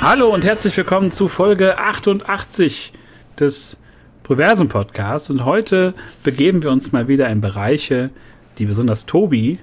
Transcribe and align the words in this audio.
Hallo 0.00 0.32
und 0.32 0.44
herzlich 0.44 0.76
willkommen 0.76 1.10
zu 1.10 1.28
Folge 1.28 1.78
88 1.78 2.92
des 3.40 3.78
Proversum 4.22 4.68
Podcasts. 4.68 5.30
Und 5.30 5.44
heute 5.44 5.94
begeben 6.22 6.62
wir 6.62 6.70
uns 6.70 6.92
mal 6.92 7.08
wieder 7.08 7.28
in 7.28 7.40
Bereiche, 7.40 8.10
die 8.58 8.66
besonders 8.66 9.06
Tobi 9.06 9.58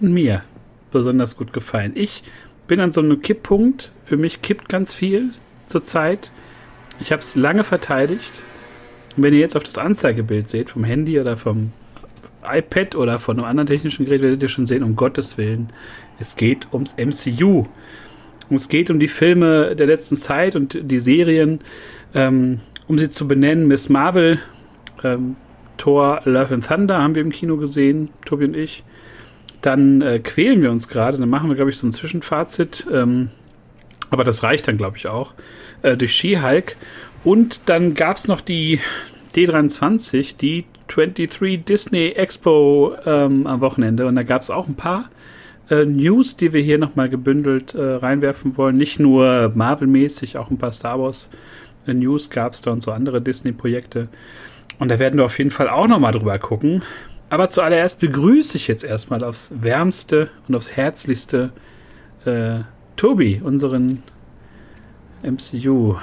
und 0.00 0.12
mir 0.12 0.42
besonders 0.90 1.36
gut 1.36 1.52
gefallen. 1.52 1.92
Ich 1.94 2.22
bin 2.66 2.80
an 2.80 2.92
so 2.92 3.00
einem 3.00 3.20
Kipppunkt. 3.20 3.92
Für 4.04 4.16
mich 4.16 4.42
kippt 4.42 4.68
ganz 4.68 4.94
viel 4.94 5.30
zurzeit. 5.66 6.30
Ich 7.00 7.12
habe 7.12 7.20
es 7.20 7.34
lange 7.34 7.64
verteidigt. 7.64 8.42
Und 9.16 9.22
wenn 9.22 9.34
ihr 9.34 9.40
jetzt 9.40 9.56
auf 9.56 9.62
das 9.62 9.78
Anzeigebild 9.78 10.48
seht, 10.48 10.70
vom 10.70 10.84
Handy 10.84 11.20
oder 11.20 11.36
vom 11.36 11.72
iPad 12.48 12.94
oder 12.94 13.18
von 13.18 13.38
einem 13.38 13.46
anderen 13.46 13.66
technischen 13.66 14.04
Gerät, 14.04 14.22
werdet 14.22 14.42
ihr 14.42 14.48
schon 14.48 14.66
sehen, 14.66 14.82
um 14.82 14.96
Gottes 14.96 15.36
Willen, 15.38 15.70
es 16.18 16.36
geht 16.36 16.68
ums 16.72 16.94
MCU. 16.96 17.66
Und 18.48 18.56
es 18.56 18.68
geht 18.68 18.90
um 18.90 19.00
die 19.00 19.08
Filme 19.08 19.74
der 19.76 19.86
letzten 19.86 20.16
Zeit 20.16 20.56
und 20.56 20.78
die 20.80 20.98
Serien, 20.98 21.60
ähm, 22.14 22.60
um 22.86 22.98
sie 22.98 23.10
zu 23.10 23.26
benennen, 23.26 23.66
Miss 23.66 23.88
Marvel, 23.88 24.38
ähm, 25.02 25.36
Thor, 25.78 26.22
Love 26.24 26.54
and 26.54 26.66
Thunder 26.66 26.98
haben 27.02 27.14
wir 27.14 27.22
im 27.22 27.30
Kino 27.30 27.56
gesehen, 27.56 28.08
Tobi 28.24 28.46
und 28.46 28.56
ich. 28.56 28.82
Dann 29.60 30.00
äh, 30.00 30.20
quälen 30.20 30.62
wir 30.62 30.70
uns 30.70 30.88
gerade, 30.88 31.18
dann 31.18 31.28
machen 31.28 31.48
wir, 31.48 31.56
glaube 31.56 31.70
ich, 31.70 31.78
so 31.78 31.86
ein 31.86 31.92
Zwischenfazit. 31.92 32.86
Ähm, 32.92 33.30
aber 34.10 34.24
das 34.24 34.42
reicht 34.42 34.68
dann, 34.68 34.78
glaube 34.78 34.96
ich, 34.96 35.08
auch. 35.08 35.34
Äh, 35.82 35.96
durch 35.96 36.14
She-Hulk. 36.14 36.76
Und 37.24 37.68
dann 37.68 37.94
gab 37.94 38.16
es 38.16 38.28
noch 38.28 38.40
die 38.40 38.80
D23, 39.34 40.36
die 40.36 40.64
23 40.88 41.64
Disney 41.64 42.10
Expo 42.10 42.94
ähm, 43.04 43.46
am 43.46 43.60
Wochenende. 43.60 44.06
Und 44.06 44.16
da 44.16 44.22
gab 44.22 44.42
es 44.42 44.50
auch 44.50 44.68
ein 44.68 44.76
paar 44.76 45.10
äh, 45.70 45.84
News, 45.84 46.36
die 46.36 46.52
wir 46.52 46.62
hier 46.62 46.78
nochmal 46.78 47.08
gebündelt 47.08 47.74
äh, 47.74 47.82
reinwerfen 47.82 48.56
wollen. 48.56 48.76
Nicht 48.76 49.00
nur 49.00 49.52
Marvel-mäßig, 49.54 50.38
auch 50.38 50.50
ein 50.50 50.58
paar 50.58 50.72
Star 50.72 51.00
Wars 51.00 51.28
äh, 51.86 51.94
News 51.94 52.30
gab 52.30 52.52
es 52.52 52.62
da 52.62 52.70
und 52.72 52.82
so 52.82 52.92
andere 52.92 53.20
Disney-Projekte. 53.20 54.08
Und 54.78 54.90
da 54.90 54.98
werden 54.98 55.16
wir 55.16 55.24
auf 55.24 55.38
jeden 55.38 55.50
Fall 55.50 55.68
auch 55.68 55.86
nochmal 55.86 56.12
drüber 56.12 56.38
gucken. 56.38 56.82
Aber 57.28 57.48
zuallererst 57.48 58.00
begrüße 58.00 58.56
ich 58.56 58.68
jetzt 58.68 58.84
erstmal 58.84 59.24
aufs 59.24 59.50
Wärmste 59.60 60.28
und 60.46 60.54
aufs 60.54 60.72
Herzlichste 60.72 61.50
äh, 62.24 62.60
Tobi, 62.96 63.40
unseren 63.42 64.02
MCU-Freund. 65.22 65.96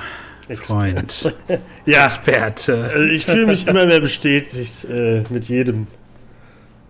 ja, 1.86 2.06
Experte. 2.06 2.84
Also 2.84 3.06
ich 3.06 3.26
fühle 3.26 3.48
mich 3.48 3.68
immer 3.68 3.86
mehr 3.86 4.02
bestätigt 4.02 4.86
äh, 4.86 5.24
mit 5.30 5.46
jedem 5.46 5.88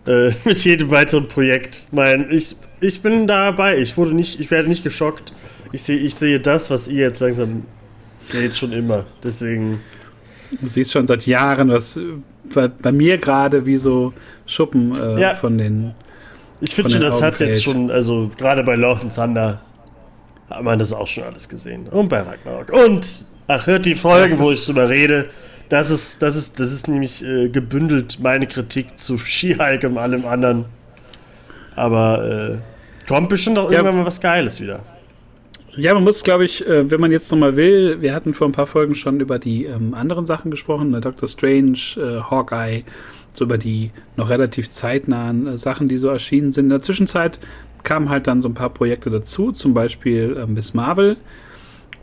äh, 0.07 0.31
mit 0.45 0.63
jedem 0.63 0.91
weiteren 0.91 1.27
Projekt. 1.27 1.87
Mein, 1.91 2.31
ich, 2.31 2.55
ich 2.81 3.01
bin 3.01 3.27
dabei. 3.27 3.77
Ich 3.77 3.97
wurde 3.97 4.13
nicht, 4.13 4.39
ich 4.39 4.51
werde 4.51 4.69
nicht 4.69 4.83
geschockt. 4.83 5.33
Ich 5.71 5.83
sehe, 5.83 5.97
ich 5.97 6.15
sehe 6.15 6.39
das, 6.39 6.69
was 6.69 6.87
ihr 6.87 7.07
jetzt 7.07 7.19
langsam 7.19 7.63
seht, 8.27 8.55
schon 8.55 8.71
immer. 8.71 9.05
Deswegen. 9.23 9.81
Du 10.61 10.67
siehst 10.67 10.91
schon 10.91 11.07
seit 11.07 11.25
Jahren, 11.25 11.69
was 11.69 11.99
bei, 12.53 12.67
bei 12.67 12.91
mir 12.91 13.17
gerade 13.17 13.65
wie 13.65 13.77
so 13.77 14.13
Schuppen 14.45 14.93
äh, 14.95 15.19
ja. 15.19 15.35
von 15.35 15.57
den. 15.57 15.95
Ich 16.61 16.75
finde 16.75 16.91
schon, 16.91 17.01
das 17.01 17.21
hat 17.21 17.39
jetzt 17.39 17.63
schon, 17.63 17.89
also 17.89 18.29
gerade 18.38 18.63
bei 18.63 18.75
Love 18.75 19.01
and 19.01 19.15
Thunder 19.15 19.61
hat 20.49 20.63
man 20.63 20.79
das 20.79 20.93
auch 20.93 21.07
schon 21.07 21.23
alles 21.23 21.49
gesehen. 21.49 21.88
Und 21.88 22.09
bei 22.09 22.21
Ragnarok. 22.21 22.71
Und, 22.71 23.25
ach, 23.47 23.65
hört 23.67 23.85
die 23.85 23.95
Folgen, 23.95 24.39
wo 24.39 24.51
ich 24.51 24.65
drüber 24.65 24.88
rede. 24.89 25.29
Das 25.73 25.89
ist, 25.89 26.21
das 26.21 26.35
ist, 26.35 26.59
das 26.59 26.71
ist 26.71 26.88
nämlich 26.88 27.25
äh, 27.25 27.49
gebündelt 27.49 28.19
meine 28.21 28.45
Kritik 28.45 28.99
zu 28.99 29.17
Skihike 29.25 29.89
und 29.89 29.97
allem 29.97 30.27
anderen. 30.27 30.66
Aber 31.75 32.59
äh, 32.61 33.07
kommt 33.07 33.29
bestimmt 33.29 33.57
auch 33.57 33.71
ja. 33.71 33.77
irgendwann 33.77 33.97
mal 33.97 34.05
was 34.05 34.21
Geiles 34.21 34.61
wieder. 34.61 34.81
Ja, 35.75 35.95
man 35.95 36.03
muss, 36.03 36.23
glaube 36.23 36.45
ich, 36.45 36.63
äh, 36.67 36.91
wenn 36.91 37.01
man 37.01 37.11
jetzt 37.11 37.31
nochmal 37.31 37.55
will, 37.55 37.99
wir 38.03 38.13
hatten 38.13 38.35
vor 38.35 38.47
ein 38.47 38.51
paar 38.51 38.67
Folgen 38.67 38.94
schon 38.94 39.19
über 39.19 39.39
die 39.39 39.66
ähm, 39.66 39.95
anderen 39.95 40.27
Sachen 40.27 40.51
gesprochen, 40.51 40.91
ne, 40.91 41.01
Doctor 41.01 41.28
Strange, 41.28 41.79
äh, 41.97 42.22
Hawkeye, 42.22 42.84
so 43.34 43.45
über 43.45 43.57
die 43.57 43.90
noch 44.16 44.29
relativ 44.29 44.69
zeitnahen 44.69 45.47
äh, 45.47 45.57
Sachen, 45.57 45.88
die 45.88 45.97
so 45.97 46.09
erschienen 46.09 46.51
sind. 46.51 46.66
In 46.66 46.69
der 46.69 46.81
Zwischenzeit 46.81 47.40
kamen 47.81 48.09
halt 48.09 48.28
dann 48.28 48.44
so 48.44 48.47
ein 48.47 48.53
paar 48.53 48.69
Projekte 48.69 49.09
dazu, 49.09 49.51
zum 49.51 49.73
Beispiel 49.73 50.38
äh, 50.38 50.45
Miss 50.45 50.75
Marvel. 50.75 51.17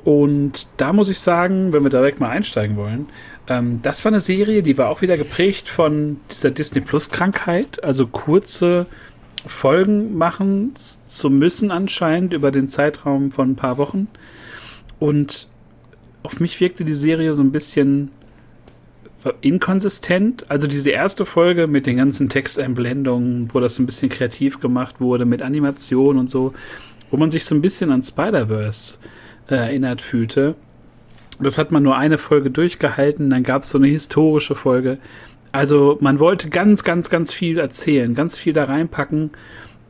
Und 0.04 0.66
da 0.78 0.92
muss 0.92 1.08
ich 1.08 1.20
sagen, 1.20 1.72
wenn 1.72 1.82
wir 1.82 1.90
direkt 1.90 2.20
mal 2.20 2.30
einsteigen 2.30 2.76
wollen, 2.76 3.06
ähm, 3.50 3.80
das 3.82 4.04
war 4.04 4.12
eine 4.12 4.20
Serie, 4.20 4.62
die 4.62 4.78
war 4.78 4.88
auch 4.88 5.02
wieder 5.02 5.16
geprägt 5.16 5.68
von 5.68 6.18
dieser 6.30 6.52
Disney 6.52 6.80
Plus 6.80 7.10
Krankheit, 7.10 7.82
also 7.82 8.06
kurze 8.06 8.86
Folgen 9.44 10.16
machen 10.16 10.72
zu 10.74 11.30
müssen 11.30 11.70
anscheinend 11.70 12.32
über 12.32 12.52
den 12.52 12.68
Zeitraum 12.68 13.32
von 13.32 13.50
ein 13.50 13.56
paar 13.56 13.76
Wochen. 13.76 14.06
Und 15.00 15.48
auf 16.22 16.38
mich 16.38 16.60
wirkte 16.60 16.84
die 16.84 16.94
Serie 16.94 17.34
so 17.34 17.42
ein 17.42 17.50
bisschen 17.50 18.12
inkonsistent. 19.40 20.48
Also 20.48 20.66
diese 20.66 20.90
erste 20.90 21.26
Folge 21.26 21.66
mit 21.66 21.86
den 21.86 21.96
ganzen 21.96 22.28
Texteinblendungen, 22.28 23.48
wo 23.52 23.60
das 23.60 23.74
so 23.74 23.82
ein 23.82 23.86
bisschen 23.86 24.10
kreativ 24.10 24.60
gemacht 24.60 25.00
wurde, 25.00 25.24
mit 25.24 25.42
Animation 25.42 26.18
und 26.18 26.30
so, 26.30 26.54
wo 27.10 27.16
man 27.16 27.30
sich 27.30 27.44
so 27.44 27.54
ein 27.54 27.62
bisschen 27.62 27.90
an 27.90 28.02
Spider-Verse 28.02 28.98
äh, 29.48 29.56
erinnert 29.56 30.02
fühlte. 30.02 30.54
Das 31.42 31.58
hat 31.58 31.72
man 31.72 31.82
nur 31.82 31.96
eine 31.96 32.18
Folge 32.18 32.50
durchgehalten, 32.50 33.30
dann 33.30 33.42
gab 33.42 33.62
es 33.62 33.70
so 33.70 33.78
eine 33.78 33.86
historische 33.88 34.54
Folge. 34.54 34.98
Also 35.52 35.98
man 36.00 36.18
wollte 36.20 36.48
ganz, 36.48 36.84
ganz, 36.84 37.10
ganz 37.10 37.32
viel 37.32 37.58
erzählen, 37.58 38.14
ganz 38.14 38.38
viel 38.38 38.52
da 38.52 38.64
reinpacken. 38.64 39.30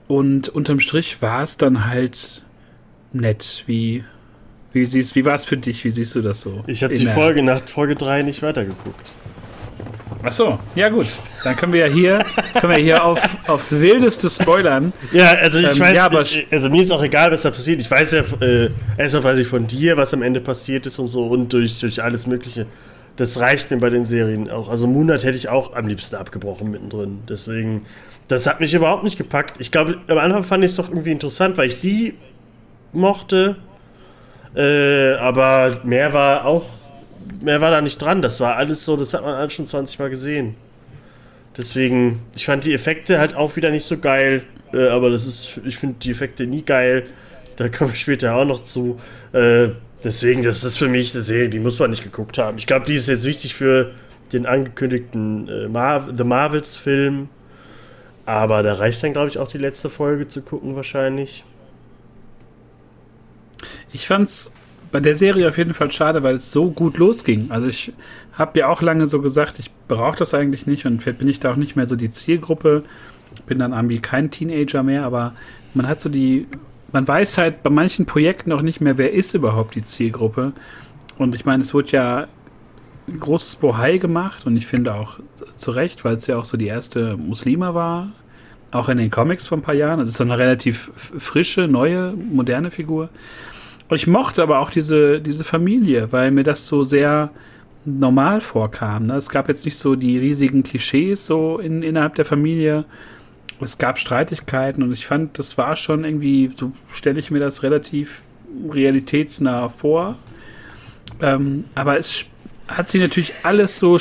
Und 0.09 0.49
unterm 0.49 0.81
Strich 0.81 1.23
war 1.23 1.43
es 1.43 1.57
dann 1.57 1.87
halt 1.87 2.43
nett. 3.13 3.65
Wie, 3.67 4.05
wie, 4.73 4.85
siehst, 4.85 5.15
wie 5.15 5.25
war 5.25 5.35
es 5.35 5.45
für 5.45 5.57
dich? 5.57 5.85
Wie 5.85 5.91
siehst 5.91 6.15
du 6.15 6.23
das 6.23 6.41
so? 6.41 6.65
Ich 6.67 6.83
habe 6.83 6.95
die 6.95 7.07
Folge 7.07 7.43
nach 7.43 7.61
Folge 7.69 7.95
3 7.95 8.23
nicht 8.23 8.43
weitergeguckt. 8.43 9.11
Ach 10.23 10.33
so, 10.33 10.59
ja 10.75 10.89
gut. 10.89 11.07
Dann 11.45 11.57
können 11.57 11.73
wir 11.73 11.87
ja 11.87 11.93
hier, 11.93 12.19
können 12.61 12.75
wir 12.75 12.83
hier 12.83 13.05
auf, 13.05 13.21
aufs 13.47 13.73
Wildeste 13.73 14.29
spoilern. 14.29 14.93
Ja, 15.13 15.29
also 15.31 15.59
ich 15.59 15.73
ähm, 15.73 15.81
weiß, 15.81 15.97
ja, 15.97 16.05
aber 16.05 16.25
also 16.51 16.71
mir 16.71 16.83
ist 16.83 16.91
auch 16.91 17.03
egal, 17.03 17.33
was 17.33 17.43
da 17.43 17.51
passiert. 17.51 17.81
Ich 17.81 17.91
weiß 17.91 18.13
ja, 18.13 18.23
äh, 18.41 18.71
erstmal 18.99 19.25
weiß 19.25 19.39
ich 19.39 19.49
von 19.49 19.67
dir, 19.67 19.97
was 19.97 20.13
am 20.13 20.23
Ende 20.23 20.41
passiert 20.41 20.87
ist 20.87 20.99
und 20.99 21.09
so 21.09 21.27
und 21.27 21.53
durch, 21.53 21.79
durch 21.81 22.03
alles 22.03 22.27
Mögliche. 22.27 22.67
Das 23.17 23.39
reicht 23.41 23.71
mir 23.71 23.79
bei 23.79 23.91
den 23.91 24.07
Serien 24.07 24.51
auch. 24.51 24.69
Also 24.69 24.87
Moonlight 24.87 25.25
hätte 25.25 25.37
ich 25.37 25.49
auch 25.49 25.75
am 25.75 25.87
liebsten 25.87 26.17
abgebrochen 26.17 26.71
mittendrin. 26.71 27.21
Deswegen, 27.29 27.87
das 28.29 28.47
hat 28.47 28.61
mich 28.61 28.75
überhaupt 28.75 29.05
nicht 29.05 29.17
gepackt. 29.17 29.61
Ich 29.61 29.71
glaube, 29.71 29.99
am 30.09 30.19
Anfang 30.19 30.45
fand 30.45 30.65
ich 30.65 30.71
es 30.71 30.77
doch 30.77 30.89
irgendwie 30.89 31.13
interessant, 31.13 31.57
weil 31.57 31.69
ich 31.69 31.77
sie 31.77 32.15
mochte. 32.93 33.57
Äh, 34.55 35.15
aber 35.15 35.81
mehr 35.85 36.13
war 36.13 36.45
auch 36.45 36.67
mehr 37.43 37.61
war 37.61 37.71
da 37.71 37.81
nicht 37.81 38.01
dran. 38.01 38.23
Das 38.23 38.41
war 38.41 38.57
alles 38.57 38.85
so, 38.85 38.97
das 38.97 39.15
hat 39.15 39.23
man 39.23 39.35
alles 39.35 39.53
schon 39.53 39.67
20 39.67 39.99
Mal 39.99 40.11
gesehen. 40.11 40.57
Deswegen, 41.57 42.21
ich 42.35 42.47
fand 42.47 42.65
die 42.65 42.75
Effekte 42.75 43.19
halt 43.19 43.35
auch 43.35 43.57
wieder 43.57 43.71
nicht 43.71 43.85
so 43.85 43.99
geil. 43.99 44.45
Äh, 44.73 44.89
aber 44.89 45.11
das 45.11 45.27
ist, 45.27 45.61
ich 45.65 45.77
finde 45.79 45.97
die 46.01 46.11
Effekte 46.11 46.47
nie 46.47 46.63
geil. 46.63 47.07
Da 47.57 47.69
kommen 47.69 47.91
wir 47.91 47.97
später 47.97 48.35
auch 48.35 48.45
noch 48.45 48.63
zu. 48.63 49.01
Äh, 49.33 49.69
deswegen, 50.03 50.43
das 50.43 50.65
ist 50.65 50.79
für 50.79 50.89
mich 50.89 51.15
eine 51.15 51.23
Serie, 51.23 51.49
die 51.49 51.59
muss 51.59 51.79
man 51.79 51.91
nicht 51.91 52.03
geguckt 52.03 52.39
haben. 52.39 52.59
Ich 52.59 52.67
glaube, 52.67 52.87
die 52.87 52.95
ist 52.95 53.09
jetzt 53.09 53.25
wichtig 53.25 53.55
für 53.55 53.93
den 54.33 54.47
angekündigten 54.47 55.49
äh, 55.49 55.69
Mar 55.69 56.09
The 56.17 56.25
Marvels 56.25 56.77
Film. 56.77 57.29
Aber 58.27 58.63
da 58.63 58.75
reicht 58.75 59.03
dann, 59.03 59.13
glaube 59.13 59.29
ich, 59.29 59.39
auch 59.39 59.49
die 59.49 59.59
letzte 59.59 59.91
Folge 59.91 60.29
zu 60.29 60.43
gucken, 60.43 60.77
wahrscheinlich. 60.77 61.45
Ich 63.93 64.07
fand's 64.07 64.53
bei 64.93 65.01
der 65.01 65.15
Serie 65.15 65.49
auf 65.49 65.59
jeden 65.59 65.75
Fall 65.75 65.91
schade, 65.93 66.23
weil 66.23 66.37
es 66.37 66.51
so 66.51 66.71
gut 66.71 66.99
losging. 66.99 67.51
Also 67.51 67.69
ich 67.69 67.93
habe 68.33 68.59
ja 68.59 68.69
auch 68.69 68.83
lange 68.83 69.07
so 69.07 69.21
gesagt, 69.21 69.59
ich 69.59 69.71
brauche 69.89 70.19
das 70.19 70.35
eigentlich 70.35 70.67
nicht 70.67 70.87
und 70.87 71.05
bin 71.19 71.29
ich 71.29 71.41
da 71.41 71.53
auch 71.53 71.57
nicht 71.57 71.77
mehr 71.77 71.87
so 71.87 71.97
die 71.97 72.11
Zielgruppe. 72.11 72.85
Bin 73.47 73.59
dann 73.59 73.73
irgendwie 73.73 74.01
kein 74.01 74.31
Teenager 74.31 74.83
mehr, 74.83 75.05
aber 75.05 75.35
man 75.75 75.87
hat 75.87 76.01
so 76.01 76.09
die, 76.09 76.47
man 76.93 77.07
weiß 77.07 77.39
halt 77.39 77.63
bei 77.63 77.71
manchen 77.71 78.07
Projekten 78.07 78.53
auch 78.53 78.63
nicht 78.63 78.81
mehr, 78.81 78.99
wer 78.99 79.13
ist 79.13 79.35
überhaupt 79.35 79.75
die 79.75 79.85
Zielgruppe. 79.85 80.53
Und 81.19 81.35
ich 81.35 81.45
meine, 81.45 81.63
es 81.63 81.73
wurde 81.73 81.91
ja 81.93 82.27
ein 83.07 83.21
großes 83.21 83.57
Bohai 83.57 83.99
gemacht 83.99 84.47
und 84.47 84.57
ich 84.57 84.67
finde 84.67 84.95
auch 84.95 85.21
zu 85.55 85.71
Recht, 85.71 86.05
weil 86.05 86.15
es 86.15 86.27
ja 86.27 86.37
auch 86.37 86.45
so 86.45 86.57
die 86.57 86.67
erste 86.67 87.17
Muslima 87.17 87.75
war, 87.75 88.13
auch 88.71 88.89
in 88.89 88.99
den 88.99 89.11
Comics 89.11 89.47
vor 89.47 89.59
ein 89.59 89.63
paar 89.63 89.75
Jahren. 89.75 90.01
Das 90.01 90.09
ist 90.09 90.17
so 90.17 90.25
eine 90.25 90.39
relativ 90.39 90.91
frische, 91.19 91.69
neue, 91.69 92.13
moderne 92.13 92.71
Figur. 92.71 93.11
Ich 93.91 94.07
mochte 94.07 94.43
aber 94.43 94.61
auch 94.61 94.71
diese, 94.71 95.21
diese 95.21 95.45
Familie, 95.45 96.13
weil 96.13 96.31
mir 96.31 96.45
das 96.45 96.67
so 96.67 96.85
sehr 96.85 97.31
normal 97.85 98.41
vorkam. 98.41 99.05
Ne? 99.05 99.17
Es 99.17 99.29
gab 99.29 99.49
jetzt 99.49 99.65
nicht 99.65 99.79
so 99.79 99.97
die 99.97 100.19
riesigen 100.19 100.63
Klischees 100.63 101.27
so 101.27 101.59
in, 101.59 101.83
innerhalb 101.83 102.15
der 102.15 102.25
Familie. 102.25 102.85
Es 103.61 103.79
gab 103.79 103.99
Streitigkeiten 103.99 104.83
und 104.83 104.93
ich 104.93 105.07
fand, 105.07 105.39
das 105.39 105.59
war 105.59 105.77
schon 105.77 106.05
irgendwie, 106.05 106.51
so 106.57 106.73
stelle 106.93 107.19
ich 107.19 107.31
mir 107.31 107.41
das 107.41 107.63
relativ 107.63 108.23
realitätsnah 108.71 109.69
vor. 109.69 110.17
Ähm, 111.21 111.65
aber 111.75 111.99
es 111.99 112.27
hat 112.69 112.89
sich 112.89 113.01
natürlich 113.01 113.33
alles 113.43 113.79
so, 113.79 113.97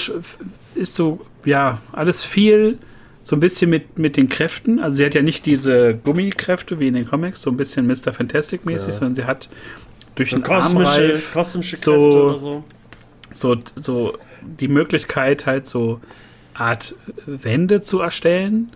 ist 0.76 0.96
so, 0.96 1.26
ja, 1.46 1.80
alles 1.92 2.24
viel 2.24 2.78
so 3.30 3.36
ein 3.36 3.42
bisschen 3.42 3.70
mit, 3.70 4.00
mit 4.00 4.18
den 4.18 4.28
Kräften. 4.28 4.80
Also 4.80 4.98
sie 4.98 5.06
hat 5.06 5.14
ja 5.14 5.22
nicht 5.22 5.46
diese 5.46 5.94
Gummikräfte 5.94 6.80
wie 6.80 6.88
in 6.88 6.96
den 6.96 7.06
Comics, 7.06 7.44
so 7.44 7.52
ein 7.52 7.58
bisschen 7.58 7.86
Mr. 7.86 8.12
Fantastic-mäßig, 8.12 8.88
ja. 8.88 8.94
sondern 8.94 9.14
sie 9.14 9.26
hat 9.26 9.50
durch 10.16 10.31
so 10.31 10.38
den 10.38 10.46
Armreif 10.48 11.31
kosmische 11.31 11.78
so, 11.78 11.94
oder 11.94 12.40
so. 12.40 12.64
so. 13.31 13.56
So, 13.76 14.18
die 14.42 14.68
Möglichkeit 14.68 15.46
halt 15.46 15.68
so 15.68 16.02
Art 16.56 16.96
Wände 17.28 17.81
zu 17.81 18.00
erstellen. 18.00 18.72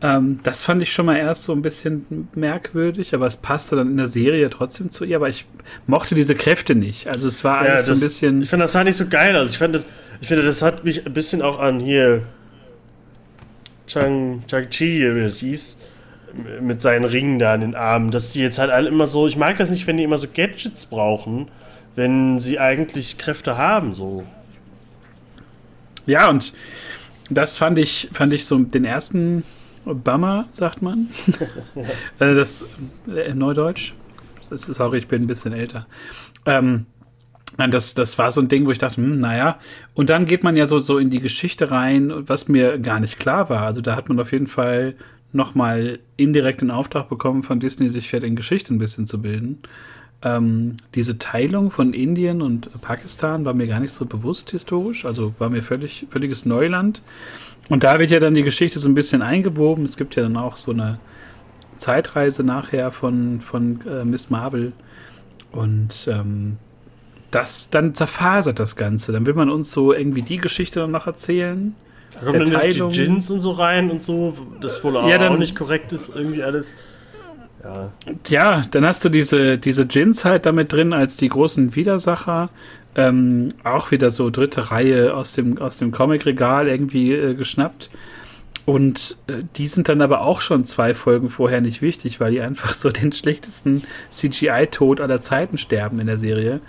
Ähm, 0.00 0.40
das 0.42 0.62
fand 0.62 0.82
ich 0.82 0.92
schon 0.92 1.06
mal 1.06 1.16
erst 1.16 1.44
so 1.44 1.52
ein 1.52 1.62
bisschen 1.62 2.28
merkwürdig, 2.34 3.14
aber 3.14 3.26
es 3.26 3.36
passte 3.36 3.76
dann 3.76 3.88
in 3.88 3.98
der 3.98 4.08
Serie 4.08 4.50
trotzdem 4.50 4.90
zu 4.90 5.04
ihr, 5.04 5.14
aber 5.14 5.28
ich 5.28 5.46
mochte 5.86 6.16
diese 6.16 6.34
Kräfte 6.34 6.74
nicht. 6.74 7.06
Also 7.06 7.28
es 7.28 7.44
war 7.44 7.58
alles 7.58 7.68
ja, 7.68 7.76
das, 7.76 7.86
so 7.86 7.92
ein 7.92 8.00
bisschen. 8.00 8.42
Ich 8.42 8.50
fand 8.50 8.64
das 8.64 8.72
sah 8.72 8.82
nicht 8.82 8.96
so 8.96 9.06
geil 9.06 9.36
aus. 9.36 9.50
Ich, 9.50 9.58
fand, 9.58 9.84
ich 10.20 10.26
finde, 10.26 10.42
das 10.42 10.60
hat 10.60 10.82
mich 10.82 11.06
ein 11.06 11.12
bisschen 11.12 11.40
auch 11.40 11.60
an 11.60 11.78
hier 11.78 12.22
Chang, 13.92 14.42
Chang 14.46 14.70
Chi, 14.70 15.14
wie 15.14 15.20
das 15.24 15.38
hieß, 15.38 15.76
mit 16.60 16.80
seinen 16.80 17.04
Ringen 17.04 17.38
da 17.38 17.52
an 17.52 17.60
den 17.60 17.74
Armen, 17.74 18.10
dass 18.10 18.32
die 18.32 18.40
jetzt 18.40 18.58
halt 18.58 18.70
alle 18.70 18.88
immer 18.88 19.06
so, 19.06 19.26
ich 19.26 19.36
mag 19.36 19.58
das 19.58 19.70
nicht, 19.70 19.86
wenn 19.86 19.98
die 19.98 20.04
immer 20.04 20.18
so 20.18 20.28
Gadgets 20.32 20.86
brauchen, 20.86 21.48
wenn 21.94 22.40
sie 22.40 22.58
eigentlich 22.58 23.18
Kräfte 23.18 23.58
haben, 23.58 23.92
so. 23.92 24.24
Ja, 26.06 26.30
und 26.30 26.54
das 27.28 27.56
fand 27.56 27.78
ich, 27.78 28.08
fand 28.12 28.32
ich 28.32 28.46
so 28.46 28.58
den 28.58 28.84
ersten 28.84 29.44
Bummer, 29.84 30.46
sagt 30.50 30.82
man. 30.82 31.08
Äh, 32.18 32.34
das 32.34 32.66
äh, 33.08 33.34
Neudeutsch. 33.34 33.92
Sorry, 34.50 34.98
ich 34.98 35.08
bin 35.08 35.22
ein 35.22 35.26
bisschen 35.26 35.52
älter. 35.52 35.86
Ähm, 36.46 36.86
das, 37.56 37.94
das 37.94 38.18
war 38.18 38.30
so 38.30 38.40
ein 38.40 38.48
Ding, 38.48 38.66
wo 38.66 38.70
ich 38.70 38.78
dachte, 38.78 38.96
hm, 38.96 39.18
naja. 39.18 39.58
Und 39.94 40.10
dann 40.10 40.24
geht 40.24 40.42
man 40.42 40.56
ja 40.56 40.66
so, 40.66 40.78
so 40.78 40.98
in 40.98 41.10
die 41.10 41.20
Geschichte 41.20 41.70
rein, 41.70 42.28
was 42.28 42.48
mir 42.48 42.78
gar 42.78 43.00
nicht 43.00 43.18
klar 43.18 43.50
war. 43.50 43.62
Also 43.62 43.80
da 43.80 43.96
hat 43.96 44.08
man 44.08 44.18
auf 44.20 44.32
jeden 44.32 44.46
Fall 44.46 44.94
nochmal 45.32 45.98
indirekt 46.16 46.60
den 46.60 46.70
Auftrag 46.70 47.08
bekommen 47.08 47.42
von 47.42 47.60
Disney, 47.60 47.88
sich 47.88 48.08
für 48.08 48.20
den 48.20 48.36
Geschichte 48.36 48.72
ein 48.72 48.78
bisschen 48.78 49.06
zu 49.06 49.20
bilden. 49.20 49.58
Ähm, 50.22 50.76
diese 50.94 51.18
Teilung 51.18 51.70
von 51.70 51.94
Indien 51.94 52.42
und 52.42 52.70
Pakistan 52.80 53.44
war 53.44 53.54
mir 53.54 53.66
gar 53.66 53.80
nicht 53.80 53.92
so 53.92 54.06
bewusst 54.06 54.50
historisch, 54.50 55.04
also 55.04 55.34
war 55.38 55.50
mir 55.50 55.62
völlig, 55.62 56.06
völliges 56.10 56.46
Neuland. 56.46 57.02
Und 57.68 57.84
da 57.84 57.98
wird 57.98 58.10
ja 58.10 58.20
dann 58.20 58.34
die 58.34 58.42
Geschichte 58.42 58.78
so 58.78 58.88
ein 58.88 58.94
bisschen 58.94 59.22
eingewoben. 59.22 59.84
Es 59.84 59.96
gibt 59.96 60.14
ja 60.14 60.22
dann 60.22 60.36
auch 60.36 60.56
so 60.56 60.72
eine 60.72 61.00
Zeitreise 61.76 62.44
nachher 62.44 62.90
von, 62.90 63.40
von 63.40 63.80
äh, 63.88 64.04
Miss 64.04 64.30
Marvel. 64.30 64.72
Und 65.50 66.08
ähm, 66.10 66.58
das 67.32 67.70
dann 67.70 67.94
zerfasert 67.94 68.60
das 68.60 68.76
Ganze. 68.76 69.10
Dann 69.10 69.26
will 69.26 69.34
man 69.34 69.50
uns 69.50 69.72
so 69.72 69.92
irgendwie 69.92 70.22
die 70.22 70.36
Geschichte 70.36 70.80
dann 70.80 70.92
noch 70.92 71.06
erzählen. 71.06 71.74
Da 72.14 72.26
kommen 72.26 72.50
dann 72.50 72.70
die 72.70 72.88
Gins 72.90 73.30
und 73.30 73.40
so 73.40 73.52
rein 73.52 73.90
und 73.90 74.04
so, 74.04 74.34
das 74.60 74.84
wohl 74.84 74.94
ja, 75.08 75.18
dann, 75.18 75.32
auch 75.32 75.38
nicht 75.38 75.56
korrekt 75.56 75.92
ist, 75.92 76.14
irgendwie 76.14 76.42
alles. 76.42 76.74
Ja. 77.64 77.86
ja, 78.28 78.64
dann 78.70 78.84
hast 78.84 79.04
du 79.04 79.08
diese, 79.08 79.56
diese 79.56 79.86
Gins 79.86 80.24
halt 80.24 80.46
damit 80.46 80.72
drin 80.72 80.92
als 80.92 81.16
die 81.16 81.28
großen 81.28 81.74
Widersacher. 81.74 82.50
Ähm, 82.94 83.48
auch 83.64 83.90
wieder 83.90 84.10
so 84.10 84.28
dritte 84.28 84.70
Reihe 84.70 85.14
aus 85.14 85.32
dem, 85.32 85.56
aus 85.58 85.78
dem 85.78 85.92
Comic-Regal 85.92 86.68
irgendwie 86.68 87.12
äh, 87.12 87.34
geschnappt. 87.34 87.88
Und 88.66 89.16
äh, 89.26 89.42
die 89.56 89.66
sind 89.66 89.88
dann 89.88 90.02
aber 90.02 90.20
auch 90.20 90.42
schon 90.42 90.64
zwei 90.64 90.92
Folgen 90.92 91.30
vorher 91.30 91.62
nicht 91.62 91.80
wichtig, 91.80 92.20
weil 92.20 92.32
die 92.32 92.40
einfach 92.40 92.74
so 92.74 92.90
den 92.90 93.12
schlechtesten 93.12 93.82
CGI-Tod 94.10 95.00
aller 95.00 95.20
Zeiten 95.20 95.56
sterben 95.56 96.00
in 96.00 96.06
der 96.06 96.18
Serie. 96.18 96.60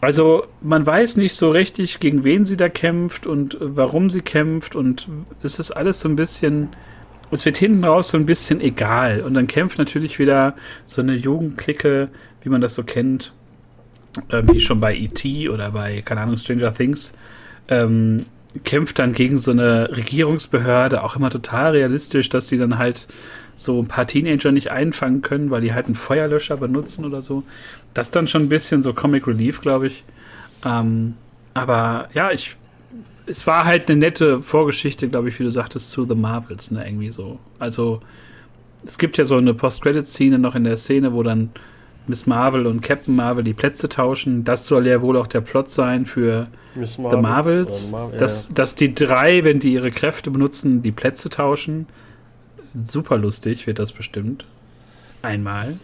Also 0.00 0.46
man 0.60 0.86
weiß 0.86 1.16
nicht 1.16 1.34
so 1.34 1.50
richtig, 1.50 2.00
gegen 2.00 2.22
wen 2.22 2.44
sie 2.44 2.56
da 2.56 2.68
kämpft 2.68 3.26
und 3.26 3.54
äh, 3.54 3.76
warum 3.76 4.10
sie 4.10 4.20
kämpft 4.20 4.76
und 4.76 5.08
es 5.42 5.58
ist 5.58 5.72
alles 5.72 6.00
so 6.00 6.08
ein 6.08 6.16
bisschen, 6.16 6.68
es 7.30 7.44
wird 7.44 7.56
hinten 7.56 7.84
raus 7.84 8.08
so 8.08 8.18
ein 8.18 8.26
bisschen 8.26 8.60
egal 8.60 9.22
und 9.22 9.34
dann 9.34 9.46
kämpft 9.46 9.78
natürlich 9.78 10.18
wieder 10.18 10.54
so 10.84 11.00
eine 11.00 11.14
Jugendklicke, 11.14 12.08
wie 12.42 12.48
man 12.48 12.60
das 12.60 12.74
so 12.74 12.84
kennt, 12.84 13.32
äh, 14.28 14.42
wie 14.46 14.60
schon 14.60 14.80
bei 14.80 14.94
E.T. 14.94 15.48
oder 15.48 15.70
bei, 15.70 16.02
keine 16.02 16.20
Ahnung, 16.20 16.36
Stranger 16.36 16.74
Things, 16.74 17.14
ähm, 17.68 18.26
kämpft 18.64 18.98
dann 18.98 19.12
gegen 19.12 19.38
so 19.38 19.50
eine 19.50 19.96
Regierungsbehörde, 19.96 21.02
auch 21.02 21.16
immer 21.16 21.30
total 21.30 21.72
realistisch, 21.72 22.28
dass 22.28 22.46
die 22.48 22.58
dann 22.58 22.78
halt 22.78 23.08
so 23.56 23.80
ein 23.80 23.88
paar 23.88 24.06
Teenager 24.06 24.52
nicht 24.52 24.70
einfangen 24.70 25.22
können, 25.22 25.50
weil 25.50 25.62
die 25.62 25.72
halt 25.72 25.86
einen 25.86 25.94
Feuerlöscher 25.94 26.56
benutzen 26.56 27.04
oder 27.04 27.22
so. 27.22 27.42
Das 27.94 28.08
ist 28.08 28.16
dann 28.16 28.28
schon 28.28 28.42
ein 28.42 28.48
bisschen 28.48 28.82
so 28.82 28.92
Comic 28.92 29.26
Relief, 29.26 29.60
glaube 29.60 29.88
ich. 29.88 30.04
Ähm, 30.64 31.14
aber 31.54 32.08
ja, 32.12 32.30
ich, 32.32 32.56
es 33.26 33.46
war 33.46 33.64
halt 33.64 33.88
eine 33.88 33.98
nette 33.98 34.42
Vorgeschichte, 34.42 35.08
glaube 35.08 35.30
ich, 35.30 35.38
wie 35.40 35.44
du 35.44 35.50
sagtest, 35.50 35.90
zu 35.90 36.06
The 36.06 36.14
Marvels, 36.14 36.70
ne, 36.70 36.86
irgendwie 36.86 37.10
so. 37.10 37.38
Also, 37.58 38.00
es 38.84 38.98
gibt 38.98 39.16
ja 39.16 39.24
so 39.24 39.36
eine 39.36 39.54
Post-Credit-Szene 39.54 40.38
noch 40.38 40.54
in 40.54 40.64
der 40.64 40.76
Szene, 40.76 41.14
wo 41.14 41.22
dann 41.22 41.50
Miss 42.06 42.26
Marvel 42.26 42.66
und 42.66 42.82
Captain 42.82 43.16
Marvel 43.16 43.42
die 43.42 43.52
Plätze 43.52 43.88
tauschen. 43.88 44.44
Das 44.44 44.66
soll 44.66 44.86
ja 44.86 45.00
wohl 45.00 45.16
auch 45.16 45.26
der 45.26 45.40
Plot 45.40 45.70
sein 45.70 46.06
für 46.06 46.46
Miss 46.74 46.94
The 46.94 47.16
Marvels. 47.16 47.90
Mar 47.90 48.12
dass, 48.12 48.48
ja. 48.48 48.54
dass 48.54 48.74
die 48.74 48.94
drei, 48.94 49.42
wenn 49.44 49.58
die 49.58 49.72
ihre 49.72 49.90
Kräfte 49.90 50.30
benutzen, 50.30 50.82
die 50.82 50.92
Plätze 50.92 51.30
tauschen. 51.30 51.86
Super 52.84 53.18
lustig 53.18 53.66
wird 53.66 53.78
das 53.78 53.92
bestimmt. 53.92 54.44
Einmal. 55.22 55.78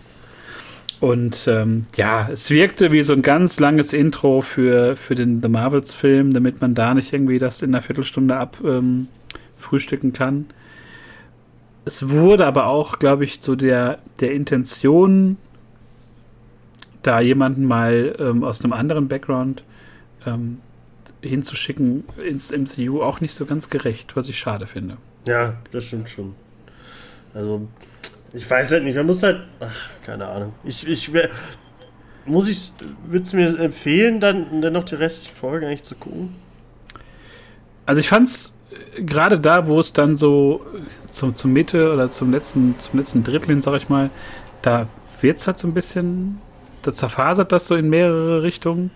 Und 1.01 1.49
ähm, 1.49 1.87
ja, 1.97 2.29
es 2.33 2.51
wirkte 2.51 2.93
wie 2.93 3.03
so 3.03 3.13
ein 3.13 3.23
ganz 3.23 3.59
langes 3.59 3.93
Intro 3.93 4.41
für, 4.41 4.95
für 4.95 5.17
den 5.17 5.43
The 5.43 5.49
Marvels-Film, 5.49 6.33
damit 6.33 6.61
man 6.61 6.77
da 6.77 6.95
nicht 6.95 7.13
irgendwie 7.13 7.41
das 7.41 7.61
in 7.61 7.75
einer 7.75 7.83
Viertelstunde 7.83 8.37
abfrühstücken 8.37 10.11
ähm, 10.11 10.13
kann. 10.13 10.47
Es 11.85 12.09
wurde 12.09 12.47
aber 12.47 12.67
auch, 12.67 13.01
glaube 13.01 13.25
ich, 13.25 13.41
zu 13.41 13.57
der, 13.57 13.99
der 14.21 14.33
Intention 14.33 15.39
da 17.03 17.21
jemanden 17.21 17.65
mal 17.65 18.15
ähm, 18.21 18.45
aus 18.45 18.63
einem 18.63 18.73
anderen 18.73 19.09
Background 19.09 19.65
ähm, 20.25 20.59
hinzuschicken 21.21 22.05
ins 22.25 22.53
MCU 22.53 23.03
auch 23.03 23.21
nicht 23.21 23.35
so 23.35 23.45
ganz 23.45 23.71
gerecht, 23.71 24.15
was 24.15 24.29
ich 24.29 24.39
schade 24.39 24.69
finde. 24.69 24.99
Ja, 25.27 25.55
das 25.73 25.85
stimmt 25.85 26.09
schon. 26.09 26.35
Also, 27.35 27.67
ich 28.33 28.49
weiß 28.49 28.73
halt 28.73 28.85
nicht, 28.85 28.97
man 28.97 29.07
muss 29.07 29.23
halt, 29.23 29.43
ach, 29.61 29.91
keine 30.05 30.27
Ahnung. 30.27 30.55
Ich, 30.65 30.87
ich 30.87 31.11
muss 32.25 32.49
ich, 32.49 32.73
würde 33.07 33.25
es 33.25 33.33
mir 33.33 33.59
empfehlen, 33.59 34.21
dann, 34.21 34.63
dann 34.63 34.73
noch 34.73 34.85
die 34.85 34.95
restlichen 34.95 35.37
Folgen 35.37 35.67
eigentlich 35.67 35.83
zu 35.83 35.95
gucken? 35.97 36.35
Also 37.85 38.01
ich 38.01 38.09
fand's 38.09 38.55
äh, 38.71 39.03
gerade 39.03 39.41
da, 39.41 39.67
wo 39.67 39.81
es 39.81 39.93
dann 39.93 40.17
so 40.17 40.65
zum, 41.11 41.35
zum 41.35 41.53
Mitte 41.53 41.93
oder 41.93 42.11
zum 42.11 42.31
letzten, 42.31 42.79
zum 42.79 42.99
letzten 42.99 43.25
Drittel 43.25 43.49
hin, 43.49 43.63
sag 43.63 43.77
ich 43.77 43.89
mal, 43.89 44.11
da 44.63 44.87
wird 45.21 45.39
es 45.39 45.47
halt 45.47 45.59
so 45.59 45.67
ein 45.67 45.75
bisschen 45.75 46.41
da 46.83 46.93
zerfasert 46.93 47.53
das 47.53 47.67
so 47.67 47.77
in 47.77 47.89
mehrere 47.89 48.43
Richtungen. 48.43 48.91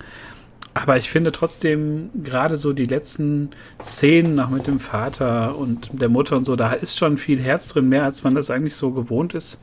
Aber 0.76 0.98
ich 0.98 1.08
finde 1.08 1.32
trotzdem, 1.32 2.10
gerade 2.22 2.58
so 2.58 2.74
die 2.74 2.84
letzten 2.84 3.48
Szenen 3.82 4.34
noch 4.34 4.50
mit 4.50 4.66
dem 4.66 4.78
Vater 4.78 5.56
und 5.56 5.88
der 5.90 6.10
Mutter 6.10 6.36
und 6.36 6.44
so, 6.44 6.54
da 6.54 6.74
ist 6.74 6.98
schon 6.98 7.16
viel 7.16 7.40
Herz 7.40 7.68
drin, 7.68 7.88
mehr 7.88 8.04
als 8.04 8.24
man 8.24 8.34
das 8.34 8.50
eigentlich 8.50 8.76
so 8.76 8.90
gewohnt 8.90 9.32
ist 9.32 9.58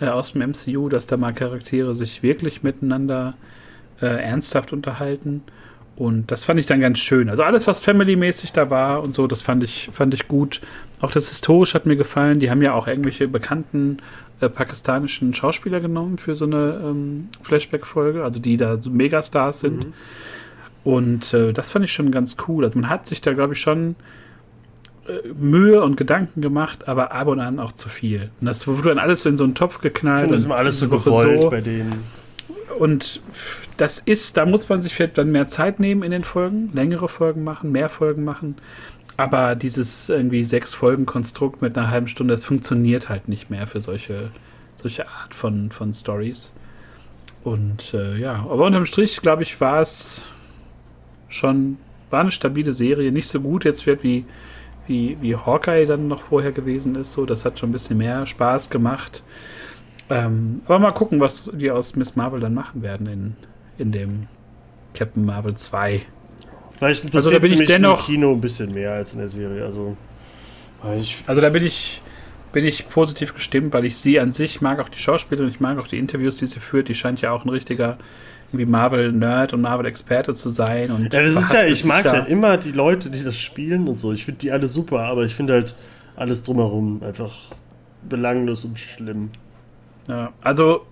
äh, 0.00 0.08
aus 0.08 0.32
dem 0.32 0.42
MCU, 0.42 0.90
dass 0.90 1.06
da 1.06 1.16
mal 1.16 1.32
Charaktere 1.32 1.94
sich 1.94 2.22
wirklich 2.22 2.62
miteinander 2.62 3.38
äh, 4.02 4.06
ernsthaft 4.06 4.74
unterhalten. 4.74 5.44
Und 5.96 6.30
das 6.30 6.44
fand 6.44 6.60
ich 6.60 6.66
dann 6.66 6.80
ganz 6.80 6.98
schön. 6.98 7.30
Also 7.30 7.42
alles, 7.42 7.66
was 7.66 7.80
Family-mäßig 7.80 8.52
da 8.52 8.68
war 8.68 9.02
und 9.02 9.14
so, 9.14 9.26
das 9.26 9.40
fand 9.40 9.64
ich, 9.64 9.88
fand 9.94 10.12
ich 10.12 10.28
gut. 10.28 10.60
Auch 11.00 11.10
das 11.10 11.30
Historisch 11.30 11.72
hat 11.72 11.86
mir 11.86 11.96
gefallen. 11.96 12.38
Die 12.38 12.50
haben 12.50 12.60
ja 12.60 12.74
auch 12.74 12.86
irgendwelche 12.86 13.28
bekannten 13.28 13.96
äh, 14.44 14.48
pakistanischen 14.48 15.34
Schauspieler 15.34 15.80
genommen 15.80 16.18
für 16.18 16.36
so 16.36 16.44
eine 16.44 16.80
ähm, 16.82 17.28
Flashback-Folge, 17.42 18.24
also 18.24 18.40
die 18.40 18.56
da 18.56 18.80
so 18.80 18.90
Megastars 18.90 19.60
sind. 19.60 19.78
Mhm. 19.78 19.92
Und 20.84 21.32
äh, 21.32 21.52
das 21.52 21.70
fand 21.70 21.84
ich 21.84 21.92
schon 21.92 22.10
ganz 22.10 22.36
cool. 22.46 22.64
Also 22.64 22.78
man 22.78 22.90
hat 22.90 23.06
sich 23.06 23.20
da, 23.20 23.32
glaube 23.32 23.54
ich, 23.54 23.60
schon 23.60 23.96
äh, 25.06 25.28
Mühe 25.34 25.82
und 25.82 25.96
Gedanken 25.96 26.42
gemacht, 26.42 26.88
aber 26.88 27.12
ab 27.12 27.26
und 27.28 27.40
an 27.40 27.58
auch 27.58 27.72
zu 27.72 27.88
viel. 27.88 28.30
Und 28.40 28.46
das 28.46 28.66
wurde 28.66 28.90
dann 28.90 28.98
alles 28.98 29.22
so 29.22 29.28
in 29.28 29.36
so 29.36 29.44
einen 29.44 29.54
Topf 29.54 29.80
geknallt. 29.80 30.30
Das 30.30 30.40
ist 30.40 30.44
immer 30.44 30.56
alles 30.56 30.78
so 30.78 30.88
gewollt 30.88 31.42
so. 31.42 31.50
bei 31.50 31.60
denen. 31.60 32.04
Und 32.78 33.22
das 33.76 33.98
ist, 33.98 34.36
da 34.36 34.46
muss 34.46 34.68
man 34.68 34.82
sich 34.82 34.94
vielleicht 34.94 35.18
dann 35.18 35.30
mehr 35.30 35.46
Zeit 35.46 35.80
nehmen 35.80 36.02
in 36.02 36.10
den 36.10 36.24
Folgen, 36.24 36.70
längere 36.72 37.08
Folgen 37.08 37.44
machen, 37.44 37.72
mehr 37.72 37.88
Folgen 37.88 38.24
machen. 38.24 38.56
Aber 39.16 39.54
dieses 39.54 40.08
irgendwie 40.08 40.44
sechs 40.44 40.74
Folgen 40.74 41.06
Konstrukt 41.06 41.62
mit 41.62 41.78
einer 41.78 41.90
halben 41.90 42.08
Stunde, 42.08 42.34
das 42.34 42.44
funktioniert 42.44 43.08
halt 43.08 43.28
nicht 43.28 43.48
mehr 43.48 43.66
für 43.66 43.80
solche, 43.80 44.30
solche 44.76 45.08
Art 45.08 45.34
von, 45.34 45.70
von 45.70 45.94
Stories. 45.94 46.52
Und 47.44 47.94
äh, 47.94 48.16
ja, 48.16 48.34
aber 48.34 48.64
unterm 48.64 48.86
Strich, 48.86 49.20
glaube 49.20 49.42
ich, 49.42 49.60
war 49.60 49.80
es 49.80 50.22
schon, 51.28 51.76
war 52.10 52.20
eine 52.20 52.30
stabile 52.30 52.72
Serie. 52.72 53.12
Nicht 53.12 53.28
so 53.28 53.40
gut 53.40 53.64
jetzt 53.64 53.86
wird 53.86 54.02
wie, 54.02 54.24
wie, 54.86 55.16
wie 55.20 55.36
Hawkeye 55.36 55.86
dann 55.86 56.08
noch 56.08 56.22
vorher 56.22 56.52
gewesen 56.52 56.96
ist. 56.96 57.12
So, 57.12 57.26
das 57.26 57.44
hat 57.44 57.58
schon 57.58 57.68
ein 57.68 57.72
bisschen 57.72 57.98
mehr 57.98 58.26
Spaß 58.26 58.70
gemacht. 58.70 59.22
Ähm, 60.10 60.62
aber 60.64 60.78
mal 60.78 60.92
gucken, 60.92 61.20
was 61.20 61.50
die 61.52 61.70
aus 61.70 61.96
Miss 61.96 62.16
Marvel 62.16 62.40
dann 62.40 62.54
machen 62.54 62.82
werden 62.82 63.06
in, 63.06 63.36
in 63.78 63.92
dem 63.92 64.26
Captain 64.92 65.24
Marvel 65.24 65.54
2. 65.54 66.02
Vielleicht 66.78 67.04
interessiert 67.04 67.34
also 67.34 67.48
da 67.48 67.48
bin 67.48 67.60
ich 67.60 67.68
dennoch, 67.68 68.08
im 68.08 68.14
Kino 68.14 68.32
ein 68.32 68.40
bisschen 68.40 68.74
mehr 68.74 68.92
als 68.92 69.12
in 69.12 69.18
der 69.18 69.28
Serie. 69.28 69.64
Also, 69.64 69.96
also 71.26 71.40
da 71.40 71.48
bin 71.50 71.64
ich 71.64 72.02
bin 72.54 72.64
ich 72.64 72.88
positiv 72.88 73.34
gestimmt, 73.34 73.74
weil 73.74 73.84
ich 73.84 73.96
sie 73.96 74.20
an 74.20 74.30
sich 74.30 74.60
mag 74.60 74.78
auch 74.78 74.88
die 74.88 74.98
Schauspielerin, 74.98 75.50
ich 75.50 75.58
mag 75.58 75.76
auch 75.78 75.88
die 75.88 75.98
Interviews, 75.98 76.36
die 76.36 76.46
sie 76.46 76.60
führt. 76.60 76.88
Die 76.88 76.94
scheint 76.94 77.20
ja 77.20 77.32
auch 77.32 77.44
ein 77.44 77.48
richtiger 77.48 77.98
irgendwie 78.48 78.66
Marvel-Nerd 78.66 79.52
und 79.52 79.60
Marvel-Experte 79.60 80.34
zu 80.34 80.50
sein. 80.50 80.92
Und 80.92 81.12
ja, 81.12 81.22
das 81.22 81.34
ist 81.34 81.52
ja, 81.52 81.66
ich 81.66 81.84
mag 81.84 82.04
ja 82.04 82.20
immer 82.20 82.56
die 82.56 82.70
Leute, 82.70 83.10
die 83.10 83.24
das 83.24 83.36
spielen 83.36 83.88
und 83.88 83.98
so. 83.98 84.12
Ich 84.12 84.24
finde 84.24 84.38
die 84.38 84.52
alle 84.52 84.68
super, 84.68 85.00
aber 85.00 85.24
ich 85.24 85.34
finde 85.34 85.54
halt 85.54 85.74
alles 86.14 86.44
drumherum 86.44 87.02
einfach 87.02 87.34
belanglos 88.08 88.64
und 88.64 88.78
schlimm. 88.78 89.30
Ja, 90.08 90.32
also 90.42 90.86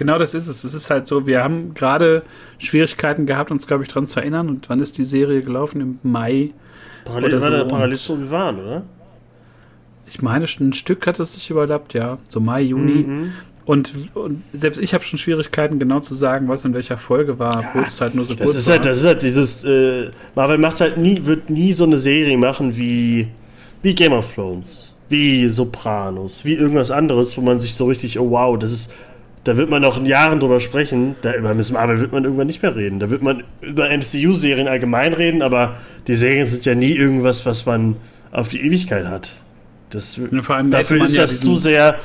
genau 0.00 0.16
das 0.16 0.32
ist 0.32 0.48
es. 0.48 0.64
Es 0.64 0.72
ist 0.72 0.88
halt 0.88 1.06
so, 1.06 1.26
wir 1.26 1.44
haben 1.44 1.74
gerade 1.74 2.22
Schwierigkeiten 2.56 3.26
gehabt, 3.26 3.50
uns, 3.50 3.66
glaube 3.66 3.82
ich, 3.82 3.90
daran 3.90 4.06
zu 4.06 4.18
erinnern. 4.18 4.48
Und 4.48 4.70
wann 4.70 4.80
ist 4.80 4.96
die 4.96 5.04
Serie 5.04 5.42
gelaufen? 5.42 5.80
Im 5.82 5.98
Mai. 6.02 6.52
Parallel, 7.04 7.34
oder 7.34 7.58
so. 7.58 7.68
parallel 7.68 7.98
wie 7.98 8.30
waren, 8.30 8.60
oder? 8.60 8.82
Ich 10.06 10.22
meine, 10.22 10.46
ein 10.46 10.72
Stück 10.72 11.06
hat 11.06 11.20
es 11.20 11.34
sich 11.34 11.50
überlappt, 11.50 11.92
ja. 11.92 12.16
So 12.30 12.40
Mai, 12.40 12.62
Juni. 12.62 13.04
Mhm. 13.04 13.32
Und, 13.66 13.92
und, 14.14 14.42
selbst 14.54 14.80
ich 14.80 14.94
habe 14.94 15.04
schon 15.04 15.18
Schwierigkeiten, 15.18 15.78
genau 15.78 16.00
zu 16.00 16.14
sagen, 16.14 16.48
was 16.48 16.64
in 16.64 16.72
welcher 16.72 16.96
Folge 16.96 17.38
war, 17.38 17.58
obwohl 17.58 17.82
es 17.82 18.00
halt 18.00 18.14
nur 18.14 18.24
so 18.24 18.34
das 18.34 18.46
kurz 18.46 18.56
ist 18.56 18.70
halt, 18.70 18.80
war. 18.80 18.86
Halt, 18.86 18.92
das 18.92 18.98
ist 19.00 19.04
halt 19.04 19.22
dieses, 19.22 19.64
äh, 19.64 20.10
Marvel 20.34 20.56
macht 20.56 20.80
halt 20.80 20.96
nie, 20.96 21.26
wird 21.26 21.50
nie 21.50 21.74
so 21.74 21.84
eine 21.84 21.98
Serie 21.98 22.38
machen 22.38 22.74
wie, 22.74 23.28
wie 23.82 23.94
Game 23.94 24.14
of 24.14 24.34
Thrones, 24.34 24.94
wie 25.10 25.46
Sopranos, 25.48 26.40
wie 26.42 26.54
irgendwas 26.54 26.90
anderes, 26.90 27.36
wo 27.36 27.42
man 27.42 27.60
sich 27.60 27.74
so 27.74 27.84
richtig, 27.86 28.18
oh 28.18 28.30
wow, 28.30 28.58
das 28.58 28.72
ist, 28.72 28.90
da 29.44 29.56
wird 29.56 29.70
man 29.70 29.80
noch 29.80 29.96
in 29.96 30.06
Jahren 30.06 30.38
drüber 30.38 30.60
sprechen, 30.60 31.16
da 31.22 31.34
über 31.34 31.54
Miss 31.54 31.70
Marvel 31.70 32.00
wird 32.00 32.12
man 32.12 32.24
irgendwann 32.24 32.46
nicht 32.46 32.62
mehr 32.62 32.76
reden. 32.76 32.98
Da 32.98 33.08
wird 33.08 33.22
man 33.22 33.44
über 33.62 33.88
MCU-Serien 33.88 34.68
allgemein 34.68 35.14
reden, 35.14 35.40
aber 35.40 35.76
die 36.06 36.14
Serien 36.14 36.46
sind 36.46 36.66
ja 36.66 36.74
nie 36.74 36.92
irgendwas, 36.92 37.46
was 37.46 37.64
man 37.64 37.96
auf 38.32 38.48
die 38.48 38.60
Ewigkeit 38.60 39.06
hat. 39.06 39.32
Das, 39.88 40.20
dafür 40.70 41.04
ist 41.04 41.16
ja 41.16 41.22
das 41.22 41.40
zu 41.40 41.56
sehr 41.56 41.98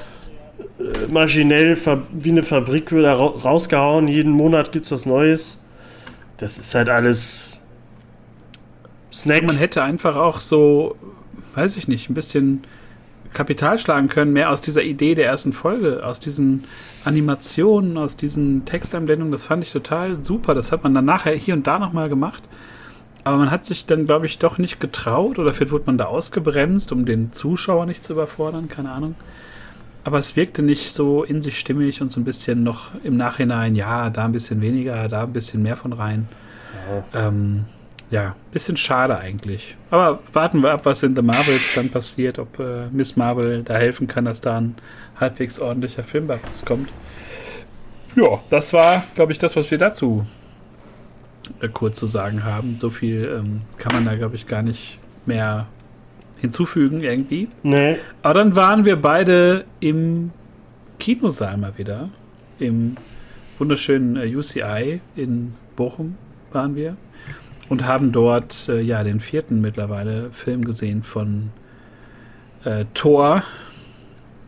äh, 0.80 1.12
maschinell 1.12 1.78
wie 2.14 2.32
eine 2.32 2.44
Fabrik 2.44 2.92
wird 2.92 3.06
rausgehauen. 3.06 4.08
Jeden 4.08 4.32
Monat 4.32 4.72
gibt 4.72 4.86
es 4.86 4.92
was 4.92 5.06
Neues. 5.06 5.60
Das 6.38 6.58
ist 6.58 6.74
halt 6.74 6.90
alles 6.90 7.60
Snack. 9.14 9.44
Man 9.44 9.58
hätte 9.58 9.84
einfach 9.84 10.16
auch 10.16 10.42
so, 10.42 10.96
weiß 11.54 11.76
ich 11.78 11.88
nicht, 11.88 12.10
ein 12.10 12.14
bisschen 12.14 12.64
Kapital 13.36 13.78
schlagen 13.78 14.08
können, 14.08 14.34
mehr 14.34 14.50
aus 14.50 14.62
dieser 14.62 14.82
Idee 14.82 15.14
der 15.14 15.28
ersten 15.28 15.54
Folge, 15.54 16.04
aus 16.04 16.20
diesen 16.20 16.64
Animationen, 17.04 17.98
aus 17.98 18.18
diesen 18.18 18.66
Texteinblendungen. 18.66 19.32
Das 19.32 19.44
fand 19.44 19.64
ich 19.64 19.72
total 19.72 20.24
super. 20.24 20.56
Das 20.56 20.72
hat 20.72 20.84
man 20.84 20.96
dann 20.96 21.06
nachher 21.06 21.36
hier 21.36 21.54
und 21.54 21.68
da 21.68 21.78
nochmal 21.78 22.10
gemacht. 22.10 22.42
Aber 23.24 23.38
man 23.38 23.52
hat 23.52 23.64
sich 23.64 23.86
dann, 23.86 24.06
glaube 24.06 24.26
ich, 24.26 24.40
doch 24.40 24.58
nicht 24.58 24.80
getraut 24.80 25.40
oder 25.40 25.54
vielleicht 25.54 25.72
wurde 25.72 25.86
man 25.88 25.98
da 25.98 26.06
ausgebremst, 26.06 26.92
um 26.92 27.06
den 27.06 27.32
Zuschauer 27.32 27.86
nicht 27.86 28.04
zu 28.04 28.14
überfordern, 28.14 28.70
keine 28.70 28.92
Ahnung. 28.92 29.16
Aber 30.04 30.20
es 30.20 30.36
wirkte 30.36 30.62
nicht 30.62 30.92
so 30.92 31.24
in 31.24 31.42
sich 31.42 31.58
stimmig 31.58 32.04
und 32.04 32.12
so 32.12 32.20
ein 32.20 32.24
bisschen 32.24 32.62
noch 32.62 32.92
im 33.04 33.18
Nachhinein, 33.18 33.76
ja, 33.76 34.12
da 34.12 34.26
ein 34.26 34.32
bisschen 34.32 34.62
weniger, 34.62 35.08
da 35.08 35.24
ein 35.24 35.34
bisschen 35.34 35.64
mehr 35.64 35.76
von 35.76 35.94
rein. 35.94 36.28
Ja, 37.14 37.28
ähm, 37.28 37.66
ja 38.10 38.36
bisschen 38.52 38.78
schade 38.78 39.20
eigentlich. 39.20 39.76
Aber 39.90 40.20
warten 40.34 40.62
wir 40.62 40.72
ab, 40.72 40.86
was 40.86 41.04
in 41.04 41.16
The 41.16 41.22
Marvels 41.22 41.74
dann 41.76 41.90
passiert, 41.90 42.40
ob 42.40 42.60
äh, 42.60 42.88
Miss 42.92 43.16
Marvel 43.16 43.64
da 43.64 43.76
helfen 43.76 44.08
kann, 44.08 44.26
dass 44.26 44.42
da 44.42 44.58
ein 44.58 44.76
halbwegs 45.20 45.60
ordentlicher 45.60 46.04
Film 46.04 46.28
bei 46.28 46.38
rauskommt. 46.38 46.90
Ja, 48.16 48.40
das 48.50 48.72
war, 48.74 49.04
glaube 49.16 49.32
ich, 49.34 49.40
das, 49.40 49.56
was 49.56 49.70
wir 49.72 49.78
dazu 49.78 50.26
äh, 51.60 51.68
kurz 51.68 51.98
zu 51.98 52.08
sagen 52.08 52.44
haben. 52.44 52.78
So 52.80 52.90
viel 52.90 53.26
ähm, 53.40 53.62
kann 53.78 53.94
man 53.94 54.06
da, 54.06 54.16
glaube 54.16 54.36
ich, 54.36 54.48
gar 54.48 54.62
nicht 54.62 55.00
mehr 55.26 55.68
hinzufügen 56.38 57.02
irgendwie. 57.02 57.50
Nee. 57.64 57.98
Aber 58.22 58.36
dann 58.36 58.56
waren 58.56 58.86
wir 58.86 58.96
beide 58.96 59.66
im 59.80 60.32
Kinosaal 61.00 61.58
mal 61.58 61.78
wieder. 61.78 62.10
Im 62.60 62.96
wunderschönen 63.58 64.16
äh, 64.16 64.34
UCI 64.34 65.02
in 65.16 65.54
Bochum 65.76 66.16
waren 66.52 66.76
wir. 66.76 66.96
Und 67.68 67.86
haben 67.86 68.12
dort 68.12 68.70
äh, 68.70 68.82
ja 68.82 69.04
den 69.04 69.20
vierten 69.20 69.62
mittlerweile 69.62 70.32
Film 70.32 70.66
gesehen 70.66 71.04
von 71.04 71.52
äh, 72.64 72.86
Thor. 72.94 73.44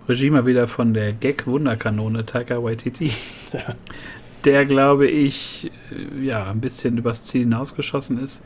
Regie 0.08 0.30
mal 0.30 0.46
wieder 0.46 0.68
von 0.68 0.94
der 0.94 1.14
Gag-Wunderkanone 1.14 2.26
Taika 2.26 2.64
Waititi. 2.64 3.12
Ja 3.54 3.76
der, 4.48 4.66
glaube 4.66 5.08
ich, 5.08 5.72
äh, 5.92 6.26
ja, 6.26 6.50
ein 6.50 6.62
bisschen 6.62 6.98
übers 6.98 7.26
Ziel 7.26 7.42
hinausgeschossen 7.42 8.24
ist. 8.24 8.44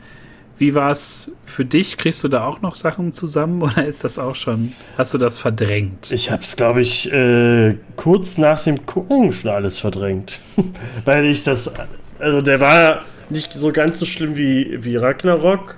Wie 0.58 0.74
war 0.74 0.90
es 0.90 1.32
für 1.44 1.64
dich? 1.64 1.96
Kriegst 1.96 2.22
du 2.24 2.28
da 2.28 2.44
auch 2.44 2.60
noch 2.60 2.74
Sachen 2.74 3.12
zusammen 3.12 3.62
oder 3.62 3.86
ist 3.86 4.04
das 4.04 4.18
auch 4.18 4.34
schon, 4.34 4.72
hast 4.98 5.14
du 5.14 5.18
das 5.18 5.38
verdrängt? 5.38 6.10
Ich 6.10 6.30
habe 6.30 6.42
es, 6.42 6.56
glaube 6.56 6.80
ich, 6.80 7.10
äh, 7.12 7.76
kurz 7.96 8.36
nach 8.36 8.64
dem 8.64 8.84
Gucken 8.84 9.32
schon 9.32 9.50
alles 9.50 9.78
verdrängt. 9.78 10.40
Weil 11.04 11.24
ich 11.24 11.44
das, 11.44 11.72
also 12.18 12.40
der 12.40 12.60
war 12.60 13.02
nicht 13.30 13.52
so 13.52 13.72
ganz 13.72 13.98
so 13.98 14.06
schlimm 14.06 14.36
wie, 14.36 14.84
wie 14.84 14.96
Ragnarok, 14.96 15.76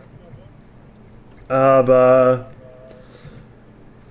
aber 1.48 2.46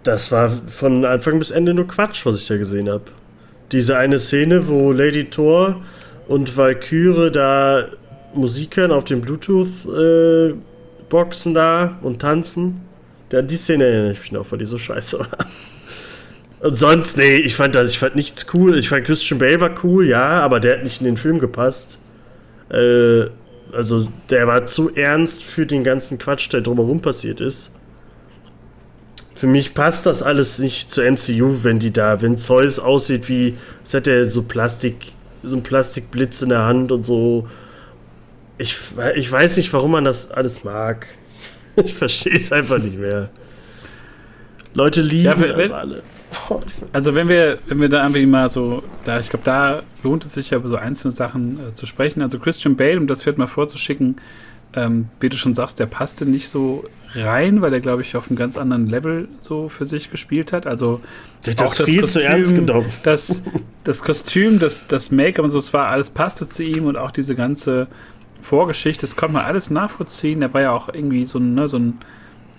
das 0.03 0.31
war 0.31 0.51
von 0.67 1.05
Anfang 1.05 1.39
bis 1.39 1.49
Ende 1.51 1.73
nur 1.73 1.87
Quatsch, 1.87 2.25
was 2.25 2.39
ich 2.39 2.47
da 2.47 2.57
gesehen 2.57 2.89
habe. 2.89 3.05
Diese 3.71 3.95
eine 3.97 4.19
Szene, 4.19 4.67
wo 4.67 4.91
Lady 4.91 5.23
Thor 5.25 5.81
und 6.27 6.57
Valkyrie 6.57 7.31
da 7.31 7.87
Musik 8.33 8.77
hören 8.77 8.91
auf 8.91 9.05
den 9.05 9.21
Bluetooth-Boxen 9.21 11.51
äh, 11.51 11.55
da 11.55 11.97
und 12.01 12.21
tanzen. 12.21 12.81
Ja, 13.31 13.41
die 13.41 13.57
Szene 13.57 13.85
erinnere 13.85 14.11
ich 14.11 14.19
mich 14.19 14.31
noch, 14.31 14.51
weil 14.51 14.59
die 14.59 14.65
so 14.65 14.77
scheiße 14.77 15.19
war. 15.19 15.29
Und 16.59 16.75
sonst, 16.75 17.17
nee, 17.17 17.37
ich 17.37 17.55
fand 17.55 17.73
das, 17.75 17.91
ich 17.91 17.99
fand 17.99 18.15
nichts 18.15 18.45
cool. 18.53 18.77
Ich 18.77 18.89
fand 18.89 19.05
Christian 19.05 19.39
Bale 19.39 19.59
war 19.59 19.71
cool, 19.83 20.07
ja, 20.07 20.41
aber 20.41 20.59
der 20.59 20.77
hat 20.77 20.83
nicht 20.83 21.01
in 21.01 21.05
den 21.05 21.17
Film 21.17 21.39
gepasst. 21.39 21.97
Äh, 22.73 23.29
also 23.71 24.07
der 24.29 24.47
war 24.47 24.65
zu 24.65 24.93
ernst 24.93 25.43
für 25.43 25.65
den 25.65 25.83
ganzen 25.83 26.17
Quatsch, 26.17 26.51
der 26.51 26.61
drumherum 26.61 27.01
passiert 27.01 27.39
ist. 27.41 27.71
Für 29.35 29.47
mich 29.47 29.73
passt 29.73 30.05
das 30.05 30.21
alles 30.21 30.59
nicht 30.59 30.89
zu 30.89 31.01
MCU, 31.01 31.63
wenn 31.63 31.79
die 31.79 31.91
da, 31.91 32.21
wenn 32.21 32.37
Zeus 32.37 32.79
aussieht 32.79 33.29
wie, 33.29 33.55
als 33.83 33.93
hätte 33.93 34.11
er 34.11 34.25
so 34.25 34.43
Plastik 34.43 35.13
so 35.43 35.55
ein 35.55 35.63
Plastikblitz 35.63 36.41
in 36.41 36.49
der 36.49 36.63
Hand 36.63 36.91
und 36.91 37.05
so. 37.05 37.47
Ich, 38.57 38.77
ich 39.15 39.31
weiß 39.31 39.57
nicht, 39.57 39.73
warum 39.73 39.91
man 39.91 40.05
das 40.05 40.31
alles 40.31 40.63
mag. 40.63 41.07
Ich 41.83 41.95
verstehe 41.95 42.35
es 42.35 42.51
einfach 42.51 42.77
nicht 42.77 42.99
mehr. 42.99 43.31
Leute 44.75 45.01
lieben 45.01 45.23
ja, 45.23 45.39
wenn, 45.39 45.57
das 45.57 45.71
alle. 45.71 46.03
Also 46.91 47.15
wenn 47.15 47.27
wir, 47.27 47.59
wenn 47.67 47.81
wir 47.81 47.89
da 47.89 48.03
irgendwie 48.03 48.25
mal 48.25 48.49
so, 48.49 48.83
da, 49.05 49.19
ich 49.19 49.29
glaube, 49.29 49.45
da 49.45 49.83
lohnt 50.03 50.25
es 50.25 50.33
sich 50.33 50.51
ja 50.51 50.57
über 50.57 50.69
so 50.69 50.75
einzelne 50.75 51.13
Sachen 51.13 51.59
äh, 51.59 51.73
zu 51.73 51.85
sprechen. 51.85 52.21
Also 52.21 52.39
Christian 52.39 52.75
Bale, 52.75 52.97
um 52.97 53.07
das 53.07 53.23
vielleicht 53.23 53.37
mal 53.37 53.47
vorzuschicken, 53.47 54.17
ähm, 54.75 55.09
wie 55.19 55.29
du 55.29 55.37
schon 55.37 55.53
sagst, 55.53 55.79
der 55.79 55.85
passte 55.85 56.25
nicht 56.25 56.49
so 56.49 56.85
rein, 57.13 57.61
weil 57.61 57.73
er, 57.73 57.79
glaube 57.79 58.01
ich, 58.01 58.15
auf 58.15 58.29
einem 58.29 58.37
ganz 58.37 58.57
anderen 58.57 58.87
Level 58.87 59.27
so 59.41 59.69
für 59.69 59.85
sich 59.85 60.09
gespielt 60.09 60.51
hat. 60.51 60.65
Also 60.65 61.01
das, 61.43 61.55
das 61.55 61.81
viel 61.81 62.01
Kostüm, 62.01 62.21
zu 62.21 62.23
ernst 62.27 62.55
genommen. 62.55 62.89
Das, 63.03 63.43
das 63.83 64.01
Kostüm, 64.01 64.59
das, 64.59 64.87
das 64.87 65.11
Make-up 65.11 65.43
und 65.43 65.51
so, 65.51 65.59
es 65.59 65.73
war 65.73 65.87
alles 65.87 66.09
passte 66.09 66.47
zu 66.47 66.63
ihm 66.63 66.85
und 66.85 66.97
auch 66.97 67.11
diese 67.11 67.35
ganze 67.35 67.87
Vorgeschichte, 68.41 69.01
das 69.01 69.15
konnte 69.15 69.33
man 69.33 69.45
alles 69.45 69.69
nachvollziehen. 69.69 70.41
Er 70.41 70.53
war 70.53 70.61
ja 70.61 70.71
auch 70.71 70.89
irgendwie 70.89 71.25
so 71.25 71.39
ein, 71.39 71.53
ne, 71.53 71.67
so 71.67 71.77
ein 71.77 71.99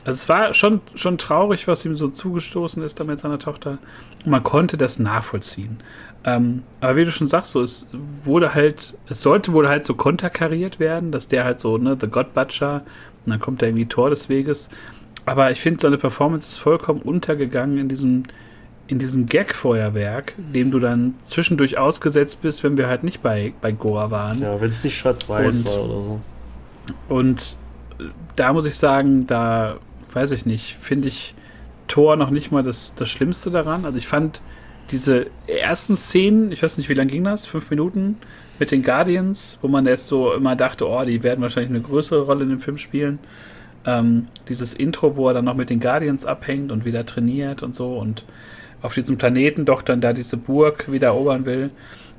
also 0.04 0.18
es 0.18 0.28
war 0.28 0.52
schon, 0.52 0.80
schon 0.94 1.16
traurig, 1.18 1.66
was 1.66 1.84
ihm 1.84 1.96
so 1.96 2.08
zugestoßen 2.08 2.82
ist 2.82 3.00
da 3.00 3.04
mit 3.04 3.20
seiner 3.20 3.38
Tochter. 3.38 3.78
Und 4.24 4.30
man 4.30 4.44
konnte 4.44 4.76
das 4.76 4.98
nachvollziehen. 4.98 5.78
Ähm, 6.24 6.62
aber 6.80 6.96
wie 6.96 7.04
du 7.04 7.10
schon 7.10 7.26
sagst, 7.26 7.52
so, 7.52 7.62
es 7.62 7.86
wurde 8.22 8.54
halt, 8.54 8.94
es 9.08 9.20
sollte 9.20 9.52
wohl 9.52 9.68
halt 9.68 9.84
so 9.84 9.94
konterkariert 9.94 10.78
werden, 10.78 11.10
dass 11.10 11.28
der 11.28 11.44
halt 11.44 11.58
so, 11.58 11.78
ne, 11.78 11.96
The 12.00 12.06
God 12.06 12.34
Butcher, 12.34 12.82
und 13.24 13.30
dann 13.30 13.40
kommt 13.40 13.62
er 13.62 13.68
irgendwie 13.68 13.86
Tor 13.86 14.10
des 14.10 14.28
Weges. 14.28 14.68
Aber 15.26 15.50
ich 15.50 15.60
finde, 15.60 15.80
seine 15.80 15.98
Performance 15.98 16.46
ist 16.46 16.58
vollkommen 16.58 17.00
untergegangen 17.00 17.78
in 17.78 17.88
diesem, 17.88 18.24
in 18.86 18.98
diesem 18.98 19.26
Gag-Feuerwerk, 19.26 20.34
dem 20.36 20.70
du 20.70 20.78
dann 20.78 21.14
zwischendurch 21.22 21.78
ausgesetzt 21.78 22.42
bist, 22.42 22.62
wenn 22.62 22.76
wir 22.76 22.88
halt 22.88 23.04
nicht 23.04 23.22
bei, 23.22 23.54
bei 23.62 23.72
Goa 23.72 24.10
waren. 24.10 24.40
Ja, 24.40 24.60
wenn 24.60 24.68
es 24.68 24.84
nicht 24.84 24.98
schwarz-weiß 24.98 25.64
war 25.64 25.84
oder 25.84 26.02
so. 26.02 26.20
Und 27.08 27.56
da 28.36 28.52
muss 28.52 28.66
ich 28.66 28.76
sagen, 28.76 29.26
da 29.26 29.76
weiß 30.14 30.30
ich 30.32 30.46
nicht, 30.46 30.76
finde 30.80 31.08
ich 31.08 31.34
Tor 31.88 32.16
noch 32.16 32.30
nicht 32.30 32.50
mal 32.52 32.62
das, 32.62 32.94
das 32.96 33.10
Schlimmste 33.10 33.50
daran. 33.50 33.84
Also 33.84 33.98
ich 33.98 34.06
fand 34.08 34.40
diese 34.90 35.26
ersten 35.46 35.96
Szenen, 35.96 36.52
ich 36.52 36.62
weiß 36.62 36.78
nicht, 36.78 36.88
wie 36.88 36.94
lange 36.94 37.10
ging 37.10 37.24
das? 37.24 37.46
Fünf 37.46 37.70
Minuten 37.70 38.18
mit 38.58 38.70
den 38.70 38.82
Guardians, 38.82 39.58
wo 39.62 39.68
man 39.68 39.86
erst 39.86 40.06
so 40.06 40.32
immer 40.32 40.56
dachte, 40.56 40.88
oh, 40.88 41.04
die 41.04 41.22
werden 41.22 41.40
wahrscheinlich 41.40 41.70
eine 41.70 41.80
größere 41.80 42.22
Rolle 42.22 42.44
in 42.44 42.50
dem 42.50 42.60
Film 42.60 42.78
spielen. 42.78 43.18
Ähm, 43.86 44.28
dieses 44.48 44.72
Intro, 44.72 45.16
wo 45.16 45.28
er 45.28 45.34
dann 45.34 45.44
noch 45.44 45.56
mit 45.56 45.70
den 45.70 45.80
Guardians 45.80 46.24
abhängt 46.24 46.72
und 46.72 46.84
wieder 46.84 47.04
trainiert 47.04 47.62
und 47.62 47.74
so 47.74 47.98
und 47.98 48.24
auf 48.82 48.94
diesem 48.94 49.18
Planeten 49.18 49.64
doch 49.64 49.82
dann 49.82 50.00
da 50.00 50.12
diese 50.12 50.36
Burg 50.36 50.90
wieder 50.90 51.08
erobern 51.08 51.46
will. 51.46 51.70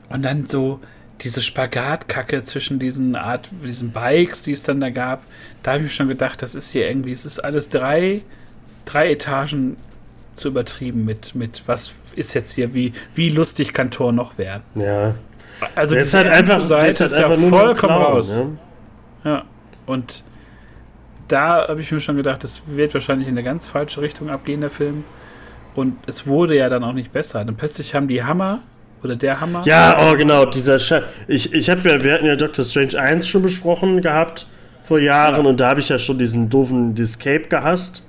Und 0.09 0.23
dann 0.23 0.45
so 0.45 0.79
diese 1.21 1.41
Spagatkacke 1.41 2.43
zwischen 2.43 2.79
diesen 2.79 3.15
Art, 3.15 3.49
diesen 3.63 3.91
Bikes, 3.91 4.43
die 4.43 4.51
es 4.51 4.63
dann 4.63 4.79
da 4.79 4.89
gab. 4.89 5.23
Da 5.63 5.73
habe 5.73 5.85
ich 5.85 5.95
schon 5.95 6.07
gedacht, 6.07 6.41
das 6.41 6.55
ist 6.55 6.69
hier 6.69 6.87
irgendwie, 6.87 7.11
es 7.11 7.25
ist 7.25 7.39
alles 7.39 7.69
drei, 7.69 8.21
drei 8.85 9.11
Etagen 9.11 9.77
zu 10.35 10.49
übertrieben 10.49 11.05
mit, 11.05 11.33
mit 11.33 11.63
was 11.65 11.93
ist 12.15 12.33
jetzt 12.33 12.51
hier, 12.51 12.73
wie, 12.73 12.93
wie 13.13 13.29
lustig 13.29 13.73
kann 13.73 13.91
Thor 13.91 14.11
noch 14.11 14.37
werden. 14.37 14.63
Ja. 14.75 15.15
Also 15.73 15.95
das 15.95 16.09
ist 16.09 16.13
halt 16.13 16.27
einfach, 16.27 16.61
Seite 16.61 16.87
ist, 16.87 17.01
halt 17.01 17.11
ist 17.11 17.17
ja 17.17 17.29
vollkommen 17.29 17.75
Clown, 17.77 18.03
raus. 18.03 18.37
Ne? 18.37 18.57
Ja. 19.23 19.43
Und 19.85 20.23
da 21.27 21.67
habe 21.67 21.81
ich 21.81 21.91
mir 21.91 22.01
schon 22.01 22.17
gedacht, 22.17 22.43
das 22.43 22.61
wird 22.67 22.93
wahrscheinlich 22.93 23.27
in 23.27 23.33
eine 23.33 23.43
ganz 23.43 23.67
falsche 23.67 24.01
Richtung 24.01 24.29
abgehen, 24.29 24.61
der 24.61 24.69
Film. 24.69 25.05
Und 25.73 25.97
es 26.07 26.27
wurde 26.27 26.55
ja 26.55 26.69
dann 26.69 26.83
auch 26.83 26.93
nicht 26.93 27.11
besser. 27.11 27.43
Dann 27.43 27.55
plötzlich 27.55 27.95
haben 27.95 28.07
die 28.07 28.23
Hammer 28.23 28.59
oder 29.05 29.15
der 29.15 29.39
Hammer. 29.39 29.61
Ja, 29.65 29.97
oh 30.01 30.17
genau, 30.17 30.45
dieser 30.45 30.79
Sch 30.79 30.93
Ich, 31.27 31.53
ich 31.53 31.69
habe 31.69 31.87
ja, 31.89 32.03
wir 32.03 32.13
hatten 32.13 32.25
ja 32.25 32.35
Doctor 32.35 32.65
Strange 32.65 32.99
1 32.99 33.27
schon 33.27 33.41
besprochen 33.41 34.01
gehabt 34.01 34.45
vor 34.83 34.99
Jahren 34.99 35.43
ja. 35.43 35.49
und 35.49 35.59
da 35.59 35.69
habe 35.69 35.79
ich 35.79 35.89
ja 35.89 35.97
schon 35.97 36.19
diesen 36.19 36.49
doofen 36.49 36.95
Discape 36.95 37.47
gehasst. 37.47 38.03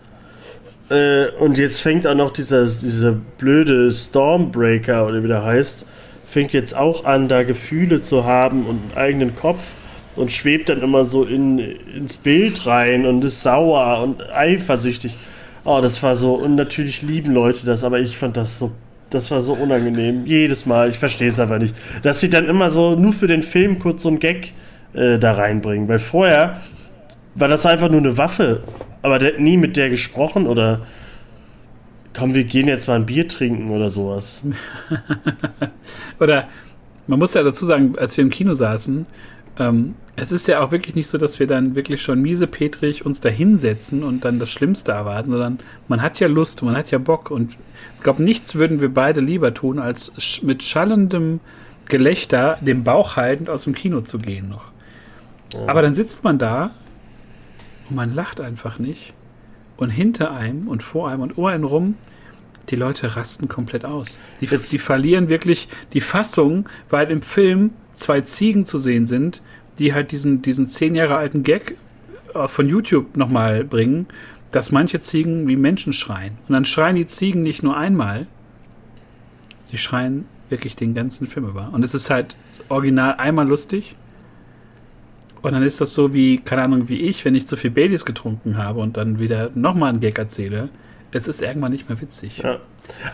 Äh, 0.91 1.26
und 1.38 1.59
jetzt 1.59 1.81
fängt 1.81 2.07
auch 2.07 2.15
noch 2.15 2.33
dieser, 2.33 2.67
dieser 2.67 3.12
blöde 3.12 3.91
Stormbreaker 3.91 5.07
oder 5.07 5.23
wie 5.23 5.29
der 5.29 5.45
heißt, 5.45 5.85
fängt 6.26 6.53
jetzt 6.53 6.76
auch 6.76 7.05
an, 7.05 7.29
da 7.29 7.43
Gefühle 7.43 8.03
zu 8.03 8.25
haben 8.25 8.67
und 8.67 8.81
einen 8.83 8.97
eigenen 8.97 9.37
Kopf 9.37 9.75
und 10.17 10.33
schwebt 10.33 10.69
dann 10.69 10.83
immer 10.83 11.05
so 11.05 11.25
in, 11.25 11.59
ins 11.59 12.17
Bild 12.17 12.67
rein 12.67 13.07
und 13.07 13.25
ist 13.25 13.43
sauer 13.43 14.03
und 14.03 14.31
eifersüchtig. 14.33 15.17
Oh, 15.65 15.81
das 15.83 16.03
war 16.03 16.17
so, 16.17 16.35
und 16.35 16.55
natürlich 16.55 17.03
lieben 17.03 17.33
Leute 17.33 17.67
das, 17.67 17.85
aber 17.85 18.00
ich 18.00 18.17
fand 18.17 18.37
das 18.37 18.59
so, 18.59 18.73
das 19.16 19.30
war 19.30 19.42
so 19.42 19.54
unangenehm. 19.54 20.26
Jedes 20.26 20.66
Mal, 20.66 20.90
ich 20.90 20.99
verstehe 20.99 21.30
es 21.30 21.40
einfach 21.40 21.58
nicht. 21.58 21.75
Dass 22.02 22.20
sie 22.20 22.30
dann 22.30 22.49
immer 22.49 22.70
so 22.70 22.94
nur 22.94 23.12
für 23.12 23.26
den 23.26 23.42
Film 23.42 23.78
kurz 23.78 24.02
so 24.02 24.08
einen 24.08 24.18
Gag 24.18 24.52
äh, 24.94 25.18
da 25.18 25.32
reinbringen, 25.32 25.88
weil 25.88 25.99
vorher 25.99 26.61
war 27.35 27.49
das 27.49 27.66
einfach 27.66 27.90
nur 27.90 28.00
eine 28.00 28.16
Waffe 28.16 28.62
aber 29.06 29.20
der 29.20 29.35
hat 29.35 29.40
nie 29.40 29.56
mit 29.56 29.76
der 29.76 29.88
gesprochen 29.88 30.49
oder 30.49 30.80
komm, 32.12 32.35
wir 32.35 32.42
gehen 32.42 32.66
jetzt 32.66 32.88
mal 32.88 32.96
ein 32.96 33.06
Bier 33.06 33.28
trinken 33.28 33.70
oder 33.70 33.88
sowas. 33.88 34.42
oder 36.18 36.49
man 37.06 37.20
muss 37.20 37.32
ja 37.35 37.44
dazu 37.44 37.66
sagen, 37.66 37.96
als 37.96 38.16
wir 38.16 38.25
im 38.25 38.30
Kino 38.30 38.54
saßen, 38.54 39.06
ähm, 39.58 39.94
es 40.16 40.32
ist 40.32 40.48
ja 40.48 40.60
auch 40.60 40.70
wirklich 40.70 40.94
nicht 40.94 41.08
so, 41.08 41.18
dass 41.18 41.38
wir 41.38 41.46
dann 41.46 41.75
wirklich 41.75 42.02
schon 42.02 42.22
miesepetrig 42.22 43.04
uns 43.04 43.20
da 43.20 43.28
hinsetzen 43.28 44.02
und 44.02 44.25
dann 44.25 44.38
das 44.38 44.50
Schlimmste 44.50 44.92
erwarten, 44.92 45.30
sondern 45.30 45.58
man 45.88 46.02
hat 46.02 46.20
ja 46.20 46.28
Lust, 46.28 46.62
man 46.62 46.76
hat 46.76 46.90
ja 46.90 46.98
Bock 46.98 47.30
und 47.30 47.52
ich 47.96 48.02
glaube, 48.02 48.22
nichts 48.22 48.54
würden 48.54 48.80
wir 48.80 48.92
beide 48.92 49.20
lieber 49.20 49.52
tun, 49.52 49.78
als 49.78 50.12
mit 50.42 50.62
schallendem 50.62 51.40
Gelächter 51.88 52.58
den 52.60 52.82
Bauch 52.84 53.16
haltend 53.16 53.50
aus 53.50 53.64
dem 53.64 53.75
Kino 53.75 54.00
zu 54.00 54.18
gehen 54.18 54.48
noch. 54.48 54.72
Ja. 55.54 55.68
Aber 55.68 55.82
dann 55.82 55.94
sitzt 55.94 56.25
man 56.25 56.38
da 56.38 56.70
und 57.88 57.96
man 57.96 58.14
lacht 58.14 58.40
einfach 58.40 58.78
nicht. 58.78 59.12
Und 59.76 59.90
hinter 59.90 60.32
einem 60.32 60.68
und 60.68 60.82
vor 60.82 61.10
einem 61.10 61.20
und 61.20 61.36
um 61.36 61.44
einen 61.44 61.64
rum, 61.64 61.96
die 62.70 62.76
Leute 62.76 63.16
rasten 63.16 63.49
komplett 63.49 63.85
aus. 63.85 64.18
Die, 64.40 64.46
die 64.46 64.78
verlieren 64.78 65.28
wirklich 65.28 65.68
die 65.92 66.00
Fassung, 66.00 66.68
weil 66.90 67.11
im 67.11 67.23
Film 67.23 67.70
zwei 67.92 68.20
Ziegen 68.20 68.64
zu 68.64 68.78
sehen 68.78 69.06
sind, 69.06 69.42
die 69.78 69.94
halt 69.94 70.12
diesen, 70.12 70.42
diesen 70.42 70.66
zehn 70.66 70.94
Jahre 70.94 71.16
alten 71.16 71.42
Gag 71.42 71.76
äh, 72.35 72.49
von 72.49 72.68
YouTube 72.68 73.16
nochmal 73.16 73.64
bringen, 73.64 74.06
dass 74.50 74.73
manche 74.73 75.00
Ziegen 75.00 75.49
wie 75.49 75.56
Menschen 75.56 75.92
schreien. 75.92 76.35
Und 76.49 76.52
dann 76.54 76.64
schreien 76.64 76.96
die 76.96 77.06
Ziegen 77.06 77.42
nicht 77.42 77.62
nur 77.62 77.76
einmal, 77.76 78.26
sie 79.66 79.78
schreien 79.78 80.26
wirklich 80.49 80.76
den 80.76 80.94
ganzen 80.94 81.26
Film 81.26 81.49
über. 81.49 81.70
Und 81.73 81.85
es 81.85 81.94
ist 81.94 82.11
halt 82.11 82.37
original 82.68 83.14
einmal 83.14 83.46
lustig 83.49 83.96
und 85.42 85.52
dann 85.52 85.62
ist 85.62 85.80
das 85.80 85.92
so 85.92 86.12
wie, 86.12 86.38
keine 86.38 86.62
Ahnung, 86.62 86.88
wie 86.88 87.02
ich, 87.02 87.25
wenn 87.25 87.35
ich 87.35 87.46
zu 87.46 87.56
viel 87.56 87.70
Baileys 87.70 88.04
getrunken 88.04 88.56
habe 88.56 88.80
und 88.80 88.96
dann 88.96 89.18
wieder 89.20 89.50
nochmal 89.54 89.90
einen 89.90 90.00
Gag 90.00 90.18
erzähle. 90.18 90.70
Es 91.16 91.28
ist 91.28 91.42
irgendwann 91.42 91.73
nicht 91.73 91.88
mehr 91.88 92.00
witzig. 92.00 92.38
Ja. 92.38 92.58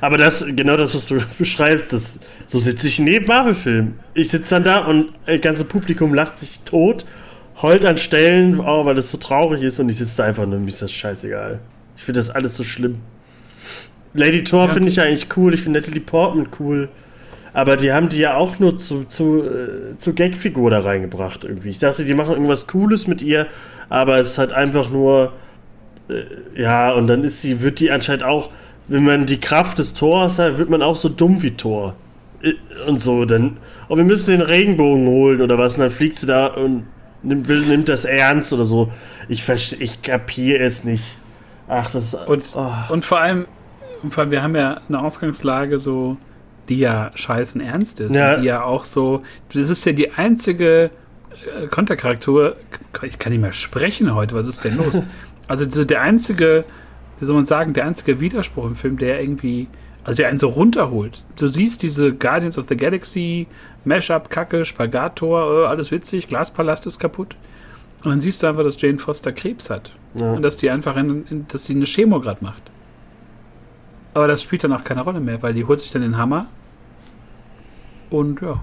Aber 0.00 0.18
das, 0.18 0.44
genau 0.46 0.76
das, 0.76 0.94
was 0.94 1.06
du 1.06 1.18
beschreibst, 1.38 1.92
das, 1.92 2.18
so 2.46 2.58
sitze 2.58 2.86
ich 2.86 2.98
neben 2.98 3.26
Marvel-Filmen. 3.26 3.98
Ich 4.14 4.30
sitze 4.30 4.56
dann 4.56 4.64
da 4.64 4.84
und 4.84 5.12
das 5.26 5.40
ganze 5.40 5.64
Publikum 5.64 6.12
lacht 6.12 6.38
sich 6.38 6.60
tot, 6.60 7.06
heult 7.60 7.84
an 7.84 7.98
Stellen, 7.98 8.60
oh, 8.60 8.84
weil 8.84 8.98
es 8.98 9.10
so 9.10 9.18
traurig 9.18 9.62
ist 9.62 9.78
und 9.78 9.88
ich 9.88 9.98
sitze 9.98 10.18
da 10.18 10.24
einfach 10.24 10.46
nur, 10.46 10.58
mir 10.58 10.68
ist 10.68 10.82
das 10.82 10.92
scheißegal. 10.92 11.60
Ich 11.96 12.02
finde 12.02 12.20
das 12.20 12.30
alles 12.30 12.56
so 12.56 12.64
schlimm. 12.64 12.96
Lady 14.14 14.44
Thor 14.44 14.66
ja, 14.66 14.72
finde 14.72 14.88
ich 14.88 15.00
eigentlich 15.00 15.28
cool, 15.36 15.54
ich 15.54 15.62
finde 15.62 15.80
Natalie 15.80 16.00
Portman 16.00 16.48
cool. 16.58 16.88
Aber 17.54 17.76
die 17.76 17.92
haben 17.92 18.08
die 18.08 18.18
ja 18.18 18.34
auch 18.34 18.58
nur 18.58 18.78
zu, 18.78 19.04
zu, 19.04 19.44
äh, 19.44 19.98
zu 19.98 20.14
Gagfigur 20.14 20.70
da 20.70 20.80
reingebracht 20.80 21.44
irgendwie. 21.44 21.68
Ich 21.68 21.78
dachte, 21.78 22.04
die 22.04 22.14
machen 22.14 22.32
irgendwas 22.32 22.66
Cooles 22.66 23.06
mit 23.06 23.20
ihr, 23.20 23.46
aber 23.88 24.18
es 24.18 24.30
ist 24.30 24.38
halt 24.38 24.52
einfach 24.52 24.90
nur. 24.90 25.32
Äh, 26.08 26.60
ja, 26.60 26.92
und 26.92 27.06
dann 27.06 27.24
ist 27.24 27.42
sie, 27.42 27.62
wird 27.62 27.80
die 27.80 27.90
anscheinend 27.90 28.24
auch, 28.24 28.50
wenn 28.88 29.04
man 29.04 29.26
die 29.26 29.40
Kraft 29.40 29.78
des 29.78 29.94
Tors 29.94 30.38
hat, 30.38 30.58
wird 30.58 30.70
man 30.70 30.82
auch 30.82 30.96
so 30.96 31.08
dumm 31.08 31.42
wie 31.42 31.52
Tor. 31.52 31.94
Äh, 32.42 32.54
und 32.86 33.02
so, 33.02 33.24
dann. 33.24 33.58
Oh, 33.88 33.96
wir 33.96 34.04
müssen 34.04 34.30
den 34.32 34.42
Regenbogen 34.42 35.06
holen 35.06 35.40
oder 35.40 35.58
was, 35.58 35.74
und 35.74 35.80
dann 35.80 35.90
fliegt 35.90 36.16
sie 36.16 36.26
da 36.26 36.46
und 36.46 36.84
nimmt, 37.22 37.48
nimmt 37.48 37.88
das 37.88 38.04
ernst 38.04 38.52
oder 38.52 38.64
so. 38.64 38.90
Ich, 39.28 39.48
ich 39.48 40.02
kapiere 40.02 40.64
es 40.64 40.84
nicht. 40.84 41.16
Ach, 41.68 41.90
das 41.90 42.14
ist. 42.14 42.14
Und, 42.14 42.44
oh. 42.54 42.72
und 42.90 43.04
vor 43.04 43.20
allem, 43.20 43.46
vor 44.10 44.22
allem, 44.22 44.30
wir 44.30 44.42
haben 44.42 44.56
ja 44.56 44.80
eine 44.88 45.00
Ausgangslage 45.00 45.78
so 45.78 46.16
die 46.68 46.78
ja 46.78 47.10
scheißen 47.14 47.60
ernst 47.60 48.00
ist. 48.00 48.14
Ja. 48.14 48.36
Die 48.36 48.46
ja 48.46 48.62
auch 48.62 48.84
so, 48.84 49.22
das 49.52 49.68
ist 49.68 49.84
ja 49.84 49.92
die 49.92 50.12
einzige 50.12 50.90
äh, 51.60 51.66
Kontercharakter, 51.68 52.56
ich 53.02 53.18
kann 53.18 53.32
nicht 53.32 53.42
mehr 53.42 53.52
sprechen 53.52 54.14
heute, 54.14 54.34
was 54.34 54.46
ist 54.46 54.64
denn 54.64 54.76
los? 54.76 55.02
Also 55.52 55.68
so 55.68 55.84
der 55.84 56.00
einzige, 56.00 56.64
wie 57.18 57.26
soll 57.26 57.36
man 57.36 57.44
sagen, 57.44 57.74
der 57.74 57.84
einzige 57.84 58.20
Widerspruch 58.20 58.64
im 58.64 58.74
Film, 58.74 58.96
der 58.96 59.20
irgendwie, 59.20 59.68
also 60.02 60.16
der 60.16 60.28
einen 60.28 60.38
so 60.38 60.48
runterholt. 60.48 61.22
Du 61.36 61.46
siehst 61.46 61.82
diese 61.82 62.14
Guardians 62.14 62.56
of 62.56 62.68
the 62.70 62.74
Galaxy, 62.74 63.46
Mashup, 63.84 64.30
Kacke, 64.30 64.64
Spagator, 64.64 65.64
äh, 65.64 65.66
alles 65.66 65.90
witzig, 65.90 66.28
Glaspalast 66.28 66.86
ist 66.86 66.98
kaputt. 66.98 67.36
Und 68.02 68.12
dann 68.12 68.22
siehst 68.22 68.42
du 68.42 68.46
einfach, 68.46 68.62
dass 68.62 68.80
Jane 68.80 68.96
Foster 68.96 69.30
Krebs 69.30 69.68
hat. 69.68 69.92
Ja. 70.14 70.32
Und 70.32 70.40
dass 70.40 70.56
die 70.56 70.70
einfach 70.70 70.96
in, 70.96 71.26
in, 71.26 71.46
dass 71.48 71.66
sie 71.66 71.74
eine 71.74 71.84
Chemo 71.84 72.18
gerade 72.20 72.42
macht. 72.42 72.62
Aber 74.14 74.28
das 74.28 74.40
spielt 74.40 74.64
dann 74.64 74.72
auch 74.72 74.84
keine 74.84 75.02
Rolle 75.02 75.20
mehr, 75.20 75.42
weil 75.42 75.52
die 75.52 75.66
holt 75.66 75.80
sich 75.80 75.90
dann 75.90 76.00
den 76.00 76.16
Hammer. 76.16 76.46
Und 78.08 78.40
ja. 78.40 78.62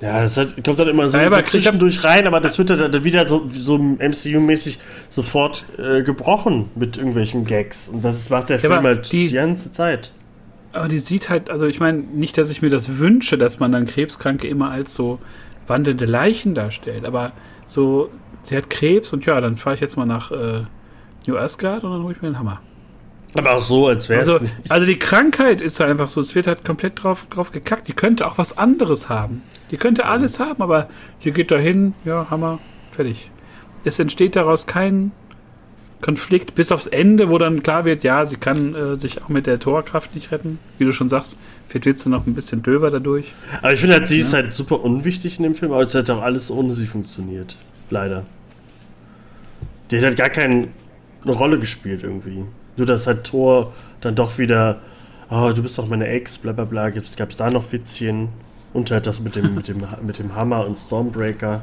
Ja, 0.00 0.22
das 0.22 0.36
hat, 0.36 0.62
kommt 0.64 0.78
dann 0.78 0.88
immer 0.88 1.08
so, 1.08 1.18
ja, 1.18 1.44
zwischendurch 1.44 2.02
rein, 2.02 2.26
aber 2.26 2.40
das 2.40 2.58
wird 2.58 2.70
dann 2.70 3.04
wieder 3.04 3.26
so, 3.26 3.48
so 3.50 3.76
MCU-mäßig 3.76 4.78
sofort 5.08 5.64
äh, 5.78 6.02
gebrochen 6.02 6.70
mit 6.74 6.96
irgendwelchen 6.96 7.44
Gags. 7.44 7.88
Und 7.88 8.04
das 8.04 8.28
macht 8.28 8.50
der 8.50 8.58
ja, 8.58 8.70
Film 8.70 8.82
halt 8.82 9.12
die, 9.12 9.28
die 9.28 9.34
ganze 9.34 9.72
Zeit. 9.72 10.10
Aber 10.72 10.88
die 10.88 10.98
sieht 10.98 11.28
halt, 11.30 11.48
also 11.48 11.66
ich 11.66 11.78
meine, 11.78 11.98
nicht, 11.98 12.36
dass 12.36 12.50
ich 12.50 12.60
mir 12.60 12.70
das 12.70 12.98
wünsche, 12.98 13.38
dass 13.38 13.60
man 13.60 13.70
dann 13.70 13.86
Krebskranke 13.86 14.48
immer 14.48 14.70
als 14.70 14.94
so 14.94 15.20
wandelnde 15.68 16.06
Leichen 16.06 16.54
darstellt, 16.54 17.04
aber 17.04 17.32
so, 17.68 18.10
sie 18.42 18.56
hat 18.56 18.68
Krebs 18.70 19.12
und 19.12 19.24
ja, 19.24 19.40
dann 19.40 19.56
fahre 19.56 19.76
ich 19.76 19.80
jetzt 19.80 19.96
mal 19.96 20.06
nach 20.06 20.32
äh, 20.32 20.62
New 21.26 21.36
Asgard 21.36 21.84
und 21.84 21.92
dann 21.92 22.02
hole 22.02 22.14
ich 22.14 22.20
mir 22.20 22.28
den 22.28 22.38
Hammer. 22.38 22.60
Aber 23.34 23.54
auch 23.54 23.62
so, 23.62 23.88
als 23.88 24.08
wäre 24.08 24.22
es. 24.22 24.28
Also, 24.28 24.46
also 24.68 24.86
die 24.86 24.98
Krankheit 24.98 25.60
ist 25.60 25.80
halt 25.80 25.90
einfach 25.90 26.08
so, 26.08 26.20
es 26.20 26.34
wird 26.34 26.46
halt 26.46 26.64
komplett 26.64 27.02
drauf, 27.02 27.26
drauf 27.30 27.52
gekackt. 27.52 27.88
Die 27.88 27.92
könnte 27.92 28.26
auch 28.26 28.38
was 28.38 28.56
anderes 28.56 29.08
haben. 29.08 29.42
Die 29.70 29.76
könnte 29.76 30.06
alles 30.06 30.38
haben, 30.38 30.62
aber 30.62 30.88
die 31.24 31.32
geht 31.32 31.50
dahin, 31.50 31.94
ja, 32.04 32.28
Hammer, 32.30 32.60
fertig. 32.92 33.30
Es 33.84 33.98
entsteht 33.98 34.36
daraus 34.36 34.66
kein 34.66 35.12
Konflikt 36.00 36.54
bis 36.54 36.70
aufs 36.70 36.86
Ende, 36.86 37.30
wo 37.30 37.38
dann 37.38 37.62
klar 37.62 37.84
wird, 37.84 38.04
ja, 38.04 38.26
sie 38.26 38.36
kann 38.36 38.74
äh, 38.74 38.96
sich 38.96 39.22
auch 39.22 39.30
mit 39.30 39.46
der 39.46 39.58
Torkraft 39.58 40.14
nicht 40.14 40.30
retten. 40.32 40.58
Wie 40.78 40.84
du 40.84 40.92
schon 40.92 41.08
sagst, 41.08 41.36
vielleicht 41.66 41.86
wird 41.86 41.98
sie 41.98 42.10
noch 42.10 42.26
ein 42.26 42.34
bisschen 42.34 42.62
döver 42.62 42.90
dadurch. 42.90 43.32
Aber 43.62 43.72
ich 43.72 43.80
finde 43.80 43.96
halt, 43.96 44.06
sie 44.06 44.18
ja. 44.18 44.22
ist 44.22 44.34
halt 44.34 44.52
super 44.52 44.84
unwichtig 44.84 45.38
in 45.38 45.44
dem 45.44 45.54
Film, 45.54 45.72
aber 45.72 45.82
es 45.82 45.94
hat 45.94 46.10
auch 46.10 46.22
alles 46.22 46.50
ohne 46.50 46.74
sie 46.74 46.86
funktioniert. 46.86 47.56
Leider. 47.88 48.24
Die 49.90 49.96
hat 49.96 50.04
halt 50.04 50.18
gar 50.18 50.28
keine 50.28 50.68
Rolle 51.26 51.58
gespielt 51.58 52.02
irgendwie. 52.02 52.44
Nur 52.76 52.86
dass 52.86 53.06
halt 53.06 53.24
Thor 53.24 53.72
dann 54.00 54.14
doch 54.14 54.38
wieder, 54.38 54.80
oh, 55.30 55.52
du 55.54 55.62
bist 55.62 55.78
doch 55.78 55.88
meine 55.88 56.06
Ex, 56.08 56.38
bla 56.38 56.52
bla 56.52 56.64
bla, 56.64 56.90
gab 56.90 57.30
es 57.30 57.36
da 57.36 57.50
noch 57.50 57.72
Witzchen. 57.72 58.28
Und 58.72 58.90
halt 58.90 59.06
das 59.06 59.20
mit 59.20 59.36
dem, 59.36 59.54
mit 59.54 59.68
dem, 59.68 59.78
mit 60.02 60.18
dem 60.18 60.34
Hammer 60.34 60.66
und 60.66 60.78
Stormbreaker. 60.78 61.62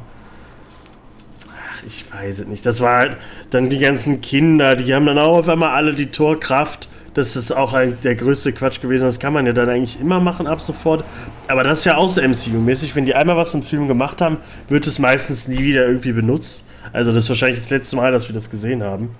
Ach, 1.50 1.84
ich 1.86 2.06
weiß 2.12 2.39
es 2.39 2.47
nicht. 2.47 2.65
Das 2.65 2.80
war 2.80 2.97
halt 2.97 3.17
dann 3.50 3.69
die 3.69 3.80
ganzen 3.80 4.21
Kinder, 4.21 4.76
die 4.76 4.93
haben 4.93 5.06
dann 5.06 5.19
auch 5.19 5.38
auf 5.39 5.50
einmal 5.50 5.69
alle 5.69 5.93
die 5.93 6.08
Torkraft. 6.08 6.88
Das 7.13 7.36
ist 7.36 7.52
auch 7.52 7.74
ein, 7.74 7.97
der 8.04 8.15
größte 8.15 8.54
Quatsch 8.54 8.80
gewesen. 8.80 9.04
Das 9.04 9.19
kann 9.19 9.34
man 9.34 9.45
ja 9.45 9.52
dann 9.52 9.67
eigentlich 9.67 10.00
immer 10.00 10.21
machen 10.21 10.47
ab 10.47 10.62
sofort. 10.62 11.04
Aber 11.50 11.63
das 11.63 11.80
ist 11.80 11.86
ja 11.86 11.97
auch 11.97 12.08
so 12.08 12.21
MCU-mäßig. 12.21 12.95
Wenn 12.95 13.06
die 13.06 13.13
einmal 13.13 13.36
was 13.36 13.54
im 13.54 13.63
Film 13.63 13.89
gemacht 13.89 14.21
haben, 14.21 14.38
wird 14.69 14.88
es 14.88 14.97
meistens 14.97 15.50
nie 15.50 15.60
wieder 15.60 15.86
irgendwie 15.86 16.13
benutzt. 16.13 16.63
Also 16.93 17.12
das 17.12 17.26
ist 17.26 17.30
wahrscheinlich 17.30 17.60
das 17.60 17.69
letzte 17.69 17.97
Mal, 17.97 18.13
dass 18.13 18.30
wir 18.30 18.34
das 18.34 18.50
gesehen 18.50 18.82
haben. 18.82 19.15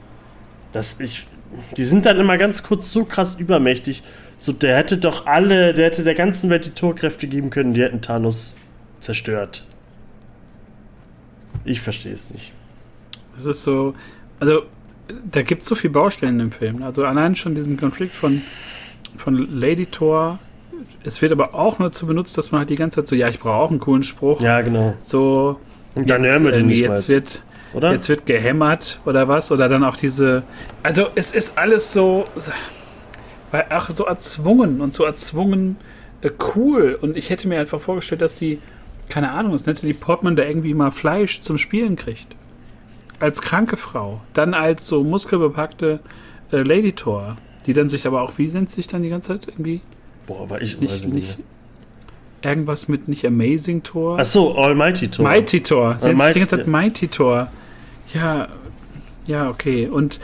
Das, 0.71 1.01
ich, 1.01 1.27
die 1.78 1.84
sind 1.84 2.06
dann 2.06 2.20
immer 2.20 2.38
ganz 2.38 2.64
kurz 2.64 2.92
so 2.92 3.06
krass 3.06 3.36
übermächtig. 3.36 4.04
So, 4.38 4.54
der 4.54 4.78
hätte 4.78 4.98
doch 4.98 5.28
alle, 5.28 5.74
der 5.74 5.86
hätte 5.88 6.04
der 6.04 6.16
ganzen 6.16 6.50
Welt 6.50 6.66
die 6.66 6.72
Torkräfte 6.72 7.28
geben 7.28 7.50
können, 7.50 7.74
die 7.74 7.82
hätten 7.82 8.02
Thanos 8.02 8.56
zerstört. 9.00 9.66
Ich 11.64 11.82
verstehe 11.82 12.14
es 12.14 12.32
nicht. 12.32 12.52
Das 13.36 13.46
ist 13.46 13.64
so, 13.64 13.94
also 14.40 14.64
da 15.30 15.42
gibt 15.42 15.62
es 15.62 15.68
so 15.68 15.76
viele 15.76 15.94
Baustellen 15.94 16.40
im 16.40 16.52
Film. 16.52 16.84
Also 16.84 17.06
allein 17.06 17.36
schon 17.36 17.56
diesen 17.56 17.78
Konflikt 17.78 18.14
von 18.14 18.42
von 19.18 19.60
Lady 19.60 19.86
Thor. 19.86 20.40
Es 21.04 21.22
wird 21.22 21.32
aber 21.32 21.54
auch 21.54 21.80
nur 21.80 21.90
dazu 21.90 22.06
benutzt, 22.06 22.38
dass 22.38 22.52
man 22.52 22.60
halt 22.60 22.70
die 22.70 22.76
ganze 22.76 22.98
Zeit 23.02 23.08
so, 23.08 23.16
ja, 23.16 23.28
ich 23.28 23.40
brauche 23.40 23.56
auch 23.56 23.70
einen 23.70 23.80
coolen 23.80 24.04
Spruch. 24.04 24.42
Ja, 24.42 24.62
genau. 24.62 24.94
So, 25.04 25.60
Und 25.96 26.10
dann 26.10 26.24
hören 26.24 26.44
wir 26.44 26.52
den 26.52 26.68
nicht 26.68 26.80
jetzt 26.80 27.08
mal. 27.08 27.16
wird 27.16 27.44
Oder? 27.73 27.91
Jetzt 27.91 28.10
wird 28.10 28.25
gehämmert 28.25 28.99
oder 29.05 29.27
was? 29.27 29.51
Oder 29.51 29.69
dann 29.69 29.84
auch 29.84 29.95
diese. 29.95 30.43
Also 30.84 31.07
es 31.15 31.31
ist 31.31 31.57
alles 31.57 31.93
so. 31.93 32.25
Ach, 33.51 33.89
so 33.93 34.05
erzwungen 34.05 34.79
und 34.79 34.93
so 34.93 35.03
erzwungen 35.03 35.77
äh, 36.21 36.31
cool. 36.55 36.97
Und 37.01 37.17
ich 37.17 37.29
hätte 37.29 37.47
mir 37.47 37.60
einfach 37.60 37.81
vorgestellt, 37.81 38.21
dass 38.21 38.36
die, 38.36 38.60
keine 39.10 39.31
Ahnung, 39.31 39.51
dass 39.53 39.65
Natalie 39.65 39.93
Portman 39.93 40.36
da 40.36 40.43
irgendwie 40.43 40.73
mal 40.73 40.91
Fleisch 40.91 41.41
zum 41.41 41.57
Spielen 41.57 41.95
kriegt. 41.95 42.36
Als 43.19 43.41
kranke 43.41 43.77
Frau. 43.77 44.21
Dann 44.34 44.53
als 44.53 44.88
so 44.88 45.03
muskelbepackte 45.03 45.99
äh, 46.51 46.57
Lady 46.57 46.93
Thor. 46.93 47.38
Die 47.65 47.73
dann 47.73 47.89
sich 47.89 48.07
aber 48.07 48.21
auch, 48.21 48.38
wie 48.38 48.47
nennt 48.47 48.69
sie 48.69 48.77
sich 48.77 48.88
dann 48.88 49.03
die 49.03 49.10
ganze 49.10 49.27
Zeit 49.29 49.47
irgendwie? 49.47 49.81
Boah, 50.25 50.41
aber 50.41 50.62
ich 50.62 50.79
Nicht, 50.79 50.93
weiß 50.93 51.03
nicht, 51.05 51.13
nicht. 51.13 51.38
irgendwas 52.41 52.88
mit 52.88 53.07
nicht 53.07 53.25
Amazing 53.25 53.84
Thor. 53.84 54.17
Ach 54.19 54.25
so, 54.25 54.55
Almighty 54.55 55.10
Tor. 55.10 55.27
Mighty 55.27 55.62
Tor. 55.62 55.97
Die 56.01 56.15
ganze 56.15 56.47
Zeit 56.47 56.67
Mighty 56.67 57.07
Tor. 57.07 57.49
Ja, 58.13 58.47
ja, 59.26 59.50
okay. 59.50 59.88
Und 59.88 60.19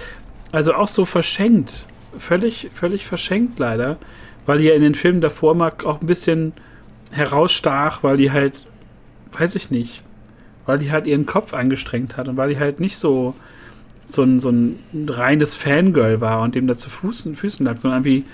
also 0.52 0.74
auch 0.74 0.88
so 0.88 1.06
verschenkt. 1.06 1.86
Völlig, 2.18 2.70
völlig 2.74 3.06
verschenkt 3.06 3.60
leider. 3.60 3.98
Weil 4.46 4.60
die 4.60 4.66
ja 4.66 4.74
in 4.74 4.82
den 4.82 4.96
Filmen 4.96 5.22
davor 5.22 5.56
mal 5.56 5.74
auch 5.84 6.02
ein 6.02 6.08
bisschen 6.08 6.54
herausstach, 7.12 8.04
weil 8.04 8.18
die 8.18 8.32
halt, 8.32 8.66
weiß 9.38 9.56
ich 9.56 9.72
nicht, 9.72 10.04
weil 10.66 10.80
die 10.80 10.92
halt 10.92 11.06
ihren 11.08 11.26
Kopf 11.26 11.54
angestrengt 11.54 12.18
hat 12.18 12.28
und 12.28 12.38
weil 12.38 12.50
die 12.50 12.60
halt 12.60 12.80
nicht 12.80 12.98
so 12.98 13.36
so 14.08 14.24
ein, 14.24 14.40
so 14.40 14.50
ein 14.50 14.80
reines 15.10 15.56
Fangirl 15.56 16.22
war 16.22 16.42
und 16.42 16.56
dem 16.56 16.66
da 16.66 16.76
zu 16.76 16.90
Füßen, 16.90 17.36
Füßen 17.36 17.66
lag, 17.66 17.78
sondern 17.78 18.06
irgendwie, 18.06 18.26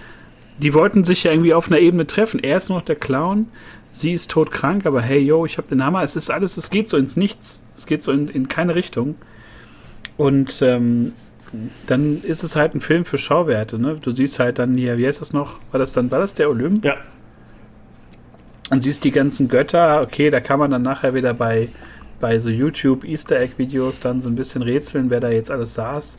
die 0.60 0.74
wollten 0.74 1.04
sich 1.04 1.24
ja 1.24 1.32
irgendwie 1.32 1.54
auf 1.54 1.68
einer 1.68 1.80
Ebene 1.80 2.06
treffen. 2.06 2.40
Er 2.40 2.58
ist 2.58 2.70
nur 2.70 2.78
noch 2.78 2.86
der 2.86 2.96
Clown, 2.96 3.48
sie 3.92 4.14
ist 4.14 4.30
todkrank, 4.32 4.86
aber 4.86 5.02
hey, 5.02 5.20
yo, 5.20 5.46
ich 5.46 5.58
hab 5.58 5.68
den 5.70 5.84
Hammer. 5.84 6.04
Es 6.04 6.16
ist 6.16 6.30
alles, 6.30 6.58
es 6.58 6.70
geht 6.70 6.88
so 6.88 6.98
ins 6.98 7.18
Nichts. 7.18 7.64
Es 7.76 7.88
geht 7.88 8.04
so 8.04 8.12
in, 8.12 8.28
in 8.28 8.48
keine 8.48 8.76
Richtung. 8.76 9.16
Und 10.18 10.62
ähm, 10.62 11.14
dann 11.88 12.22
ist 12.24 12.44
es 12.44 12.56
halt 12.56 12.76
ein 12.76 12.82
Film 12.82 13.06
für 13.06 13.18
Schauwerte, 13.18 13.80
ne? 13.80 13.98
Du 14.02 14.12
siehst 14.12 14.40
halt 14.40 14.60
dann 14.60 14.76
hier, 14.76 14.98
wie 14.98 15.08
heißt 15.08 15.22
das 15.22 15.34
noch? 15.34 15.60
War 15.72 15.80
das 15.80 15.94
dann, 15.94 16.10
war 16.12 16.20
das 16.20 16.34
der 16.34 16.50
Olymp? 16.50 16.84
Ja. 16.84 16.96
Und 18.70 18.82
siehst 18.82 19.04
die 19.04 19.12
ganzen 19.12 19.50
Götter, 19.50 20.02
okay, 20.02 20.30
da 20.30 20.40
kann 20.40 20.60
man 20.60 20.72
dann 20.72 20.82
nachher 20.82 21.14
wieder 21.14 21.34
bei, 21.34 21.70
bei 22.20 22.40
so 22.40 22.50
YouTube 22.50 23.04
Easter 23.04 23.40
Egg 23.40 23.54
Videos 23.58 24.00
dann 24.00 24.22
so 24.22 24.30
ein 24.30 24.36
bisschen 24.36 24.62
rätseln, 24.64 25.10
wer 25.10 25.20
da 25.20 25.30
jetzt 25.30 25.52
alles 25.52 25.76
saß. 25.76 26.18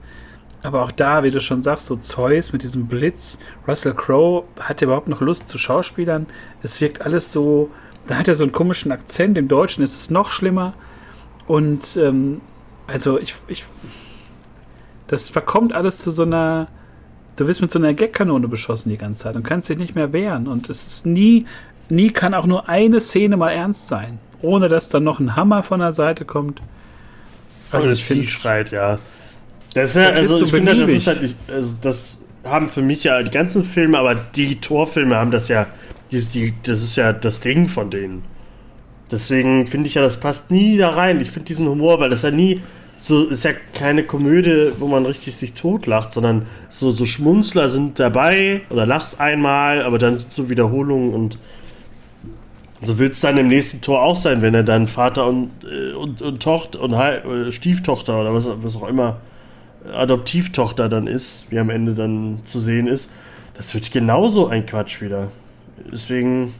Aber 0.62 0.83
auch 0.83 0.92
da, 0.92 1.22
wie 1.24 1.30
du 1.30 1.40
schon 1.40 1.62
sagst, 1.62 1.87
so 1.87 1.96
Zeus 1.96 2.52
mit 2.52 2.62
diesem 2.62 2.87
Blitz, 2.87 3.38
Russell 3.66 3.92
Crowe 3.92 4.44
hat 4.61 4.80
ja 4.80 4.87
überhaupt 4.87 5.09
noch 5.09 5.20
Lust 5.20 5.48
zu 5.48 5.59
Schauspielern. 5.59 6.26
Es 6.62 6.80
wirkt 6.80 7.02
alles 7.02 7.33
so, 7.33 7.70
da 8.07 8.14
hat 8.14 8.28
er 8.28 8.35
so 8.35 8.44
einen 8.44 8.52
komischen 8.52 8.92
Akzent, 8.92 9.37
im 9.37 9.48
Deutschen 9.48 9.83
ist 9.85 9.96
es 9.96 10.11
noch 10.11 10.30
schlimmer. 10.30 10.74
Und 11.46 11.98
ähm, 11.98 12.40
also 12.87 13.18
ich, 13.18 13.35
ich, 13.49 13.64
das 15.07 15.29
verkommt 15.29 15.73
alles 15.73 15.99
zu 15.99 16.11
so 16.11 16.23
einer, 16.23 16.68
du 17.37 17.47
wirst 17.47 17.61
mit 17.61 17.70
so 17.70 17.79
einer 17.79 17.94
Gagkanone 17.94 18.49
beschossen 18.49 18.90
die 18.90 18.97
ganze 18.97 19.25
Zeit 19.25 19.37
und 19.37 19.42
kannst 19.42 19.68
dich 19.68 19.79
nicht 19.79 19.94
mehr 19.94 20.12
wehren. 20.12 20.47
Und 20.47 20.68
es 20.70 20.87
ist 20.87 21.07
nie, 21.07 21.47
nie 21.88 22.11
kann 22.11 22.35
auch 22.35 22.47
nur 22.47 22.68
eine 22.68 23.01
Szene 23.01 23.37
mal 23.37 23.51
ernst 23.51 23.88
sein, 23.88 24.18
ohne 24.42 24.68
dass 24.68 24.88
dann 24.88 25.05
noch 25.05 25.20
ein 25.20 25.37
Hammer 25.37 25.62
von 25.62 25.81
der 25.81 25.92
Seite 25.92 26.25
kommt. 26.25 26.61
Also 27.70 27.90
ich 27.90 28.05
finde 28.05 28.27
schreit, 28.27 28.70
ja. 28.70 28.99
Das 29.75 29.90
ist 29.90 29.97
ja, 29.97 30.09
Das 30.11 30.18
also 30.18 30.37
so 30.37 30.44
ich 30.44 30.51
finde, 30.53 30.77
das 30.77 30.90
ist 30.90 31.07
halt 31.07 31.23
nicht, 31.23 31.37
also 31.49 31.75
das 31.81 32.18
haben 32.44 32.68
für 32.68 32.83
mich 32.83 33.05
ja 33.05 33.23
die 33.23 33.31
ganzen 33.31 33.64
Filme, 33.64 33.99
aber 33.99 34.14
die 34.14 34.61
Torfilme 34.61 35.16
haben 35.16 35.31
das 35.31 35.49
ja, 35.49 35.66
die, 36.12 36.25
die, 36.25 36.55
das 36.62 36.83
ist 36.83 36.97
ja 36.97 37.12
das 37.12 37.40
Ding 37.40 37.68
von 37.68 37.90
denen. 37.90 38.23
Deswegen 39.11 39.67
finde 39.67 39.87
ich 39.87 39.95
ja, 39.95 40.03
das 40.03 40.19
passt 40.19 40.51
nie 40.51 40.77
da 40.77 40.90
rein. 40.90 41.21
Ich 41.21 41.31
finde 41.31 41.47
diesen 41.47 41.69
Humor, 41.69 42.01
weil 42.01 42.11
das 42.11 42.23
ja 42.23 42.31
nie 42.31 42.62
so 42.97 43.25
ist 43.25 43.45
ja 43.45 43.51
keine 43.75 44.03
Komödie, 44.03 44.73
wo 44.79 44.87
man 44.87 45.05
richtig 45.05 45.37
sich 45.37 45.53
totlacht, 45.53 46.12
sondern 46.12 46.47
so, 46.71 46.90
so 46.90 47.05
Schmunzler 47.05 47.69
sind 47.69 47.99
dabei 47.99 48.62
oder 48.71 48.87
lachst 48.87 49.21
einmal, 49.21 49.83
aber 49.83 49.99
dann 49.99 50.19
sind 50.19 50.33
so 50.33 50.49
Wiederholungen 50.49 51.12
und 51.12 51.38
so 52.81 52.99
wird 52.99 53.12
es 53.12 53.21
dann 53.21 53.37
im 53.37 53.49
nächsten 53.49 53.83
Tor 53.83 54.03
auch 54.03 54.17
sein, 54.17 54.40
wenn 54.40 54.55
er 54.55 54.62
dann 54.62 54.88
Vater 54.88 55.27
und, 55.27 55.51
äh, 55.64 55.93
und, 55.93 56.23
und 56.23 56.43
Tochter 56.43 56.81
und 56.81 56.93
äh, 56.93 57.53
Stieftochter 57.53 58.21
oder 58.21 58.35
was, 58.35 58.49
was 58.62 58.77
auch 58.77 58.88
immer 58.88 59.21
äh, 59.87 59.95
Adoptivtochter 59.95 60.88
dann 60.88 61.07
ist, 61.07 61.47
wie 61.51 61.59
am 61.59 61.71
Ende 61.71 61.95
dann 61.95 62.38
zu 62.45 62.59
sehen 62.59 62.87
ist. 62.87 63.11
Das 63.55 63.75
wird 63.75 63.90
genauso 63.93 64.49
ein 64.49 64.67
Quatsch 64.67 65.01
wieder. 65.01 65.29
Deswegen, 65.93 66.55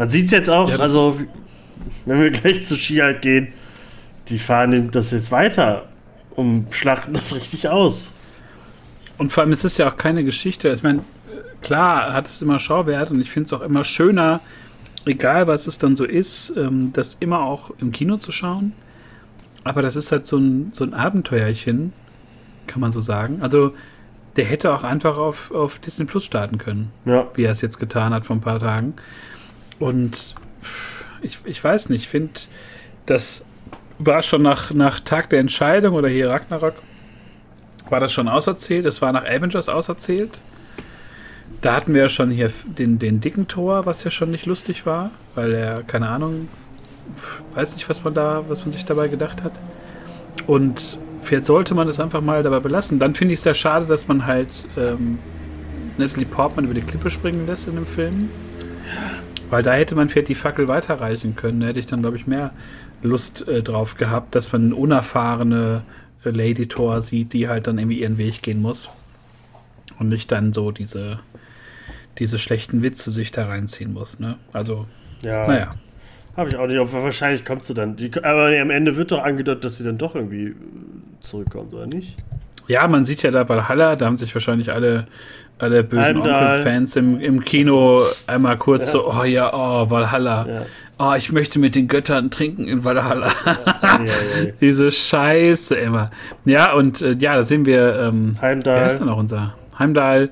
man 0.00 0.08
sieht 0.08 0.26
es 0.26 0.32
jetzt 0.32 0.48
auch, 0.48 0.70
Ja, 0.70 0.78
also 0.78 1.20
wenn 2.06 2.22
wir 2.22 2.30
gleich 2.30 2.64
zu 2.64 2.74
Ski 2.74 2.96
halt 2.96 3.20
gehen, 3.20 3.48
die 4.28 4.38
fahren 4.38 4.90
das 4.90 5.10
jetzt 5.10 5.30
weiter 5.30 5.88
und 6.34 6.74
schlachten 6.74 7.12
das 7.12 7.34
richtig 7.34 7.68
aus. 7.68 8.10
Und 9.18 9.30
vor 9.30 9.42
allem, 9.42 9.52
es 9.52 9.62
ist 9.62 9.76
ja 9.76 9.90
auch 9.90 9.98
keine 9.98 10.24
Geschichte. 10.24 10.70
Ich 10.70 10.82
meine, 10.82 11.00
klar 11.60 12.14
hat 12.14 12.28
es 12.28 12.40
immer 12.40 12.58
Schauwert 12.58 13.10
und 13.10 13.20
ich 13.20 13.30
finde 13.30 13.48
es 13.48 13.52
auch 13.52 13.60
immer 13.60 13.84
schöner, 13.84 14.40
egal 15.04 15.46
was 15.46 15.66
es 15.66 15.76
dann 15.76 15.96
so 15.96 16.06
ist, 16.06 16.54
ähm, 16.56 16.94
das 16.94 17.18
immer 17.20 17.40
auch 17.40 17.70
im 17.76 17.92
Kino 17.92 18.16
zu 18.16 18.32
schauen. 18.32 18.72
Aber 19.64 19.82
das 19.82 19.96
ist 19.96 20.12
halt 20.12 20.26
so 20.26 20.38
ein, 20.38 20.70
so 20.72 20.82
ein 20.82 20.94
Abenteuerchen, 20.94 21.92
kann 22.66 22.80
man 22.80 22.90
so 22.90 23.02
sagen. 23.02 23.42
Also, 23.42 23.74
der 24.36 24.46
hätte 24.46 24.72
auch 24.72 24.82
einfach 24.82 25.18
auf, 25.18 25.50
auf 25.50 25.78
Disney 25.78 26.06
Plus 26.06 26.24
starten 26.24 26.56
können, 26.56 26.90
Ja, 27.04 27.28
wie 27.34 27.44
er 27.44 27.50
es 27.50 27.60
jetzt 27.60 27.78
getan 27.78 28.14
hat 28.14 28.24
vor 28.24 28.36
ein 28.36 28.40
paar 28.40 28.60
Tagen. 28.60 28.94
Und 29.80 30.36
ich, 31.22 31.38
ich 31.44 31.62
weiß 31.62 31.88
nicht, 31.88 32.02
ich 32.02 32.08
finde, 32.08 32.40
das 33.06 33.44
war 33.98 34.22
schon 34.22 34.42
nach, 34.42 34.70
nach 34.72 35.00
Tag 35.00 35.30
der 35.30 35.40
Entscheidung 35.40 35.94
oder 35.94 36.08
hier 36.08 36.30
Ragnarok, 36.30 36.74
war 37.88 37.98
das 37.98 38.12
schon 38.12 38.28
auserzählt. 38.28 38.86
Es 38.86 39.02
war 39.02 39.12
nach 39.12 39.24
Avengers 39.24 39.68
auserzählt. 39.68 40.38
Da 41.60 41.74
hatten 41.74 41.92
wir 41.92 42.02
ja 42.02 42.08
schon 42.08 42.30
hier 42.30 42.52
den, 42.64 42.98
den 42.98 43.20
dicken 43.20 43.48
Tor, 43.48 43.84
was 43.84 44.04
ja 44.04 44.10
schon 44.10 44.30
nicht 44.30 44.46
lustig 44.46 44.86
war, 44.86 45.10
weil 45.34 45.52
er, 45.52 45.82
keine 45.82 46.08
Ahnung, 46.08 46.48
weiß 47.54 47.74
nicht, 47.74 47.88
was 47.88 48.04
man 48.04 48.14
da, 48.14 48.44
was 48.48 48.64
man 48.64 48.72
sich 48.72 48.84
dabei 48.84 49.08
gedacht 49.08 49.42
hat. 49.42 49.52
Und 50.46 50.98
vielleicht 51.22 51.44
sollte 51.44 51.74
man 51.74 51.88
es 51.88 52.00
einfach 52.00 52.20
mal 52.20 52.42
dabei 52.42 52.60
belassen. 52.60 52.98
Dann 52.98 53.14
finde 53.14 53.34
ich 53.34 53.40
es 53.40 53.44
sehr 53.44 53.54
schade, 53.54 53.86
dass 53.86 54.08
man 54.08 54.26
halt 54.26 54.66
ähm, 54.76 55.18
Natalie 55.98 56.26
Portman 56.26 56.64
über 56.64 56.74
die 56.74 56.80
Klippe 56.80 57.10
springen 57.10 57.46
lässt 57.46 57.66
in 57.68 57.74
dem 57.74 57.86
Film. 57.86 58.30
Weil 59.50 59.62
da 59.62 59.72
hätte 59.72 59.94
man 59.96 60.08
vielleicht 60.08 60.28
die 60.28 60.34
Fackel 60.34 60.68
weiterreichen 60.68 61.36
können. 61.36 61.60
Da 61.60 61.66
hätte 61.66 61.80
ich 61.80 61.86
dann, 61.86 62.02
glaube 62.02 62.16
ich, 62.16 62.26
mehr 62.26 62.52
Lust 63.02 63.46
äh, 63.48 63.62
drauf 63.62 63.96
gehabt, 63.96 64.34
dass 64.34 64.52
man 64.52 64.66
eine 64.66 64.74
unerfahrene 64.76 65.82
äh, 66.24 66.30
Lady 66.30 66.68
Thor 66.68 67.02
sieht, 67.02 67.32
die 67.32 67.48
halt 67.48 67.66
dann 67.66 67.78
irgendwie 67.78 68.00
ihren 68.00 68.18
Weg 68.18 68.42
gehen 68.42 68.62
muss. 68.62 68.88
Und 69.98 70.08
nicht 70.08 70.30
dann 70.32 70.52
so 70.52 70.70
diese, 70.70 71.20
diese 72.18 72.38
schlechten 72.38 72.82
Witze 72.82 73.10
sich 73.10 73.32
da 73.32 73.46
reinziehen 73.46 73.92
muss. 73.92 74.18
Ne? 74.18 74.36
Also, 74.52 74.86
ja. 75.22 75.46
naja. 75.46 75.70
Habe 76.36 76.48
ich 76.48 76.56
auch 76.56 76.66
nicht. 76.66 76.78
Aber 76.78 77.02
wahrscheinlich 77.02 77.44
kommt 77.44 77.64
sie 77.64 77.74
dann. 77.74 77.96
Die, 77.96 78.10
aber 78.22 78.56
am 78.58 78.70
Ende 78.70 78.96
wird 78.96 79.10
doch 79.10 79.22
angedeutet, 79.22 79.64
dass 79.64 79.76
sie 79.76 79.84
dann 79.84 79.98
doch 79.98 80.14
irgendwie 80.14 80.48
äh, 80.48 80.54
zurückkommt, 81.20 81.74
oder 81.74 81.86
nicht? 81.86 82.16
Ja, 82.70 82.86
man 82.86 83.04
sieht 83.04 83.22
ja 83.24 83.32
da 83.32 83.48
Valhalla, 83.48 83.96
da 83.96 84.06
haben 84.06 84.16
sich 84.16 84.32
wahrscheinlich 84.32 84.70
alle, 84.72 85.08
alle 85.58 85.82
bösen. 85.82 86.18
Onkels-Fans 86.18 86.94
im, 86.94 87.20
im 87.20 87.44
Kino 87.44 88.02
einmal 88.28 88.56
kurz 88.58 88.86
Ja. 88.86 88.92
so, 88.92 89.12
oh 89.12 89.24
ja, 89.24 89.52
oh, 89.52 89.90
Valhalla. 89.90 90.46
Ja. 90.48 90.66
Oh, 90.96 91.14
ich 91.16 91.32
möchte 91.32 91.58
mit 91.58 91.74
den 91.74 91.88
Göttern 91.88 92.30
trinken 92.30 92.68
in 92.68 92.84
Valhalla. 92.84 93.32
Ja. 93.44 93.98
Diese 94.60 94.92
Scheiße 94.92 95.74
immer. 95.74 96.12
Ja, 96.44 96.72
und 96.74 97.02
äh, 97.02 97.16
ja, 97.18 97.34
da 97.34 97.42
sehen 97.42 97.66
wir, 97.66 97.96
ähm, 97.96 98.34
Heimdall. 98.40 98.76
wer 98.76 98.86
ist 98.86 98.98
denn 98.98 99.08
noch 99.08 99.16
unser? 99.18 99.54
Heimdall. 99.76 100.30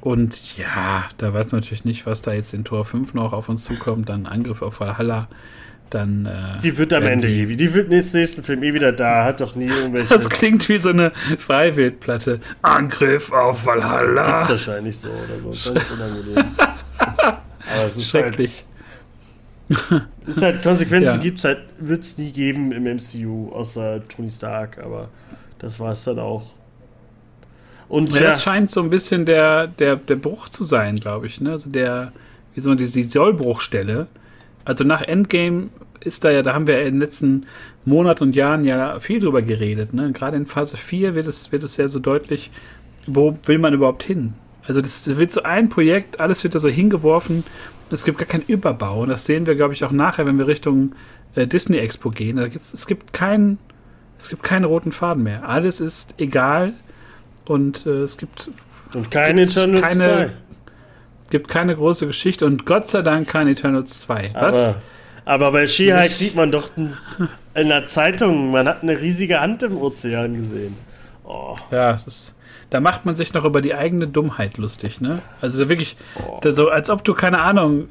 Und 0.00 0.56
ja, 0.56 1.04
da 1.18 1.34
weiß 1.34 1.52
man 1.52 1.60
natürlich 1.60 1.84
nicht, 1.84 2.06
was 2.06 2.22
da 2.22 2.32
jetzt 2.32 2.54
in 2.54 2.64
Tor 2.64 2.86
5 2.86 3.12
noch 3.12 3.34
auf 3.34 3.50
uns 3.50 3.64
zukommt. 3.64 4.08
Dann 4.08 4.24
Angriff 4.24 4.62
auf 4.62 4.80
Valhalla. 4.80 5.28
Dann. 5.90 6.26
Äh, 6.26 6.58
Die 6.62 6.76
wird 6.76 6.92
am 6.92 7.04
Ende 7.04 7.28
die- 7.28 7.42
eh, 7.52 7.56
die 7.56 7.72
wird 7.74 7.88
nächsten, 7.88 8.18
nächsten 8.18 8.42
Film 8.42 8.62
eh 8.64 8.74
wieder 8.74 8.90
da, 8.92 9.24
hat 9.24 9.40
doch 9.40 9.54
nie 9.54 9.66
irgendwelche. 9.66 10.12
Das 10.12 10.28
klingt 10.28 10.68
wie 10.68 10.78
so 10.78 10.88
eine 10.90 11.12
Freiwildplatte. 11.38 12.40
Angriff 12.62 13.30
auf 13.30 13.64
Gibt's 13.64 13.66
Valhalla. 13.66 14.48
wahrscheinlich 14.48 14.98
so 14.98 15.08
oder 15.10 15.54
so. 15.54 15.72
Ganz 15.74 15.90
unangenehm. 15.92 16.44
Aber 16.96 17.86
es 17.88 17.96
ist 17.96 18.10
Schrecklich. 18.10 18.64
Halt, 19.90 20.02
ist 20.26 20.42
halt 20.42 20.62
Konsequenzen 20.62 21.14
Ja. 21.16 21.22
gibt's 21.22 21.44
halt, 21.44 21.60
wird's 21.78 22.18
nie 22.18 22.32
geben 22.32 22.72
im 22.72 22.84
MCU, 22.86 23.50
außer 23.52 24.02
Tony 24.08 24.30
Stark, 24.30 24.78
aber 24.78 25.08
das 25.58 25.78
war's 25.80 26.04
dann 26.04 26.18
auch. 26.18 26.44
Und 27.88 28.12
Ja, 28.14 28.20
ja, 28.22 28.26
das 28.30 28.42
scheint 28.42 28.70
so 28.70 28.82
ein 28.82 28.90
bisschen 28.90 29.24
der, 29.26 29.66
der, 29.68 29.96
der 29.96 30.16
Bruch 30.16 30.48
zu 30.48 30.64
sein, 30.64 30.96
glaube 30.96 31.26
ich. 31.28 31.40
Ne? 31.40 31.52
Also 31.52 31.70
der, 31.70 32.12
wie 32.54 32.60
soll 32.60 32.74
man 32.74 32.78
die, 32.84 32.90
die 32.90 33.02
Sollbruchstelle. 33.04 34.06
Also 34.64 34.84
nach 34.84 35.02
Endgame 35.02 35.68
ist 36.00 36.24
da 36.24 36.30
ja, 36.30 36.42
da 36.42 36.54
haben 36.54 36.66
wir 36.66 36.80
in 36.80 36.94
den 36.94 37.00
letzten 37.00 37.46
Monaten 37.84 38.24
und 38.24 38.36
Jahren 38.36 38.64
ja 38.64 38.98
viel 39.00 39.20
drüber 39.20 39.42
geredet. 39.42 39.94
Ne? 39.94 40.12
Gerade 40.12 40.36
in 40.36 40.46
Phase 40.46 40.76
4 40.76 41.14
wird 41.14 41.26
es, 41.26 41.52
wird 41.52 41.62
es 41.62 41.76
ja 41.76 41.88
so 41.88 41.98
deutlich, 41.98 42.50
wo 43.06 43.36
will 43.46 43.58
man 43.58 43.74
überhaupt 43.74 44.02
hin? 44.02 44.34
Also 44.66 44.80
das 44.80 45.16
wird 45.16 45.30
so 45.30 45.42
ein 45.42 45.68
Projekt, 45.68 46.20
alles 46.20 46.42
wird 46.42 46.54
da 46.54 46.58
so 46.58 46.68
hingeworfen. 46.68 47.44
Es 47.90 48.04
gibt 48.04 48.18
gar 48.18 48.26
keinen 48.26 48.44
Überbau. 48.46 49.02
Und 49.02 49.10
das 49.10 49.24
sehen 49.24 49.46
wir, 49.46 49.54
glaube 49.54 49.74
ich, 49.74 49.84
auch 49.84 49.90
nachher, 49.90 50.26
wenn 50.26 50.38
wir 50.38 50.46
Richtung 50.46 50.94
äh, 51.34 51.46
Disney 51.46 51.78
Expo 51.78 52.10
gehen. 52.10 52.36
Da 52.36 52.48
gibt's, 52.48 52.72
es 52.72 52.86
gibt 52.86 53.12
keinen, 53.12 53.58
es 54.18 54.30
gibt 54.30 54.42
keinen 54.42 54.64
roten 54.64 54.92
Faden 54.92 55.22
mehr. 55.22 55.48
Alles 55.48 55.80
ist 55.80 56.14
egal 56.18 56.72
und 57.44 57.84
äh, 57.86 58.02
es 58.02 58.16
gibt 58.16 58.50
und 58.94 59.10
keine 59.10 59.42
Eternals 59.42 59.82
keine, 59.82 60.04
2. 60.04 60.30
gibt 61.30 61.48
keine 61.48 61.74
große 61.74 62.06
Geschichte 62.06 62.46
und 62.46 62.66
Gott 62.66 62.86
sei 62.86 63.02
Dank 63.02 63.28
kein 63.28 63.48
Eternals 63.48 64.00
2. 64.00 64.30
Was? 64.34 64.76
Aber, 65.24 65.46
aber 65.46 65.52
bei 65.52 65.66
She-Hulk 65.66 66.12
sieht 66.12 66.34
man 66.34 66.52
doch 66.52 66.70
in 66.76 67.68
der 67.68 67.86
Zeitung, 67.86 68.50
man 68.50 68.68
hat 68.68 68.82
eine 68.82 69.00
riesige 69.00 69.40
Hand 69.40 69.62
im 69.62 69.76
Ozean 69.76 70.34
gesehen. 70.34 70.76
Oh. 71.24 71.56
Ja, 71.70 71.92
es 71.92 72.06
ist 72.06 72.34
da 72.74 72.80
macht 72.80 73.06
man 73.06 73.14
sich 73.14 73.32
noch 73.34 73.44
über 73.44 73.62
die 73.62 73.72
eigene 73.72 74.08
Dummheit 74.08 74.58
lustig, 74.58 75.00
ne? 75.00 75.22
Also 75.40 75.68
wirklich, 75.68 75.96
oh. 76.16 76.40
so 76.50 76.70
als 76.70 76.90
ob 76.90 77.04
du, 77.04 77.14
keine 77.14 77.38
Ahnung, 77.38 77.86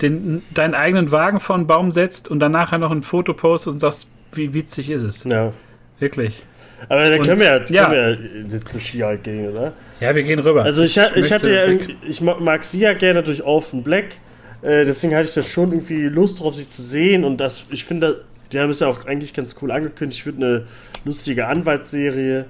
den, 0.00 0.42
deinen 0.54 0.74
eigenen 0.74 1.10
Wagen 1.10 1.38
vor 1.38 1.56
einen 1.56 1.66
Baum 1.66 1.92
setzt 1.92 2.28
und 2.28 2.40
dann 2.40 2.52
nachher 2.52 2.78
noch 2.78 2.90
ein 2.90 3.02
Foto 3.02 3.34
postest 3.34 3.74
und 3.74 3.80
sagst, 3.80 4.08
wie 4.32 4.54
witzig 4.54 4.88
ist 4.88 5.02
es. 5.02 5.24
Ja. 5.24 5.52
Wirklich. 5.98 6.42
Aber 6.88 7.08
dann 7.08 7.22
können 7.22 7.40
wir 7.40 7.64
ja, 7.68 7.86
können 7.86 8.50
wir 8.50 8.64
zu 8.64 8.80
Ski 8.80 9.04
gehen, 9.22 9.50
oder? 9.50 9.72
Ja, 10.00 10.14
wir 10.14 10.22
gehen 10.22 10.38
rüber. 10.38 10.64
Also 10.64 10.82
ich, 10.82 10.96
ich, 10.96 11.16
ich 11.16 11.32
hatte 11.32 11.50
ja 11.50 11.86
ich 12.06 12.20
mag 12.20 12.64
sie 12.64 12.80
ja 12.80 12.92
gerne 12.92 13.22
durch 13.22 13.42
Orphan 13.42 13.82
Black. 13.82 14.16
Äh, 14.62 14.84
deswegen 14.84 15.14
hatte 15.14 15.24
ich 15.24 15.34
da 15.34 15.42
schon 15.42 15.72
irgendwie 15.72 16.04
Lust 16.04 16.40
drauf, 16.40 16.54
sie 16.54 16.68
zu 16.68 16.82
sehen. 16.82 17.24
Und 17.24 17.38
das, 17.38 17.66
ich 17.70 17.84
finde, 17.84 18.24
die 18.52 18.60
haben 18.60 18.70
es 18.70 18.80
ja 18.80 18.88
auch 18.88 19.06
eigentlich 19.06 19.34
ganz 19.34 19.56
cool 19.62 19.70
angekündigt. 19.70 20.20
Ich 20.20 20.26
würde 20.26 20.44
eine 20.44 20.66
lustige 21.04 21.46
Anwaltsserie. 21.46 22.46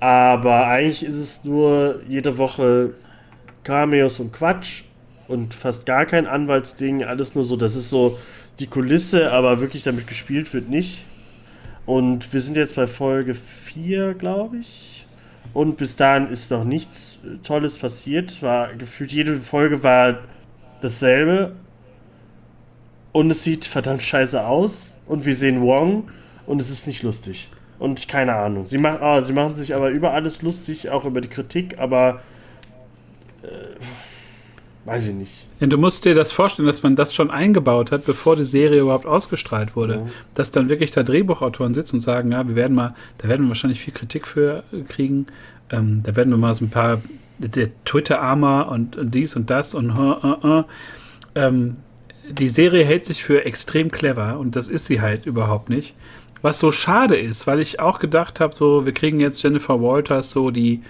Aber 0.00 0.66
eigentlich 0.66 1.04
ist 1.04 1.18
es 1.18 1.44
nur 1.44 2.00
jede 2.08 2.36
Woche 2.38 2.90
Cameos 3.62 4.20
und 4.20 4.32
Quatsch 4.32 4.82
und 5.28 5.54
fast 5.54 5.86
gar 5.86 6.04
kein 6.06 6.26
Anwaltsding. 6.26 7.04
Alles 7.04 7.34
nur 7.34 7.44
so, 7.44 7.56
das 7.56 7.74
ist 7.74 7.90
so 7.90 8.18
die 8.58 8.66
Kulisse, 8.66 9.32
aber 9.32 9.60
wirklich 9.60 9.82
damit 9.82 10.06
gespielt 10.06 10.52
wird 10.52 10.68
nicht. 10.68 11.04
Und 11.86 12.32
wir 12.32 12.40
sind 12.40 12.56
jetzt 12.56 12.76
bei 12.76 12.86
Folge 12.86 13.34
4, 13.34 14.14
glaube 14.14 14.58
ich. 14.58 15.06
Und 15.52 15.76
bis 15.76 15.96
dahin 15.96 16.26
ist 16.28 16.50
noch 16.50 16.64
nichts 16.64 17.18
Tolles 17.42 17.78
passiert. 17.78 18.42
War 18.42 18.74
gefühlt 18.74 19.12
jede 19.12 19.38
Folge 19.38 19.82
war 19.82 20.18
dasselbe. 20.80 21.52
Und 23.12 23.30
es 23.30 23.44
sieht 23.44 23.64
verdammt 23.64 24.02
scheiße 24.02 24.44
aus. 24.44 24.94
Und 25.06 25.26
wir 25.26 25.36
sehen 25.36 25.60
Wong. 25.62 26.10
Und 26.46 26.60
es 26.60 26.70
ist 26.70 26.86
nicht 26.86 27.02
lustig. 27.02 27.50
Und 27.78 28.08
keine 28.08 28.34
Ahnung. 28.34 28.66
Sie, 28.66 28.78
mach, 28.78 29.00
oh, 29.00 29.20
sie 29.22 29.32
machen 29.32 29.56
sich 29.56 29.74
aber 29.74 29.90
über 29.90 30.12
alles 30.12 30.42
lustig, 30.42 30.90
auch 30.90 31.04
über 31.04 31.20
die 31.20 31.28
Kritik, 31.28 31.78
aber 31.78 32.20
äh, 33.42 33.46
weiß 34.84 35.08
ich 35.08 35.14
nicht. 35.14 35.46
Ja, 35.60 35.66
du 35.66 35.78
musst 35.78 36.04
dir 36.04 36.14
das 36.14 36.32
vorstellen, 36.32 36.66
dass 36.66 36.82
man 36.82 36.96
das 36.96 37.14
schon 37.14 37.30
eingebaut 37.30 37.90
hat, 37.90 38.04
bevor 38.04 38.36
die 38.36 38.44
Serie 38.44 38.80
überhaupt 38.80 39.06
ausgestrahlt 39.06 39.76
wurde. 39.76 39.94
Ja. 39.94 40.06
Dass 40.34 40.50
dann 40.50 40.68
wirklich 40.68 40.90
da 40.90 41.02
Drehbuchautoren 41.02 41.74
sitzen 41.74 41.96
und 41.96 42.00
sagen, 42.00 42.32
ja, 42.32 42.46
wir 42.46 42.56
werden 42.56 42.74
mal, 42.74 42.94
da 43.18 43.28
werden 43.28 43.46
wir 43.46 43.48
wahrscheinlich 43.48 43.80
viel 43.80 43.94
Kritik 43.94 44.26
für 44.26 44.62
kriegen. 44.88 45.26
Ähm, 45.70 46.02
da 46.02 46.16
werden 46.16 46.30
wir 46.30 46.36
mal 46.36 46.54
so 46.54 46.64
ein 46.64 46.70
paar 46.70 47.00
Twitter-Armer 47.84 48.68
und, 48.68 48.96
und, 48.96 49.14
dies 49.14 49.36
und 49.36 49.50
das 49.50 49.74
und 49.74 49.90
uh, 49.90 50.16
uh, 50.22 50.46
uh. 50.46 50.64
Ähm, 51.34 51.76
die 52.30 52.48
Serie 52.48 52.84
hält 52.84 53.04
sich 53.04 53.22
für 53.22 53.44
extrem 53.44 53.90
clever 53.90 54.38
und 54.38 54.56
das 54.56 54.68
ist 54.68 54.86
sie 54.86 55.00
halt 55.00 55.26
überhaupt 55.26 55.68
nicht. 55.68 55.94
Was 56.42 56.58
so 56.58 56.72
schade 56.72 57.16
ist, 57.16 57.46
weil 57.46 57.60
ich 57.60 57.80
auch 57.80 57.98
gedacht 57.98 58.40
habe, 58.40 58.54
so, 58.54 58.84
wir 58.84 58.92
kriegen 58.92 59.20
jetzt 59.20 59.42
Jennifer 59.42 59.80
Walters, 59.80 60.30
so 60.30 60.50
die, 60.50 60.82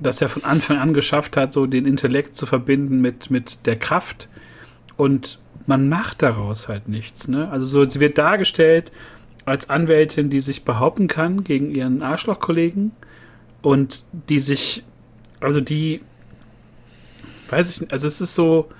das 0.00 0.20
ja 0.20 0.28
von 0.28 0.44
Anfang 0.44 0.78
an 0.78 0.94
geschafft 0.94 1.36
hat, 1.36 1.52
so 1.52 1.66
den 1.66 1.86
Intellekt 1.86 2.36
zu 2.36 2.46
verbinden 2.46 3.00
mit, 3.00 3.30
mit 3.30 3.66
der 3.66 3.76
Kraft. 3.76 4.28
Und 4.96 5.38
man 5.66 5.88
macht 5.88 6.22
daraus 6.22 6.68
halt 6.68 6.88
nichts. 6.88 7.28
Ne? 7.28 7.48
Also 7.50 7.66
so, 7.66 7.84
sie 7.84 8.00
wird 8.00 8.18
dargestellt 8.18 8.90
als 9.44 9.70
Anwältin, 9.70 10.30
die 10.30 10.40
sich 10.40 10.64
behaupten 10.64 11.08
kann 11.08 11.44
gegen 11.44 11.70
ihren 11.70 12.02
Arschlochkollegen 12.02 12.92
und 13.62 14.04
die 14.28 14.38
sich, 14.38 14.84
also 15.40 15.60
die, 15.60 16.00
weiß 17.48 17.70
ich 17.70 17.80
nicht, 17.80 17.92
also 17.92 18.06
es 18.06 18.20
ist 18.20 18.34
so, 18.34 18.70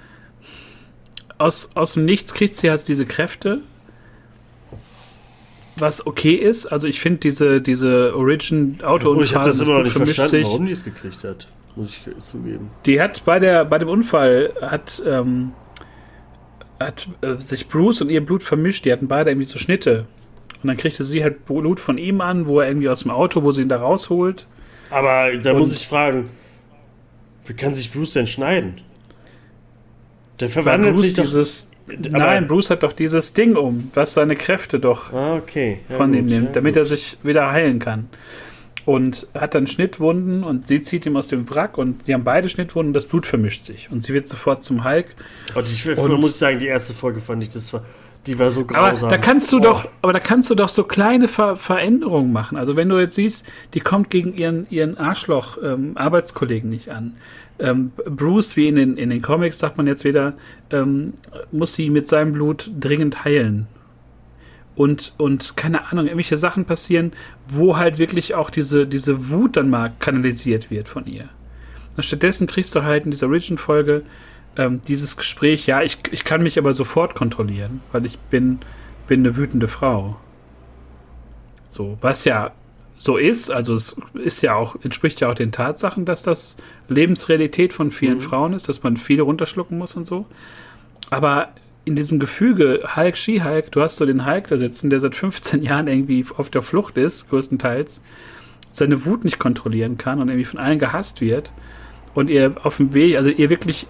aus, 1.38 1.70
aus 1.74 1.94
dem 1.94 2.04
Nichts 2.04 2.35
kriegt 2.35 2.54
sie 2.56 2.70
halt 2.70 2.87
diese 2.87 3.06
Kräfte 3.06 3.62
was 5.81 6.07
okay 6.07 6.35
ist. 6.35 6.66
Also 6.66 6.87
ich 6.87 7.01
finde 7.01 7.21
diese, 7.21 7.61
diese 7.61 8.14
Origin 8.16 8.79
Auto 8.83 9.14
oh, 9.14 9.23
Ich 9.23 9.35
habe 9.35 9.47
das 9.47 9.61
immer 9.61 9.79
noch 9.79 9.85
nicht 9.85 9.97
verstanden, 9.97 10.31
sich. 10.31 10.45
warum 10.47 10.66
die 10.66 10.73
es 10.73 10.85
gekriegt 10.85 11.25
hat. 11.25 11.49
Muss 11.77 11.97
ich 11.97 12.19
zugeben. 12.19 12.71
Die 12.87 13.01
hat 13.01 13.25
bei 13.25 13.38
der 13.38 13.64
bei 13.64 13.79
dem 13.79 13.88
Unfall 13.88 14.53
hat 14.61 15.03
ähm, 15.07 15.53
hat 16.81 17.09
äh, 17.21 17.37
sich 17.37 17.69
Bruce 17.69 18.01
und 18.01 18.11
ihr 18.11 18.25
Blut 18.25 18.43
vermischt. 18.43 18.85
Die 18.85 18.93
hatten 18.93 19.09
beide 19.09 19.31
irgendwie 19.31 19.47
so 19.47 19.59
Schnitte. 19.59 20.07
Und 20.62 20.69
dann 20.69 20.77
kriegte 20.77 21.05
sie 21.05 21.23
halt 21.23 21.47
Blut 21.47 21.81
von 21.81 21.97
ihm 21.97 22.21
an, 22.21 22.47
wo 22.47 22.61
er 22.61 22.69
irgendwie 22.69 22.88
aus 22.88 23.03
dem 23.03 23.11
Auto, 23.11 23.43
wo 23.43 23.53
sie 23.53 23.62
ihn 23.62 23.69
da 23.69 23.79
rausholt. 23.79 24.47
Aber 24.90 25.35
da 25.37 25.53
und 25.53 25.61
muss 25.61 25.73
ich 25.73 25.87
fragen, 25.87 26.29
wie 27.47 27.55
kann 27.55 27.75
sich 27.75 27.93
Bruce 27.93 28.14
denn 28.14 28.27
schneiden? 28.27 28.81
Der 30.40 30.49
verwandelt 30.49 30.99
sich 30.99 31.14
doch 31.14 31.25
dieses 31.25 31.69
Nein, 31.98 32.46
Bruce 32.46 32.70
hat 32.70 32.83
doch 32.83 32.92
dieses 32.92 33.33
Ding 33.33 33.57
um, 33.57 33.90
was 33.94 34.14
seine 34.14 34.37
Kräfte 34.37 34.79
doch 34.79 35.12
ah, 35.12 35.37
okay. 35.37 35.81
ja, 35.88 35.96
von 35.96 36.11
gut, 36.11 36.20
ihm 36.20 36.26
nimmt, 36.26 36.46
ja, 36.48 36.53
damit 36.53 36.74
gut. 36.74 36.83
er 36.83 36.85
sich 36.85 37.18
wieder 37.22 37.50
heilen 37.50 37.79
kann. 37.79 38.09
Und 38.87 39.26
hat 39.35 39.55
dann 39.55 39.66
Schnittwunden 39.66 40.42
und 40.42 40.66
sie 40.66 40.81
zieht 40.83 41.07
ihm 41.07 41.16
aus 41.16 41.29
dem 41.29 41.48
Wrack 41.50 41.79
und 41.79 42.07
die 42.07 42.14
haben 42.14 42.24
beide 42.24 42.48
Schnittwunden 42.48 42.90
und 42.90 42.94
das 42.94 43.05
Blut 43.05 43.26
vermischt 43.26 43.64
sich. 43.64 43.88
Und 43.90 44.03
sie 44.03 44.14
wird 44.14 44.26
sofort 44.26 44.62
zum 44.62 44.85
Hulk. 44.85 45.07
Und 45.55 45.70
ich 45.70 45.87
und 45.98 46.20
muss 46.20 46.38
sagen, 46.38 46.59
die 46.59 46.66
erste 46.66 46.94
Folge 46.94 47.20
fand 47.20 47.42
ich, 47.42 47.50
das 47.50 47.72
war, 47.72 47.85
die 48.26 48.38
war 48.38 48.50
so 48.50 48.64
grausam. 48.64 49.09
Aber 49.09 49.16
da 49.16 49.22
kannst 49.22 49.50
du 49.52 49.59
oh. 49.59 49.61
doch, 49.61 49.88
aber 50.02 50.12
da 50.12 50.20
kannst 50.20 50.50
du 50.50 50.54
doch 50.54 50.68
so 50.68 50.85
kleine 50.85 51.28
Ver 51.28 51.56
Veränderungen 51.56 52.33
machen. 52.33 52.59
Also 52.59 52.76
wenn 52.76 52.88
du 52.88 52.98
jetzt 52.98 53.14
siehst, 53.14 53.46
die 53.74 53.80
kommt 53.80 54.11
gegen 54.11 54.35
ihren, 54.35 54.66
ihren 54.70 54.98
Arschloch-Arbeitskollegen 54.98 56.70
ähm, 56.70 56.76
nicht 56.76 56.88
an 56.90 57.14
ähm, 57.61 57.92
Bruce, 58.04 58.56
wie 58.56 58.68
in 58.68 58.76
den, 58.76 58.96
in 58.96 59.11
den 59.11 59.22
Comics, 59.22 59.59
sagt 59.59 59.76
man 59.76 59.87
jetzt 59.87 60.04
wieder, 60.04 60.35
ähm, 60.70 61.14
muss 61.52 61.74
sie 61.74 61.90
mit 61.90 62.09
seinem 62.09 62.33
Blut 62.33 62.70
dringend 62.78 63.24
heilen. 63.24 63.66
Und, 64.74 65.12
und 65.18 65.56
keine 65.56 65.90
Ahnung, 65.90 66.06
irgendwelche 66.06 66.37
Sachen 66.38 66.64
passieren, 66.64 67.12
wo 67.48 67.76
halt 67.76 67.98
wirklich 67.98 68.35
auch 68.35 68.50
diese, 68.50 68.87
diese 68.87 69.28
Wut 69.30 69.56
dann 69.56 69.68
mal 69.68 69.92
kanalisiert 69.98 70.70
wird 70.70 70.88
von 70.88 71.06
ihr. 71.06 71.28
Und 71.96 72.04
stattdessen 72.04 72.46
kriegst 72.46 72.74
du 72.74 72.83
halt 72.83 73.04
in 73.04 73.11
dieser 73.11 73.26
Origin-Folge 73.26 74.04
ähm, 74.61 74.83
dieses 74.87 75.16
Gespräch, 75.16 75.66
ja, 75.66 75.83
ich, 75.83 75.99
ich 76.11 76.23
kann 76.23 76.42
mich 76.42 76.59
aber 76.59 76.75
sofort 76.75 77.14
kontrollieren, 77.14 77.81
weil 77.92 78.05
ich 78.05 78.18
bin, 78.18 78.59
bin 79.07 79.20
eine 79.20 79.37
wütende 79.37 79.68
Frau. 79.68 80.16
So, 81.70 81.96
was 82.03 82.27
ja 82.27 82.53
so 82.99 83.16
ist. 83.16 83.51
Also 83.51 83.73
es 83.73 83.96
ist 84.12 84.42
ja 84.42 84.55
auch, 84.55 84.77
entspricht 84.83 85.20
ja 85.20 85.31
auch 85.31 85.35
den 85.35 85.51
Tatsachen, 85.51 86.05
dass 86.05 86.23
das 86.23 86.57
Lebensrealität 86.88 87.73
von 87.73 87.90
vielen 87.90 88.18
mhm. 88.18 88.23
Frauen 88.23 88.53
ist, 88.53 88.68
dass 88.68 88.83
man 88.83 88.99
viele 88.99 89.23
runterschlucken 89.23 89.79
muss 89.79 89.96
und 89.96 90.05
so. 90.05 90.27
Aber 91.09 91.49
in 91.87 91.96
diesem 91.96 92.18
Gefüge 92.18 92.83
Hulk, 92.94 93.16
Ski-Hulk, 93.16 93.73
du 93.73 93.81
hast 93.81 93.96
so 93.96 94.05
den 94.05 94.27
Hulk 94.27 94.49
da 94.49 94.59
sitzen, 94.59 94.90
der 94.90 95.01
seit 95.01 95.16
15 95.16 95.62
Jahren 95.62 95.88
irgendwie 95.88 96.27
auf 96.37 96.51
der 96.51 96.61
Flucht 96.61 96.99
ist, 96.99 97.31
größtenteils, 97.31 98.03
seine 98.73 99.07
Wut 99.07 99.25
nicht 99.25 99.38
kontrollieren 99.38 99.96
kann 99.96 100.20
und 100.20 100.29
irgendwie 100.29 100.44
von 100.44 100.61
allen 100.61 100.79
gehasst 100.79 101.23
wird 101.23 101.51
und 102.14 102.29
ihr 102.29 102.55
auf 102.62 102.77
dem 102.77 102.92
Weg, 102.92 103.16
also 103.16 103.31
ihr 103.31 103.49
wirklich 103.49 103.87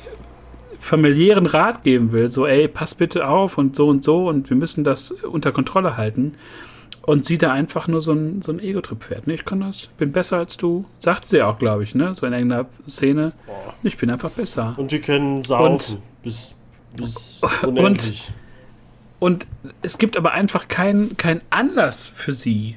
familiären 0.81 1.47
Rat 1.47 1.85
geben 1.85 2.11
will, 2.13 2.31
so 2.31 2.47
ey, 2.47 2.67
pass 2.67 2.95
bitte 2.95 3.29
auf 3.29 3.59
und 3.59 3.77
so 3.77 3.89
und 3.89 4.03
so 4.03 4.29
und 4.29 4.51
wir 4.51 4.57
müssen 4.57 4.83
das 4.83 5.13
unter 5.13 5.53
Kontrolle 5.53 5.97
halten 5.97 6.35
und 7.03 7.25
sie 7.25 7.39
da 7.39 7.53
einfach 7.53 7.89
nur 7.89 8.01
so 8.01 8.13
ein, 8.13 8.43
so 8.43 8.53
ein 8.53 8.61
Ego-Trip 8.61 9.03
fährt. 9.03 9.27
Ne, 9.27 9.35
ich 9.35 9.45
kann 9.45 9.61
das, 9.61 9.89
bin 9.99 10.13
besser 10.13 10.39
als 10.39 10.57
du. 10.57 10.85
Sagt 10.99 11.27
sie 11.27 11.43
auch, 11.43 11.59
glaube 11.59 11.83
ich, 11.85 11.95
ne? 11.95 12.15
So 12.15 12.27
in 12.27 12.33
irgendeiner 12.33 12.67
Szene. 12.89 13.33
Boah. 13.47 13.75
Ich 13.83 13.97
bin 13.97 14.11
einfach 14.11 14.31
besser. 14.31 14.75
Und 14.77 14.93
wir 14.93 15.01
können 15.01 15.43
saufen. 15.45 15.73
Und, 15.73 15.99
bis, 16.23 16.55
bis 16.97 17.41
unendlich. 17.63 18.31
Und, 19.19 19.45
und 19.45 19.73
es 19.83 19.99
gibt 19.99 20.17
aber 20.17 20.33
einfach 20.33 20.69
keinen 20.69 21.17
kein 21.17 21.41
Anlass 21.51 22.07
für 22.07 22.33
sie. 22.33 22.77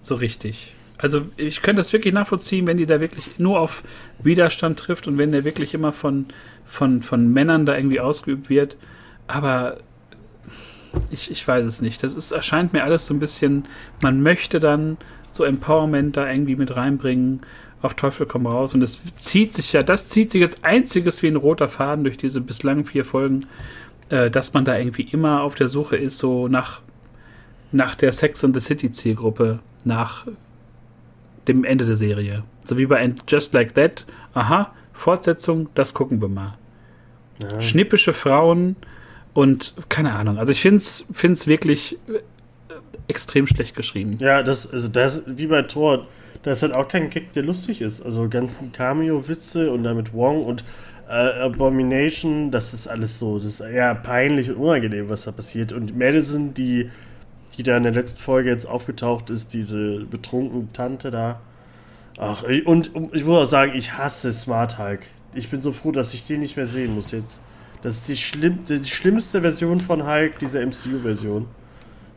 So 0.00 0.16
richtig. 0.16 0.72
Also 0.98 1.22
ich 1.36 1.62
könnte 1.62 1.80
das 1.80 1.92
wirklich 1.92 2.12
nachvollziehen, 2.12 2.66
wenn 2.66 2.76
die 2.76 2.86
da 2.86 3.00
wirklich 3.00 3.38
nur 3.38 3.60
auf 3.60 3.84
Widerstand 4.20 4.78
trifft 4.80 5.06
und 5.06 5.16
wenn 5.16 5.30
der 5.30 5.44
wirklich 5.44 5.74
immer 5.74 5.92
von, 5.92 6.26
von, 6.68 7.02
von 7.02 7.32
Männern 7.32 7.66
da 7.66 7.76
irgendwie 7.76 7.98
ausgeübt 7.98 8.48
wird. 8.48 8.76
Aber 9.26 9.78
ich, 11.10 11.30
ich 11.30 11.46
weiß 11.46 11.66
es 11.66 11.80
nicht. 11.80 12.02
Das 12.02 12.14
ist, 12.14 12.30
erscheint 12.30 12.72
mir 12.72 12.84
alles 12.84 13.06
so 13.06 13.14
ein 13.14 13.18
bisschen, 13.18 13.64
man 14.02 14.22
möchte 14.22 14.60
dann 14.60 14.98
so 15.30 15.44
Empowerment 15.44 16.16
da 16.16 16.30
irgendwie 16.30 16.56
mit 16.56 16.76
reinbringen. 16.76 17.40
Auf 17.80 17.94
Teufel 17.94 18.26
komm 18.26 18.46
raus. 18.46 18.74
Und 18.74 18.80
das 18.80 19.14
zieht 19.16 19.54
sich 19.54 19.72
ja, 19.72 19.82
das 19.82 20.08
zieht 20.08 20.30
sich 20.30 20.40
jetzt 20.40 20.64
einziges 20.64 21.22
wie 21.22 21.28
ein 21.28 21.36
roter 21.36 21.68
Faden 21.68 22.04
durch 22.04 22.16
diese 22.16 22.40
bislang 22.40 22.84
vier 22.84 23.04
Folgen, 23.04 23.46
äh, 24.08 24.30
dass 24.30 24.52
man 24.52 24.64
da 24.64 24.76
irgendwie 24.76 25.02
immer 25.02 25.42
auf 25.42 25.54
der 25.54 25.68
Suche 25.68 25.96
ist, 25.96 26.18
so 26.18 26.48
nach, 26.48 26.82
nach 27.72 27.94
der 27.94 28.12
Sex 28.12 28.44
and 28.44 28.54
the 28.54 28.60
City 28.60 28.90
Zielgruppe, 28.90 29.60
nach 29.84 30.26
dem 31.46 31.64
Ende 31.64 31.86
der 31.86 31.96
Serie. 31.96 32.42
So 32.64 32.76
wie 32.76 32.86
bei 32.86 33.14
Just 33.28 33.54
Like 33.54 33.74
That. 33.74 34.04
Aha, 34.34 34.72
Fortsetzung, 34.98 35.68
das 35.74 35.94
gucken 35.94 36.20
wir 36.20 36.28
mal. 36.28 36.58
Ja. 37.42 37.60
Schnippische 37.60 38.12
Frauen 38.12 38.76
und 39.32 39.74
keine 39.88 40.14
Ahnung. 40.14 40.38
Also 40.38 40.52
ich 40.52 40.60
finde 40.60 40.76
es 40.78 41.46
wirklich 41.46 41.98
äh, 42.08 42.20
extrem 43.06 43.46
schlecht 43.46 43.76
geschrieben. 43.76 44.18
Ja, 44.20 44.42
das, 44.42 44.72
also 44.72 44.88
das, 44.88 45.22
wie 45.26 45.46
bei 45.46 45.62
Thor, 45.62 46.06
da 46.42 46.52
ist 46.52 46.62
halt 46.62 46.72
auch 46.72 46.88
kein 46.88 47.10
Kick, 47.10 47.32
der 47.32 47.44
lustig 47.44 47.80
ist. 47.80 48.02
Also 48.02 48.28
ganzen 48.28 48.72
Cameo-Witze 48.72 49.70
und 49.70 49.84
damit 49.84 50.12
Wong 50.12 50.44
und 50.44 50.64
äh, 51.08 51.40
Abomination, 51.40 52.50
das 52.50 52.74
ist 52.74 52.86
alles 52.86 53.18
so, 53.18 53.38
das 53.38 53.46
ist 53.46 53.60
eher 53.60 53.94
peinlich 53.94 54.50
und 54.50 54.56
unangenehm, 54.56 55.08
was 55.08 55.24
da 55.24 55.32
passiert. 55.32 55.72
Und 55.72 55.96
Madison, 55.96 56.54
die, 56.54 56.90
die 57.56 57.62
da 57.62 57.76
in 57.76 57.84
der 57.84 57.92
letzten 57.92 58.20
Folge 58.20 58.50
jetzt 58.50 58.66
aufgetaucht 58.66 59.30
ist, 59.30 59.54
diese 59.54 60.04
betrunkene 60.04 60.68
Tante 60.72 61.10
da. 61.10 61.40
Ach, 62.18 62.42
und, 62.64 62.90
ich 63.12 63.24
muss 63.24 63.38
auch 63.38 63.48
sagen, 63.48 63.72
ich 63.76 63.96
hasse 63.96 64.32
Smart 64.32 64.78
Hulk. 64.78 65.06
Ich 65.34 65.50
bin 65.50 65.62
so 65.62 65.72
froh, 65.72 65.92
dass 65.92 66.14
ich 66.14 66.26
den 66.26 66.40
nicht 66.40 66.56
mehr 66.56 66.66
sehen 66.66 66.94
muss 66.94 67.12
jetzt. 67.12 67.40
Das 67.82 67.94
ist 67.94 68.08
die, 68.08 68.16
schlimm, 68.16 68.64
die 68.68 68.84
schlimmste 68.84 69.40
Version 69.40 69.80
von 69.80 70.04
Hulk, 70.04 70.38
diese 70.40 70.64
MCU-Version. 70.64 71.46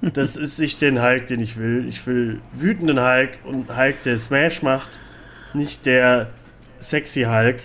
Das 0.02 0.36
ist 0.36 0.60
nicht 0.60 0.82
den 0.82 1.00
Hulk, 1.00 1.28
den 1.28 1.40
ich 1.40 1.58
will. 1.58 1.86
Ich 1.88 2.08
will 2.08 2.40
wütenden 2.54 3.00
Hulk 3.00 3.38
und 3.44 3.78
Hulk, 3.78 4.02
der 4.02 4.18
Smash 4.18 4.64
macht. 4.64 4.98
Nicht 5.54 5.86
der 5.86 6.32
sexy 6.80 7.24
Hulk. 7.24 7.60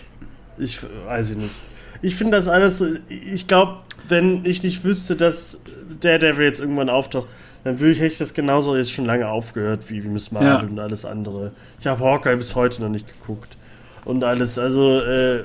Ich 0.59 0.81
weiß 0.83 1.31
ich 1.31 1.37
nicht. 1.39 1.55
Ich 2.03 2.17
finde 2.17 2.37
das 2.37 2.49
alles 2.49 2.77
so. 2.77 2.87
Ich 3.09 3.47
glaube, 3.47 3.79
wenn 4.09 4.45
ich 4.45 4.63
nicht 4.63 4.85
wüsste, 4.85 5.17
dass 5.17 5.59
Daredevil 6.01 6.45
jetzt 6.45 6.61
irgendwann 6.61 6.91
auftaucht, 6.91 7.29
dann 7.67 7.81
würde 7.81 7.91
ich, 7.91 7.99
hätte 7.99 8.13
ich 8.13 8.19
das 8.19 8.33
genauso 8.33 8.77
jetzt 8.77 8.93
schon 8.93 9.07
lange 9.07 9.29
aufgehört 9.29 9.91
wie, 9.91 10.05
wie 10.05 10.09
Miss 10.09 10.31
Marvel 10.31 10.49
ja. 10.49 10.61
und 10.61 10.79
alles 10.79 11.05
andere. 11.05 11.51
Ich 11.81 11.87
habe 11.89 12.05
Hawkeye 12.05 12.37
bis 12.37 12.55
heute 12.55 12.81
noch 12.81 12.89
nicht 12.89 13.09
geguckt. 13.09 13.57
Und 14.05 14.23
alles, 14.23 14.57
also, 14.57 15.01
äh, 15.01 15.43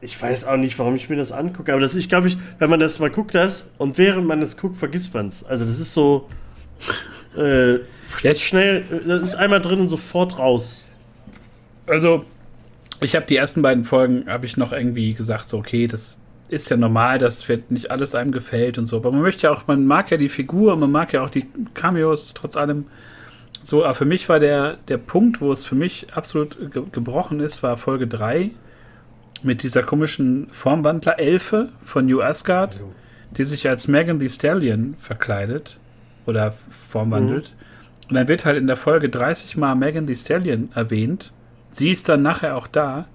ich 0.00 0.20
weiß 0.20 0.46
auch 0.46 0.56
nicht, 0.56 0.78
warum 0.78 0.94
ich 0.94 1.10
mir 1.10 1.16
das 1.16 1.32
angucke, 1.32 1.70
aber 1.72 1.82
das 1.82 1.94
ist, 1.94 2.08
glaube 2.08 2.28
ich, 2.28 2.38
wenn 2.58 2.70
man 2.70 2.80
das 2.80 2.98
mal 2.98 3.10
guckt, 3.10 3.34
das 3.34 3.66
und 3.76 3.98
während 3.98 4.26
man 4.26 4.40
das 4.40 4.56
guckt, 4.56 4.78
vergisst 4.78 5.12
man 5.12 5.28
es. 5.28 5.44
Also, 5.44 5.66
das 5.66 5.78
ist 5.78 5.92
so. 5.92 6.30
Äh, 7.36 7.80
jetzt 8.22 8.42
schnell, 8.42 8.84
das 9.06 9.22
ist 9.22 9.34
einmal 9.34 9.60
drin 9.60 9.80
und 9.80 9.90
sofort 9.90 10.38
raus. 10.38 10.86
Also, 11.86 12.24
ich 13.02 13.16
habe 13.16 13.26
die 13.26 13.36
ersten 13.36 13.60
beiden 13.60 13.84
Folgen, 13.84 14.28
habe 14.28 14.46
ich 14.46 14.56
noch 14.56 14.72
irgendwie 14.72 15.12
gesagt, 15.12 15.50
so, 15.50 15.58
okay, 15.58 15.88
das 15.88 16.16
ist 16.54 16.70
ja 16.70 16.76
normal, 16.76 17.18
dass 17.18 17.46
nicht 17.68 17.90
alles 17.90 18.14
einem 18.14 18.32
gefällt 18.32 18.78
und 18.78 18.86
so. 18.86 18.96
Aber 18.96 19.12
man 19.12 19.22
möchte 19.22 19.44
ja 19.44 19.52
auch, 19.52 19.66
man 19.66 19.86
mag 19.86 20.10
ja 20.10 20.16
die 20.16 20.28
Figur, 20.28 20.76
man 20.76 20.90
mag 20.90 21.12
ja 21.12 21.22
auch 21.22 21.30
die 21.30 21.46
Cameos, 21.74 22.34
trotz 22.34 22.56
allem. 22.56 22.86
So, 23.62 23.84
aber 23.84 23.94
für 23.94 24.04
mich 24.04 24.28
war 24.28 24.40
der, 24.40 24.76
der 24.88 24.98
Punkt, 24.98 25.40
wo 25.40 25.50
es 25.52 25.64
für 25.64 25.74
mich 25.74 26.06
absolut 26.14 26.72
ge 26.72 26.82
gebrochen 26.92 27.40
ist, 27.40 27.62
war 27.62 27.76
Folge 27.76 28.06
3 28.06 28.50
mit 29.42 29.62
dieser 29.62 29.82
komischen 29.82 30.48
Formwandler-Elfe 30.52 31.70
von 31.82 32.06
New 32.06 32.20
Asgard, 32.20 32.80
die 33.32 33.44
sich 33.44 33.68
als 33.68 33.88
Megan 33.88 34.20
the 34.20 34.28
Stallion 34.28 34.94
verkleidet 34.98 35.78
oder 36.26 36.54
formwandelt. 36.88 37.52
Mhm. 37.54 38.08
Und 38.10 38.14
dann 38.16 38.28
wird 38.28 38.44
halt 38.44 38.56
in 38.56 38.66
der 38.66 38.76
Folge 38.76 39.08
30 39.08 39.56
Mal 39.56 39.74
Megan 39.74 40.06
the 40.06 40.16
Stallion 40.16 40.70
erwähnt. 40.74 41.32
Sie 41.70 41.90
ist 41.90 42.08
dann 42.08 42.22
nachher 42.22 42.56
auch 42.56 42.66
da. 42.66 43.06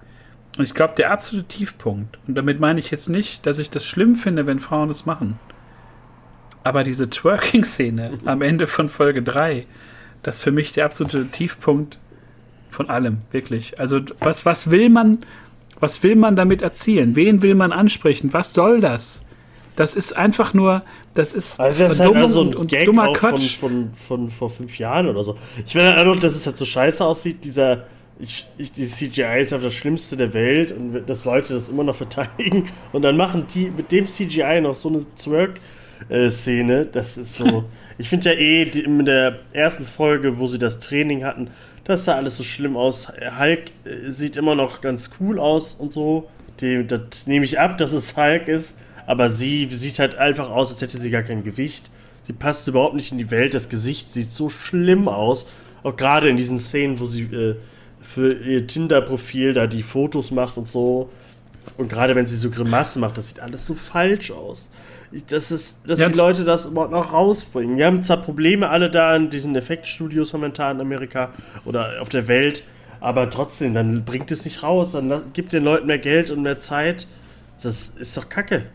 Und 0.60 0.66
ich 0.66 0.74
glaube, 0.74 0.92
der 0.94 1.10
absolute 1.10 1.48
Tiefpunkt, 1.48 2.18
und 2.28 2.34
damit 2.34 2.60
meine 2.60 2.80
ich 2.80 2.90
jetzt 2.90 3.08
nicht, 3.08 3.46
dass 3.46 3.58
ich 3.58 3.70
das 3.70 3.86
schlimm 3.86 4.14
finde, 4.14 4.44
wenn 4.44 4.58
Frauen 4.58 4.88
das 4.88 5.06
machen. 5.06 5.38
Aber 6.62 6.84
diese 6.84 7.08
Twerking-Szene 7.08 8.18
am 8.26 8.42
Ende 8.42 8.66
von 8.66 8.90
Folge 8.90 9.22
3, 9.22 9.64
das 10.22 10.36
ist 10.36 10.42
für 10.42 10.52
mich 10.52 10.74
der 10.74 10.84
absolute 10.84 11.28
Tiefpunkt 11.28 11.98
von 12.68 12.90
allem, 12.90 13.20
wirklich. 13.30 13.80
Also, 13.80 14.02
was, 14.18 14.44
was 14.44 14.70
will 14.70 14.90
man, 14.90 15.20
was 15.80 16.02
will 16.02 16.14
man 16.14 16.36
damit 16.36 16.60
erzielen? 16.60 17.16
Wen 17.16 17.40
will 17.40 17.54
man 17.54 17.72
ansprechen? 17.72 18.34
Was 18.34 18.52
soll 18.52 18.82
das? 18.82 19.22
Das 19.76 19.96
ist 19.96 20.14
einfach 20.14 20.52
nur, 20.52 20.82
das 21.14 21.32
ist 21.32 21.58
also 21.58 21.84
das 21.84 21.96
Verdummung 21.96 22.22
halt 22.24 22.32
so 22.32 22.42
ein 22.42 22.54
und, 22.54 22.66
Gag 22.66 22.84
dummer 22.84 23.14
Quatsch. 23.14 23.56
Von, 23.56 23.94
von, 23.94 24.28
von, 24.28 24.30
vor 24.30 24.50
fünf 24.50 24.78
Jahren 24.78 25.08
oder 25.08 25.22
so. 25.22 25.38
Ich 25.64 25.74
will 25.74 25.84
halt 25.84 26.04
nur, 26.04 26.16
dass 26.16 26.34
es 26.34 26.44
halt 26.44 26.58
so 26.58 26.66
scheiße 26.66 27.02
aussieht, 27.02 27.44
dieser, 27.44 27.86
ich, 28.20 28.46
ich, 28.58 28.72
die 28.72 28.86
CGI 28.86 29.40
ist 29.40 29.52
einfach 29.52 29.66
das 29.66 29.74
Schlimmste 29.74 30.16
der 30.16 30.32
Welt 30.34 30.72
und 30.72 31.06
dass 31.06 31.24
Leute 31.24 31.54
das 31.54 31.68
immer 31.68 31.84
noch 31.84 31.96
verteidigen 31.96 32.68
und 32.92 33.02
dann 33.02 33.16
machen 33.16 33.46
die 33.54 33.70
mit 33.70 33.92
dem 33.92 34.06
CGI 34.06 34.60
noch 34.60 34.76
so 34.76 34.88
eine 34.88 35.04
Zwerg-Szene, 35.14 36.86
das 36.86 37.18
ist 37.18 37.36
so. 37.36 37.64
ich 37.98 38.08
finde 38.08 38.30
ja 38.30 38.38
eh 38.38 38.64
die, 38.66 38.80
in 38.80 39.04
der 39.04 39.38
ersten 39.52 39.86
Folge, 39.86 40.38
wo 40.38 40.46
sie 40.46 40.58
das 40.58 40.78
Training 40.78 41.24
hatten, 41.24 41.48
das 41.84 42.04
sah 42.04 42.14
alles 42.14 42.36
so 42.36 42.44
schlimm 42.44 42.76
aus. 42.76 43.08
Hulk 43.08 43.72
äh, 43.84 44.10
sieht 44.10 44.36
immer 44.36 44.54
noch 44.54 44.80
ganz 44.80 45.10
cool 45.18 45.38
aus 45.38 45.74
und 45.74 45.92
so. 45.92 46.28
Die, 46.60 46.86
das 46.86 47.26
nehme 47.26 47.44
ich 47.44 47.58
ab, 47.58 47.78
dass 47.78 47.92
es 47.92 48.16
Hulk 48.16 48.48
ist. 48.48 48.76
Aber 49.06 49.30
sie 49.30 49.66
sieht 49.72 49.98
halt 49.98 50.16
einfach 50.16 50.50
aus, 50.50 50.70
als 50.70 50.82
hätte 50.82 50.98
sie 50.98 51.10
gar 51.10 51.22
kein 51.22 51.42
Gewicht. 51.42 51.90
Sie 52.22 52.32
passt 52.32 52.68
überhaupt 52.68 52.94
nicht 52.94 53.10
in 53.10 53.18
die 53.18 53.30
Welt. 53.30 53.54
Das 53.54 53.68
Gesicht 53.68 54.12
sieht 54.12 54.30
so 54.30 54.50
schlimm 54.50 55.08
aus. 55.08 55.46
Auch 55.82 55.96
gerade 55.96 56.28
in 56.28 56.36
diesen 56.36 56.60
Szenen, 56.60 57.00
wo 57.00 57.06
sie 57.06 57.22
äh, 57.22 57.56
für 58.14 58.32
ihr 58.32 58.66
Tinder-Profil 58.66 59.54
da 59.54 59.66
die 59.66 59.82
Fotos 59.82 60.30
macht 60.30 60.56
und 60.56 60.68
so. 60.68 61.10
Und 61.76 61.88
gerade 61.88 62.16
wenn 62.16 62.26
sie 62.26 62.36
so 62.36 62.50
Grimassen 62.50 63.00
macht, 63.00 63.18
das 63.18 63.28
sieht 63.28 63.40
alles 63.40 63.66
so 63.66 63.74
falsch 63.74 64.30
aus 64.30 64.68
dass, 65.28 65.50
es, 65.50 65.76
dass 65.86 65.98
ja, 65.98 66.08
die 66.08 66.16
Leute 66.16 66.44
das 66.44 66.66
überhaupt 66.66 66.92
noch 66.92 67.12
rausbringen. 67.12 67.76
Wir 67.76 67.86
haben 67.86 68.02
zwar 68.02 68.18
Probleme 68.18 68.68
alle 68.68 68.90
da 68.90 69.14
in 69.16 69.30
diesen 69.30 69.56
Effektstudios 69.56 70.32
momentan 70.32 70.76
in 70.76 70.82
Amerika 70.82 71.30
oder 71.64 72.00
auf 72.00 72.08
der 72.08 72.28
Welt, 72.28 72.62
aber 73.00 73.28
trotzdem, 73.30 73.74
dann 73.74 74.04
bringt 74.04 74.30
es 74.30 74.44
nicht 74.44 74.62
raus, 74.62 74.92
dann 74.92 75.32
gibt 75.32 75.52
den 75.52 75.64
Leuten 75.64 75.86
mehr 75.86 75.98
Geld 75.98 76.30
und 76.30 76.42
mehr 76.42 76.60
Zeit. 76.60 77.06
Das 77.62 77.88
ist 77.88 78.16
doch 78.16 78.28
kacke. 78.28 78.66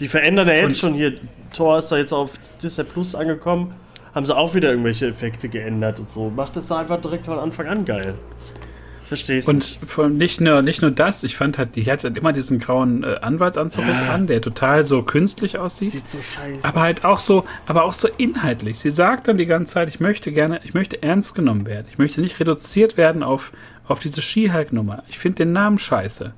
Die 0.00 0.08
verändern 0.08 0.48
ja 0.48 0.54
jetzt 0.54 0.78
schon 0.78 0.94
hier. 0.94 1.14
Thor 1.52 1.78
ist 1.78 1.90
doch 1.90 1.96
jetzt 1.96 2.12
auf 2.12 2.32
Disney 2.62 2.84
Plus 2.84 3.14
angekommen. 3.14 3.74
Haben 4.14 4.26
sie 4.26 4.36
auch 4.36 4.54
wieder 4.54 4.70
irgendwelche 4.70 5.06
Effekte 5.06 5.48
geändert 5.48 5.98
und 5.98 6.10
so. 6.10 6.30
Macht 6.30 6.56
es 6.56 6.70
einfach 6.72 7.00
direkt 7.00 7.26
von 7.26 7.38
Anfang 7.38 7.66
an 7.66 7.84
geil. 7.84 8.14
Verstehst 9.08 9.48
du? 9.48 9.52
Und 9.52 9.78
von, 9.86 10.18
nicht, 10.18 10.42
nur, 10.42 10.60
nicht 10.60 10.82
nur 10.82 10.90
das, 10.90 11.24
ich 11.24 11.34
fand 11.34 11.56
halt, 11.56 11.76
die 11.76 11.90
hatte 11.90 12.08
halt 12.08 12.18
immer 12.18 12.34
diesen 12.34 12.58
grauen 12.58 13.04
äh, 13.04 13.16
Anwaltsanzug 13.22 13.84
ja. 13.88 14.12
an, 14.12 14.26
der 14.26 14.42
total 14.42 14.84
so 14.84 15.02
künstlich 15.02 15.56
aussieht. 15.56 15.92
Sieht 15.92 16.10
so 16.10 16.18
scheiße. 16.20 16.62
Aber 16.62 16.82
halt 16.82 17.06
auch 17.06 17.18
so, 17.18 17.46
aber 17.64 17.84
auch 17.84 17.94
so 17.94 18.08
inhaltlich. 18.18 18.78
Sie 18.78 18.90
sagt 18.90 19.26
dann 19.26 19.38
die 19.38 19.46
ganze 19.46 19.72
Zeit, 19.72 19.88
ich 19.88 19.98
möchte 19.98 20.30
gerne, 20.30 20.60
ich 20.62 20.74
möchte 20.74 21.02
ernst 21.02 21.34
genommen 21.34 21.64
werden. 21.64 21.86
Ich 21.90 21.96
möchte 21.96 22.20
nicht 22.20 22.38
reduziert 22.38 22.98
werden 22.98 23.22
auf, 23.22 23.50
auf 23.86 23.98
diese 23.98 24.20
Ski-Hulk-Nummer. 24.20 25.04
Ich 25.08 25.18
finde 25.18 25.36
den 25.36 25.52
Namen 25.52 25.78
scheiße. 25.78 26.34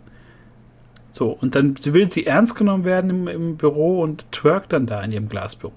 So, 1.11 1.31
und 1.31 1.57
dann 1.57 1.75
sie 1.75 1.93
will 1.93 2.09
sie 2.09 2.25
ernst 2.25 2.55
genommen 2.55 2.85
werden 2.85 3.11
im, 3.11 3.27
im 3.27 3.57
Büro 3.57 4.01
und 4.01 4.31
twerkt 4.31 4.73
dann 4.73 4.87
da 4.87 5.03
in 5.03 5.11
ihrem 5.11 5.29
Glasbüro 5.29 5.75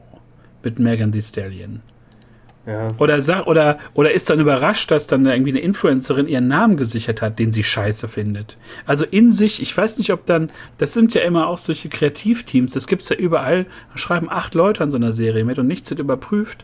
mit 0.62 0.78
Megan 0.78 1.12
Thee 1.12 1.24
Stallion. 1.24 1.82
Ja. 2.66 2.88
Oder, 2.98 3.48
oder, 3.48 3.78
oder 3.94 4.14
ist 4.14 4.30
dann 4.30 4.40
überrascht, 4.40 4.90
dass 4.90 5.08
dann 5.08 5.26
irgendwie 5.26 5.52
eine 5.52 5.60
Influencerin 5.60 6.28
ihren 6.28 6.48
Namen 6.48 6.78
gesichert 6.78 7.22
hat, 7.22 7.38
den 7.38 7.52
sie 7.52 7.64
scheiße 7.64 8.08
findet. 8.08 8.58
Also 8.86 9.06
in 9.06 9.32
sich, 9.32 9.62
ich 9.62 9.76
weiß 9.76 9.98
nicht, 9.98 10.14
ob 10.14 10.26
dann, 10.26 10.50
das 10.78 10.94
sind 10.94 11.14
ja 11.14 11.22
immer 11.22 11.48
auch 11.48 11.58
solche 11.58 11.90
Kreativteams, 11.90 12.72
das 12.74 12.88
gibt 12.88 13.02
es 13.02 13.10
ja 13.10 13.18
überall, 13.18 13.66
da 13.92 13.98
schreiben 13.98 14.30
acht 14.30 14.56
Leute 14.56 14.82
an 14.82 14.92
so 14.92 14.98
einer 14.98 15.12
Serie 15.12 15.44
mit 15.44 15.60
und 15.60 15.68
nichts 15.68 15.90
wird 15.90 16.00
überprüft. 16.00 16.64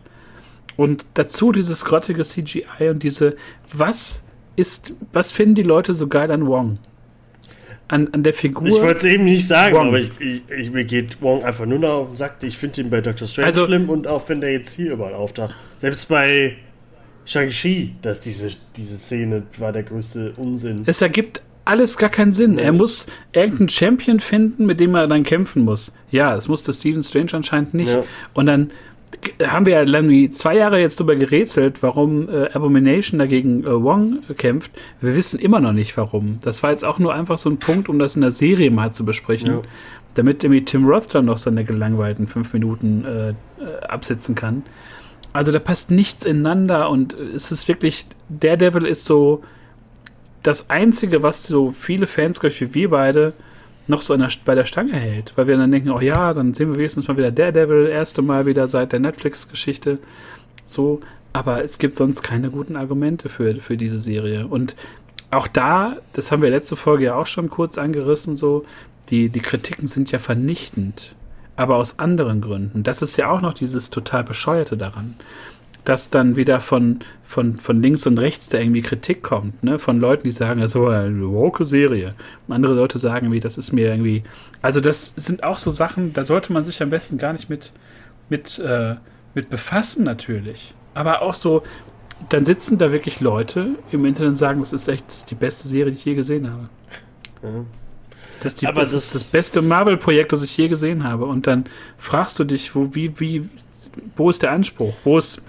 Und 0.78 1.06
dazu 1.16 1.52
dieses 1.52 1.84
grottige 1.84 2.24
CGI 2.24 2.90
und 2.90 3.04
diese, 3.04 3.36
was 3.74 4.24
ist, 4.56 4.94
was 5.12 5.34
finden 5.34 5.56
die 5.56 5.64
Leute 5.64 5.94
so 5.94 6.08
geil 6.08 6.32
an 6.32 6.48
Wong? 6.48 6.80
An, 7.90 8.08
an 8.14 8.24
der 8.24 8.34
Figur. 8.34 8.68
Ich 8.68 8.82
wollte 8.82 9.08
es 9.08 9.14
eben 9.14 9.26
nicht 9.26 9.48
sagen, 9.48 9.76
Wong. 9.76 9.88
aber 9.88 10.00
ich, 10.00 10.12
ich, 10.20 10.44
ich, 10.50 10.72
mir 10.72 10.86
geht 10.86 11.22
Wong 11.22 11.44
einfach 11.44 11.66
nur 11.66 11.80
noch 11.80 11.90
auf 11.90 12.08
den 12.10 12.18
Sack. 12.18 12.38
Ich 12.42 12.58
finde 12.58 12.80
ihn 12.80 12.90
bei 12.90 13.02
Dr. 13.02 13.28
Strange 13.28 13.48
also, 13.48 13.66
schlimm 13.66 13.90
und 13.90 14.08
auch 14.08 14.30
wenn 14.30 14.40
der 14.40 14.54
jetzt 14.54 14.72
hier 14.72 14.94
überall 14.94 15.16
auftaucht. 15.16 15.56
Selbst 15.82 16.10
bei 16.10 16.58
Shang-Chi, 17.26 17.96
dass 18.02 18.20
diese, 18.20 18.50
diese 18.76 18.98
Szene 18.98 19.44
war 19.58 19.72
der 19.72 19.84
größte 19.84 20.34
Unsinn. 20.38 20.84
Es 20.86 21.02
ergibt 21.02 21.42
alles 21.66 21.98
gar 21.98 22.10
keinen 22.10 22.32
Sinn. 22.32 22.58
Er 22.58 22.72
muss 22.72 23.06
irgendeinen 23.32 23.70
Champion 23.70 24.20
finden, 24.20 24.66
mit 24.66 24.80
dem 24.80 24.96
er 24.96 25.08
dann 25.08 25.24
kämpfen 25.24 25.64
muss. 25.64 25.94
Ja, 26.10 26.34
das 26.34 26.48
musste 26.48 26.74
Stephen 26.74 27.04
Strange 27.04 27.34
anscheinend 27.34 27.76
nicht. 27.76 27.92
Ja. 27.92 28.04
Und 28.34 28.48
dann 28.48 28.72
haben 29.46 29.66
wir 29.66 29.74
ja 29.74 29.84
irgendwie 29.84 30.30
zwei 30.32 30.56
Jahre 30.56 30.80
jetzt 30.80 31.00
darüber 31.00 31.16
gerätselt, 31.16 31.84
warum 31.84 32.30
äh, 32.30 32.50
Abomination 32.54 33.20
dagegen 33.20 33.64
äh, 33.64 33.84
Wong 33.84 34.20
kämpft. 34.38 34.72
Wir 35.02 35.16
wissen 35.16 35.40
immer 35.40 35.60
noch 35.60 35.74
nicht, 35.74 35.96
warum. 35.98 36.40
Das 36.42 36.64
war 36.64 36.72
jetzt 36.72 36.86
auch 36.86 37.00
nur 37.00 37.14
einfach 37.14 37.38
so 37.38 37.50
ein 37.50 37.58
Punkt, 37.58 37.90
um 37.90 38.00
das 38.00 38.16
in 38.16 38.22
der 38.22 38.32
Serie 38.32 38.72
mal 38.72 38.94
zu 38.94 39.06
besprechen. 39.06 39.48
Ja. 39.48 39.62
Damit 40.16 40.44
irgendwie 40.44 40.66
Tim 40.66 40.88
Roth 40.88 41.14
dann 41.14 41.26
noch 41.26 41.38
seine 41.38 41.64
gelangweilten 41.64 42.28
fünf 42.28 42.54
Minuten 42.54 43.06
äh, 43.06 43.30
äh 43.30 43.34
absitzen 43.88 44.36
kann. 44.36 44.64
Also 45.34 45.52
da 45.52 45.60
passt 45.60 45.92
nichts 45.92 46.26
ineinander 46.26 46.90
und 46.90 47.14
es 47.14 47.52
ist 47.52 47.68
wirklich, 47.68 48.08
Daredevil 48.30 48.86
ist 48.86 49.06
so 49.06 49.44
das 50.44 50.70
Einzige, 50.70 51.22
was 51.22 51.44
so 51.44 51.72
viele 51.72 52.08
Fans, 52.08 52.40
glaube 52.40 52.54
ich, 52.54 52.62
wie 52.62 52.74
wir 52.74 52.90
beide, 52.90 53.34
noch 53.88 54.02
so 54.02 54.16
der, 54.16 54.30
bei 54.46 54.56
der 54.56 54.66
Stange 54.66 54.94
hält. 54.94 55.34
Weil 55.36 55.48
wir 55.48 55.58
dann 55.58 55.72
denken, 55.72 55.90
oh 55.90 56.00
ja, 56.00 56.34
dann 56.34 56.54
sehen 56.54 56.70
wir 56.70 56.78
wenigstens 56.78 57.08
mal 57.08 57.18
wieder 57.18 57.32
Daredevil, 57.32 57.88
erste 57.88 58.22
Mal 58.22 58.46
wieder 58.46 58.68
seit 58.68 58.92
der 58.92 59.00
Netflix-Geschichte. 59.00 60.00
So, 60.66 61.02
aber 61.34 61.64
es 61.64 61.78
gibt 61.78 61.96
sonst 61.96 62.22
keine 62.22 62.50
guten 62.50 62.76
Argumente 62.76 63.30
für, 63.30 63.56
für 63.56 63.78
diese 63.78 64.00
Serie. 64.00 64.48
Und 64.48 64.76
auch 65.32 65.48
da, 65.48 65.98
das 66.14 66.32
haben 66.32 66.42
wir 66.42 66.50
letzte 66.50 66.76
Folge 66.76 67.06
ja 67.06 67.16
auch 67.16 67.28
schon 67.28 67.50
kurz 67.50 67.78
angerissen, 67.78 68.36
so, 68.36 68.66
die, 69.10 69.30
die 69.30 69.40
Kritiken 69.40 69.88
sind 69.88 70.12
ja 70.12 70.20
vernichtend, 70.20 71.16
aber 71.60 71.76
aus 71.76 72.00
anderen 72.00 72.42
Gründen. 72.42 72.84
Das 72.84 73.02
ist 73.02 73.18
ja 73.18 73.30
auch 73.30 73.42
noch 73.42 73.54
dieses 73.54 73.90
total 73.90 74.24
Bescheuerte 74.24 74.78
daran 74.78 75.16
dass 75.86 76.10
dann 76.10 76.36
wieder 76.36 76.60
von, 76.60 77.00
von, 77.24 77.56
von 77.56 77.82
links 77.82 78.06
und 78.06 78.20
rechts 78.20 78.50
da 78.50 78.60
irgendwie 78.60 78.82
Kritik 78.82 79.24
kommt, 79.24 79.64
ne? 79.64 79.80
Von 79.80 80.00
Leuten, 80.00 80.24
die 80.24 80.32
sagen, 80.32 80.62
das 80.62 80.76
aber 80.76 81.00
eine 81.00 81.32
woke 81.32 81.66
Serie. 81.66 82.14
Und 82.48 82.54
andere 82.54 82.74
Leute 82.74 83.00
sagen 83.00 83.26
irgendwie, 83.26 83.40
das 83.40 83.58
ist 83.58 83.72
mir 83.72 83.90
irgendwie. 83.90 84.24
Also, 84.62 84.82
das 84.82 85.14
sind 85.16 85.44
auch 85.44 85.58
so 85.58 85.72
Sachen, 85.72 86.14
da 86.14 86.24
sollte 86.24 86.54
man 86.54 86.64
sich 86.64 86.84
am 86.84 86.92
besten 86.92 87.18
gar 87.18 87.34
nicht 87.34 87.50
mit, 87.50 87.72
mit, 88.30 88.60
äh, 88.60 88.96
mit 89.34 89.50
befassen, 89.50 90.04
natürlich. 90.04 90.76
Aber 90.94 91.22
auch 91.22 91.34
so, 91.34 91.64
dann 92.30 92.46
sitzen 92.46 92.78
da 92.78 92.92
wirklich 92.92 93.20
Leute 93.20 93.70
im 93.92 94.06
Internet 94.06 94.30
und 94.30 94.36
sagen, 94.36 94.60
das 94.60 94.74
ist 94.74 94.88
echt 94.90 95.08
das 95.08 95.16
ist 95.16 95.32
die 95.32 95.36
beste 95.36 95.68
Serie, 95.68 95.92
die 95.92 95.98
ich 95.98 96.06
je 96.06 96.16
gesehen 96.16 96.52
habe. 96.52 96.70
Mhm. 97.42 97.66
Das 98.42 98.54
ist, 98.54 98.62
die, 98.62 98.68
Aber 98.68 98.82
das, 98.82 98.92
das 98.92 99.06
ist 99.06 99.16
das 99.16 99.24
beste 99.24 99.62
Marvel-Projekt, 99.62 100.32
das 100.32 100.44
ich 100.44 100.56
je 100.56 100.68
gesehen 100.68 101.04
habe. 101.04 101.26
Und 101.26 101.48
dann 101.48 101.66
fragst 101.98 102.40
du 102.40 102.44
dich, 102.44 102.74
wo, 102.76 102.94
wie, 102.94 103.20
wie, 103.20 103.50
wo 104.16 104.30
ist 104.30 104.42
der 104.44 104.52
Anspruch? 104.52 104.94
Wo 105.04 105.18
ist 105.18 105.42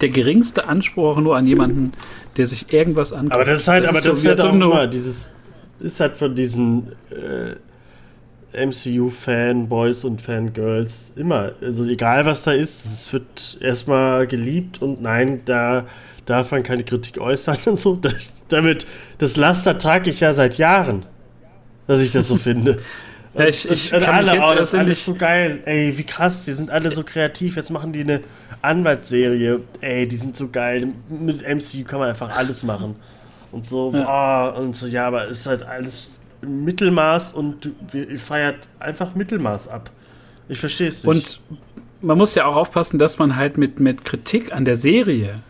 der 0.00 0.08
geringste 0.08 0.66
Anspruch 0.66 1.18
nur 1.18 1.36
an 1.36 1.46
jemanden, 1.46 1.92
der 2.36 2.46
sich 2.46 2.72
irgendwas 2.72 3.12
anguckt. 3.12 3.32
Aber 3.32 3.44
das 3.44 3.60
ist 3.60 3.68
halt, 3.68 3.84
das 3.84 3.90
aber 3.90 3.98
ist 3.98 4.06
das 4.06 4.22
so, 4.22 4.30
ist 4.30 4.38
halt 4.38 4.50
auch 4.50 4.54
immer 4.54 4.86
dieses, 4.86 5.32
ist 5.80 6.00
halt 6.00 6.16
von 6.16 6.34
diesen 6.34 6.88
äh, 7.10 7.54
MCU-Fanboys 8.66 10.04
und 10.04 10.20
Fangirls 10.20 11.12
immer, 11.16 11.52
also 11.60 11.84
egal 11.84 12.24
was 12.24 12.44
da 12.44 12.52
ist, 12.52 12.84
es 12.84 13.12
wird 13.12 13.58
erstmal 13.60 14.26
geliebt 14.26 14.80
und 14.80 15.02
nein, 15.02 15.42
da 15.44 15.86
darf 16.26 16.52
man 16.52 16.62
keine 16.62 16.84
Kritik 16.84 17.18
äußern 17.18 17.58
und 17.66 17.78
so. 17.78 18.00
damit, 18.48 18.86
das 19.18 19.36
Laster 19.36 19.78
trage 19.78 20.10
ich 20.10 20.20
ja 20.20 20.34
seit 20.34 20.58
Jahren, 20.58 21.04
dass 21.86 22.00
ich 22.00 22.12
das 22.12 22.28
so 22.28 22.36
finde. 22.36 22.78
Ja, 23.36 23.46
ich, 23.46 23.68
ich 23.68 23.92
und, 23.92 24.02
und 24.02 24.08
alle, 24.08 24.40
oh, 24.40 24.54
das 24.54 24.72
ist 24.72 24.78
alles 24.78 25.04
so 25.04 25.14
geil. 25.14 25.58
Ey, 25.64 25.98
wie 25.98 26.04
krass, 26.04 26.44
die 26.44 26.52
sind 26.52 26.70
alle 26.70 26.92
so 26.92 27.02
kreativ. 27.02 27.56
Jetzt 27.56 27.70
machen 27.70 27.92
die 27.92 28.02
eine 28.02 28.20
Anwaltsserie. 28.62 29.60
Ey, 29.80 30.06
die 30.06 30.16
sind 30.16 30.36
so 30.36 30.50
geil. 30.50 30.88
Mit 31.08 31.42
MCU 31.42 31.82
kann 31.84 31.98
man 31.98 32.10
einfach 32.10 32.30
alles 32.30 32.62
machen. 32.62 32.94
Und 33.50 33.66
so, 33.66 33.92
ja. 33.92 34.04
boah, 34.04 34.60
und 34.60 34.76
so, 34.76 34.86
ja, 34.86 35.08
aber 35.08 35.24
es 35.24 35.40
ist 35.40 35.46
halt 35.46 35.64
alles 35.64 36.12
Mittelmaß 36.46 37.32
und 37.32 37.70
ihr 37.92 38.18
feiert 38.18 38.68
einfach 38.78 39.14
Mittelmaß 39.14 39.68
ab. 39.68 39.90
Ich 40.48 40.60
verstehe 40.60 40.88
es 40.88 41.04
nicht. 41.04 41.06
Und 41.06 41.40
man 42.02 42.18
muss 42.18 42.34
ja 42.34 42.46
auch 42.46 42.56
aufpassen, 42.56 42.98
dass 42.98 43.18
man 43.18 43.36
halt 43.36 43.58
mit, 43.58 43.80
mit 43.80 44.04
Kritik 44.04 44.52
an 44.52 44.64
der 44.64 44.76
Serie 44.76 45.40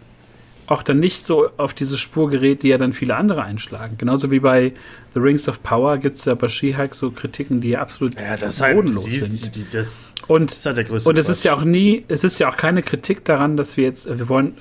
auch 0.67 0.83
dann 0.83 0.99
nicht 0.99 1.25
so 1.25 1.51
auf 1.57 1.75
diese 1.75 1.97
Spur 1.97 2.31
gerät, 2.31 2.63
die 2.63 2.69
ja 2.69 2.79
dann 2.79 2.93
viele 2.93 3.17
andere 3.17 3.43
einschlagen. 3.43 3.97
Genauso 3.99 4.31
wie 4.31 4.41
bei 4.41 4.73
The 5.15 5.21
Rings 5.21 5.49
of 5.49 5.63
Power 5.63 5.99
gibt 5.99 6.17
es 6.17 6.25
ja 6.25 6.35
bei 6.35 6.49
She-Hulk 6.49 6.95
so 6.95 7.11
Kritiken, 7.11 7.61
die 7.61 7.71
ja 7.71 7.81
absolut 7.81 8.15
ja, 8.15 8.37
das 8.37 8.59
bodenlos 8.59 9.05
halt, 9.05 9.13
die, 9.13 9.37
sind. 9.37 9.57
Die, 9.57 9.67
das, 9.71 10.01
und 10.27 10.57
das 10.57 10.67
halt 10.67 10.91
und 10.91 11.19
es 11.19 11.29
ist 11.29 11.45
ja 11.45 11.55
auch 11.55 11.65
nie, 11.65 12.05
es 12.09 12.25
ist 12.25 12.39
ja 12.39 12.49
auch 12.49 12.57
keine 12.57 12.83
Kritik 12.83 13.25
daran, 13.25 13.57
dass 13.57 13.77
wir 13.77 13.85
jetzt, 13.85 14.07
wir 14.07 14.29
wollen 14.29 14.57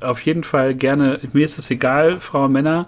äh, 0.00 0.04
auf 0.04 0.20
jeden 0.22 0.44
Fall 0.44 0.74
gerne, 0.74 1.20
mir 1.32 1.44
ist 1.44 1.58
es 1.58 1.70
egal, 1.70 2.20
Frauen, 2.20 2.52
Männer, 2.52 2.86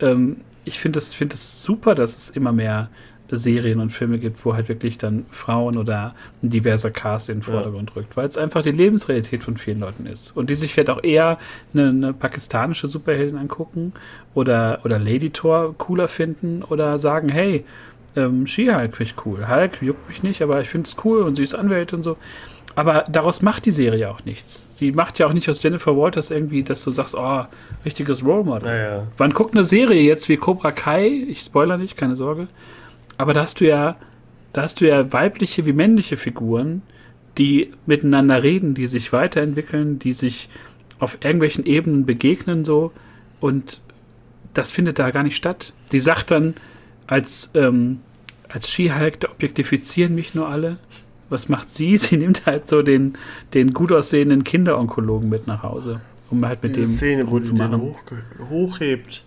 ähm, 0.00 0.36
ich 0.64 0.78
finde 0.78 0.98
es 0.98 1.14
find 1.14 1.32
super, 1.32 1.94
dass 1.94 2.16
es 2.16 2.30
immer 2.30 2.52
mehr 2.52 2.88
Serien 3.30 3.80
und 3.80 3.90
Filme 3.90 4.18
gibt, 4.18 4.44
wo 4.44 4.54
halt 4.54 4.68
wirklich 4.68 4.98
dann 4.98 5.26
Frauen 5.30 5.76
oder 5.76 6.14
ein 6.42 6.50
diverser 6.50 6.90
Cast 6.90 7.28
in 7.28 7.36
den 7.36 7.42
Vordergrund 7.42 7.90
ja. 7.90 7.96
rückt, 7.96 8.16
weil 8.16 8.28
es 8.28 8.36
einfach 8.36 8.62
die 8.62 8.70
Lebensrealität 8.70 9.42
von 9.42 9.56
vielen 9.56 9.80
Leuten 9.80 10.06
ist. 10.06 10.36
Und 10.36 10.50
die 10.50 10.54
sich 10.54 10.72
vielleicht 10.72 10.90
auch 10.90 11.02
eher 11.02 11.38
eine, 11.72 11.88
eine 11.88 12.12
pakistanische 12.12 12.86
Superheldin 12.86 13.36
angucken 13.36 13.92
oder, 14.34 14.80
oder 14.84 14.98
Lady 14.98 15.30
Thor 15.30 15.74
cooler 15.78 16.08
finden 16.08 16.62
oder 16.62 16.98
sagen, 16.98 17.28
hey, 17.28 17.64
ähm, 18.16 18.46
She-Hulk 18.46 18.96
finde 18.96 19.12
ich 19.12 19.26
cool. 19.26 19.48
Hulk 19.48 19.82
juckt 19.82 20.08
mich 20.08 20.22
nicht, 20.22 20.42
aber 20.42 20.60
ich 20.60 20.68
finde 20.68 20.88
es 20.88 20.96
cool 21.04 21.22
und 21.22 21.36
sie 21.36 21.42
ist 21.42 21.54
Anwältin 21.54 21.98
und 21.98 22.02
so. 22.02 22.16
Aber 22.76 23.04
daraus 23.08 23.40
macht 23.40 23.66
die 23.66 23.72
Serie 23.72 24.10
auch 24.10 24.24
nichts. 24.24 24.68
Sie 24.74 24.92
macht 24.92 25.18
ja 25.18 25.26
auch 25.26 25.32
nicht 25.32 25.48
aus 25.48 25.62
Jennifer 25.62 25.96
Walters 25.96 26.30
irgendwie, 26.30 26.64
dass 26.64 26.82
du 26.82 26.90
sagst, 26.90 27.14
oh, 27.14 27.44
richtiges 27.84 28.24
Role 28.24 28.44
Model. 28.44 28.68
Ja, 28.68 28.76
ja. 28.76 29.06
Man 29.16 29.32
guckt 29.32 29.54
eine 29.54 29.64
Serie 29.64 30.02
jetzt 30.02 30.28
wie 30.28 30.36
Cobra 30.36 30.72
Kai, 30.72 31.06
ich 31.06 31.40
spoiler 31.40 31.76
nicht, 31.76 31.96
keine 31.96 32.16
Sorge, 32.16 32.48
aber 33.18 33.34
da 33.34 33.42
hast 33.42 33.60
du 33.60 33.66
ja, 33.66 33.96
da 34.52 34.62
hast 34.62 34.80
du 34.80 34.88
ja 34.88 35.12
weibliche 35.12 35.66
wie 35.66 35.72
männliche 35.72 36.16
Figuren, 36.16 36.82
die 37.38 37.72
miteinander 37.86 38.42
reden, 38.42 38.74
die 38.74 38.86
sich 38.86 39.12
weiterentwickeln, 39.12 39.98
die 39.98 40.12
sich 40.12 40.48
auf 40.98 41.18
irgendwelchen 41.22 41.66
Ebenen 41.66 42.06
begegnen 42.06 42.64
so 42.64 42.92
und 43.40 43.80
das 44.54 44.70
findet 44.70 44.98
da 44.98 45.10
gar 45.10 45.24
nicht 45.24 45.36
statt. 45.36 45.72
Die 45.90 45.98
sagt 45.98 46.30
dann 46.30 46.54
als 47.06 47.50
ähm, 47.54 48.00
als 48.54 48.70
Skihulk, 48.70 49.18
da 49.20 49.30
objektifizieren 49.30 50.14
mich 50.14 50.34
nur 50.34 50.48
alle. 50.48 50.78
Was 51.28 51.48
macht 51.48 51.68
sie? 51.68 51.98
Sie 51.98 52.16
nimmt 52.16 52.46
halt 52.46 52.68
so 52.68 52.82
den, 52.82 53.18
den 53.52 53.72
gut 53.72 53.90
aussehenden 53.90 54.44
Kinderonkologen 54.44 55.28
mit 55.28 55.46
nach 55.48 55.64
Hause, 55.64 56.00
um 56.30 56.46
halt 56.46 56.62
mit 56.62 56.76
Diese 56.76 56.86
dem 56.86 56.92
Szene, 56.92 57.30
wo 57.30 57.40
zu 57.40 57.54
machen. 57.54 57.80
Hoch, 57.80 58.00
hochhebt. 58.50 59.24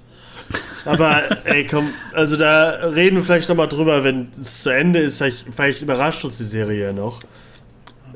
Aber 0.86 1.24
ey, 1.46 1.66
komm, 1.66 1.90
also 2.14 2.38
da 2.38 2.70
reden 2.94 3.18
wir 3.18 3.24
vielleicht 3.24 3.50
nochmal 3.50 3.68
drüber, 3.68 4.04
wenn 4.04 4.30
es 4.42 4.64
zu 4.64 4.70
Ende 4.70 5.00
ist. 5.00 5.24
Vielleicht, 5.56 5.82
überrascht 5.82 6.24
uns 6.24 6.38
die 6.38 6.46
Serie 6.46 6.88
ja 6.88 6.94
noch. 6.94 7.22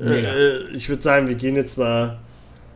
Äh, 0.00 0.68
ich 0.72 0.88
würde 0.88 1.02
sagen, 1.02 1.28
wir 1.28 1.34
gehen 1.34 1.56
jetzt 1.56 1.78
mal 1.78 2.18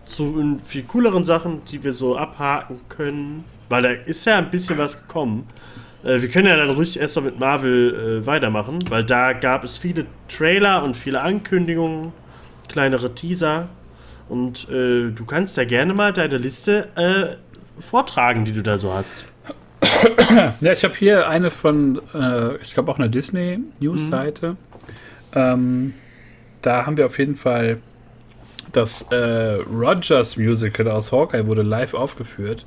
zu 0.04 0.60
viel 0.66 0.84
cooleren 0.84 1.24
Sachen, 1.24 1.64
die 1.66 1.82
wir 1.82 1.92
so 1.92 2.16
abhaken 2.16 2.80
können. 2.88 3.44
Weil 3.68 3.82
da 3.82 3.90
ist 3.90 4.24
ja 4.24 4.38
ein 4.38 4.50
bisschen 4.50 4.78
was 4.78 5.00
gekommen. 5.00 5.46
Äh, 6.04 6.22
wir 6.22 6.28
können 6.28 6.46
ja 6.46 6.56
dann 6.56 6.70
ruhig 6.70 6.98
erst 6.98 7.16
mal 7.16 7.22
mit 7.22 7.38
Marvel 7.38 8.22
äh, 8.22 8.26
weitermachen, 8.26 8.84
weil 8.88 9.04
da 9.04 9.32
gab 9.32 9.64
es 9.64 9.76
viele 9.76 10.06
Trailer 10.28 10.84
und 10.84 10.96
viele 10.96 11.20
Ankündigungen, 11.20 12.12
kleinere 12.68 13.14
Teaser. 13.14 13.68
Und 14.28 14.68
äh, 14.68 15.10
du 15.10 15.24
kannst 15.26 15.56
ja 15.56 15.64
gerne 15.64 15.94
mal 15.94 16.12
deine 16.12 16.38
Liste 16.38 16.88
äh, 16.96 17.36
vortragen, 17.80 18.44
die 18.44 18.52
du 18.52 18.62
da 18.62 18.78
so 18.78 18.92
hast. 18.92 19.24
Ja, 20.60 20.72
ich 20.72 20.84
habe 20.84 20.94
hier 20.94 21.28
eine 21.28 21.50
von, 21.50 22.00
äh, 22.14 22.56
ich 22.56 22.74
glaube 22.74 22.90
auch 22.90 22.98
eine 22.98 23.10
Disney-News-Seite. 23.10 24.52
Mhm. 24.52 24.56
Ähm, 25.34 25.94
da 26.62 26.86
haben 26.86 26.96
wir 26.96 27.06
auf 27.06 27.18
jeden 27.18 27.36
Fall 27.36 27.78
das 28.72 29.02
äh, 29.10 29.54
Rogers 29.72 30.36
Musical 30.36 30.88
aus 30.88 31.12
Hawkeye 31.12 31.46
wurde 31.46 31.62
live 31.62 31.94
aufgeführt. 31.94 32.66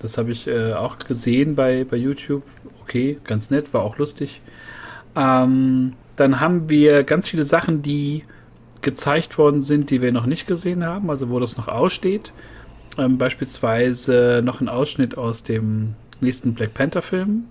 Das 0.00 0.18
habe 0.18 0.32
ich 0.32 0.46
äh, 0.46 0.72
auch 0.72 0.98
gesehen 0.98 1.54
bei, 1.54 1.84
bei 1.84 1.96
YouTube. 1.96 2.42
Okay, 2.82 3.18
ganz 3.24 3.50
nett, 3.50 3.72
war 3.74 3.82
auch 3.82 3.98
lustig. 3.98 4.40
Ähm, 5.14 5.94
dann 6.16 6.40
haben 6.40 6.68
wir 6.68 7.04
ganz 7.04 7.28
viele 7.28 7.44
Sachen, 7.44 7.82
die 7.82 8.24
gezeigt 8.80 9.38
worden 9.38 9.60
sind, 9.60 9.90
die 9.90 10.02
wir 10.02 10.12
noch 10.12 10.26
nicht 10.26 10.46
gesehen 10.46 10.84
haben, 10.84 11.08
also 11.10 11.30
wo 11.30 11.38
das 11.38 11.56
noch 11.56 11.68
aussteht. 11.68 12.32
Ähm, 12.98 13.18
beispielsweise 13.18 14.42
noch 14.44 14.60
ein 14.60 14.68
Ausschnitt 14.68 15.16
aus 15.16 15.44
dem 15.44 15.94
nächsten 16.22 16.54
Black 16.54 16.74
Panther-Film, 16.74 17.44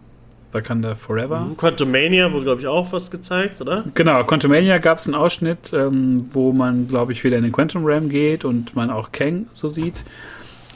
Wakanda 0.52 0.96
Forever. 0.96 1.42
Mhm. 1.42 1.58
Quantumania 1.58 2.32
wurde, 2.32 2.46
glaube 2.46 2.62
ich, 2.62 2.68
auch 2.68 2.92
was 2.92 3.12
gezeigt, 3.12 3.62
oder? 3.62 3.86
Genau, 3.94 4.24
Quantumania 4.24 4.78
gab 4.80 4.98
es 4.98 5.08
einen 5.08 5.16
Ausschnitt, 5.16 5.72
ähm, 5.74 6.26
wo 6.32 6.52
man, 6.52 6.88
glaube 6.88 7.14
ich, 7.14 7.24
wieder 7.24 7.38
in 7.38 7.44
den 7.44 7.52
Quantum 7.52 7.84
Ram 7.86 8.10
geht 8.10 8.46
und 8.46 8.76
man 8.76 8.90
auch 8.90 9.12
Kang 9.12 9.48
so 9.54 9.70
sieht. 9.70 10.04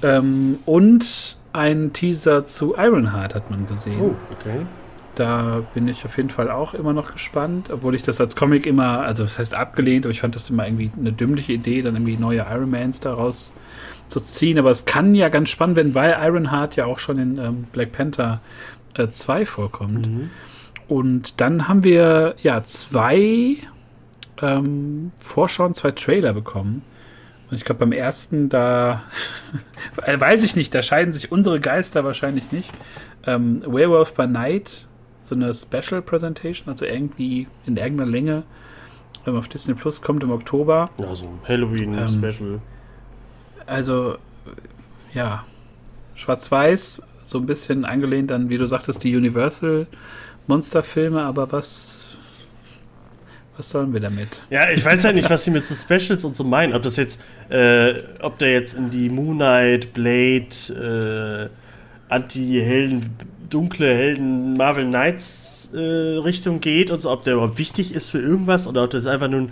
Ähm, 0.03 0.59
und 0.65 1.37
ein 1.53 1.93
Teaser 1.93 2.43
zu 2.43 2.75
Ironheart 2.77 3.35
hat 3.35 3.49
man 3.49 3.67
gesehen. 3.67 3.99
Oh, 4.01 4.15
okay. 4.31 4.65
Da 5.15 5.63
bin 5.73 5.87
ich 5.87 6.03
auf 6.03 6.17
jeden 6.17 6.29
Fall 6.29 6.51
auch 6.51 6.73
immer 6.73 6.91
noch 6.91 7.13
gespannt, 7.13 7.69
obwohl 7.71 7.95
ich 7.95 8.03
das 8.03 8.19
als 8.19 8.35
Comic 8.35 8.65
immer, 8.65 9.01
also 9.01 9.23
das 9.23 9.39
heißt 9.39 9.53
abgelehnt, 9.53 10.05
aber 10.05 10.11
ich 10.11 10.19
fand 10.19 10.35
das 10.35 10.49
immer 10.49 10.67
irgendwie 10.67 10.91
eine 10.99 11.13
dümmliche 11.13 11.53
Idee, 11.53 11.81
dann 11.81 11.95
irgendwie 11.95 12.17
neue 12.17 12.39
Ironmans 12.39 12.99
daraus 12.99 13.53
zu 14.07 14.19
ziehen. 14.19 14.59
Aber 14.59 14.71
es 14.71 14.85
kann 14.85 15.15
ja 15.15 15.29
ganz 15.29 15.49
spannend 15.49 15.77
werden, 15.77 15.95
weil 15.95 16.15
Ironheart 16.21 16.75
ja 16.75 16.85
auch 16.85 16.99
schon 16.99 17.19
in 17.19 17.37
ähm, 17.37 17.63
Black 17.71 17.91
Panther 17.91 18.41
äh, 18.95 19.07
2 19.07 19.45
vorkommt. 19.45 20.07
Mhm. 20.07 20.29
Und 20.87 21.41
dann 21.41 21.67
haben 21.67 21.83
wir 21.83 22.35
ja 22.41 22.63
zwei 22.63 23.57
ähm, 24.41 25.11
Vorschauen, 25.17 25.73
zwei 25.73 25.91
Trailer 25.91 26.33
bekommen. 26.33 26.83
Und 27.49 27.57
ich 27.57 27.65
glaube, 27.65 27.79
beim 27.79 27.91
ersten, 27.91 28.49
da 28.49 29.03
weiß 30.05 30.43
ich 30.43 30.55
nicht, 30.55 30.73
da 30.73 30.81
scheiden 30.81 31.11
sich 31.11 31.31
unsere 31.31 31.59
Geister 31.59 32.03
wahrscheinlich 32.03 32.51
nicht. 32.51 32.69
Ähm, 33.25 33.63
Werewolf 33.65 34.13
by 34.13 34.27
Night, 34.27 34.85
so 35.23 35.35
eine 35.35 35.53
Special 35.53 36.01
Presentation, 36.01 36.69
also 36.69 36.85
irgendwie 36.85 37.47
in 37.65 37.77
irgendeiner 37.77 38.09
Länge 38.09 38.43
ähm, 39.25 39.35
auf 39.37 39.47
Disney 39.47 39.73
Plus 39.73 40.01
kommt 40.01 40.23
im 40.23 40.31
Oktober. 40.31 40.89
Ja, 40.97 41.15
so 41.15 41.25
ein 41.25 41.39
Halloween-Special. 41.47 42.49
Ähm, 42.49 42.61
also, 43.65 44.17
ja, 45.13 45.43
schwarz-weiß, 46.15 47.01
so 47.25 47.37
ein 47.39 47.45
bisschen 47.45 47.85
angelehnt 47.85 48.31
an, 48.31 48.49
wie 48.49 48.57
du 48.57 48.67
sagtest, 48.67 49.03
die 49.03 49.15
Universal 49.15 49.87
Monsterfilme, 50.47 51.23
aber 51.23 51.51
was 51.51 52.07
Was 53.57 53.69
sollen 53.69 53.93
wir 53.93 54.01
damit? 54.01 54.43
Ja, 54.49 54.69
ich 54.69 54.83
weiß 54.83 55.03
ja 55.03 55.13
nicht, 55.13 55.29
was 55.29 55.45
sie 55.45 55.51
mit 55.51 55.65
so 55.65 55.75
Specials 55.75 56.25
und 56.25 56.35
so 56.35 56.43
meinen. 56.43 56.73
Ob 56.73 56.83
das 56.83 56.97
jetzt, 56.97 57.21
äh, 57.49 57.93
ob 58.21 58.37
der 58.37 58.51
jetzt 58.51 58.73
in 58.73 58.89
die 58.89 59.09
Moon 59.09 59.37
Knight, 59.37 59.93
Blade, 59.93 61.49
äh, 62.09 62.13
Anti-Helden, 62.13 63.15
dunkle 63.49 63.87
Helden, 63.87 64.53
Marvel 64.57 64.85
Knights 64.85 65.69
äh, 65.73 65.77
Richtung 65.77 66.59
geht 66.59 66.91
und 66.91 67.01
so, 67.01 67.09
ob 67.09 67.23
der 67.23 67.35
überhaupt 67.35 67.57
wichtig 67.57 67.95
ist 67.95 68.09
für 68.09 68.19
irgendwas 68.19 68.67
oder 68.67 68.83
ob 68.83 68.89
das 68.89 69.07
einfach 69.07 69.29
nur 69.29 69.47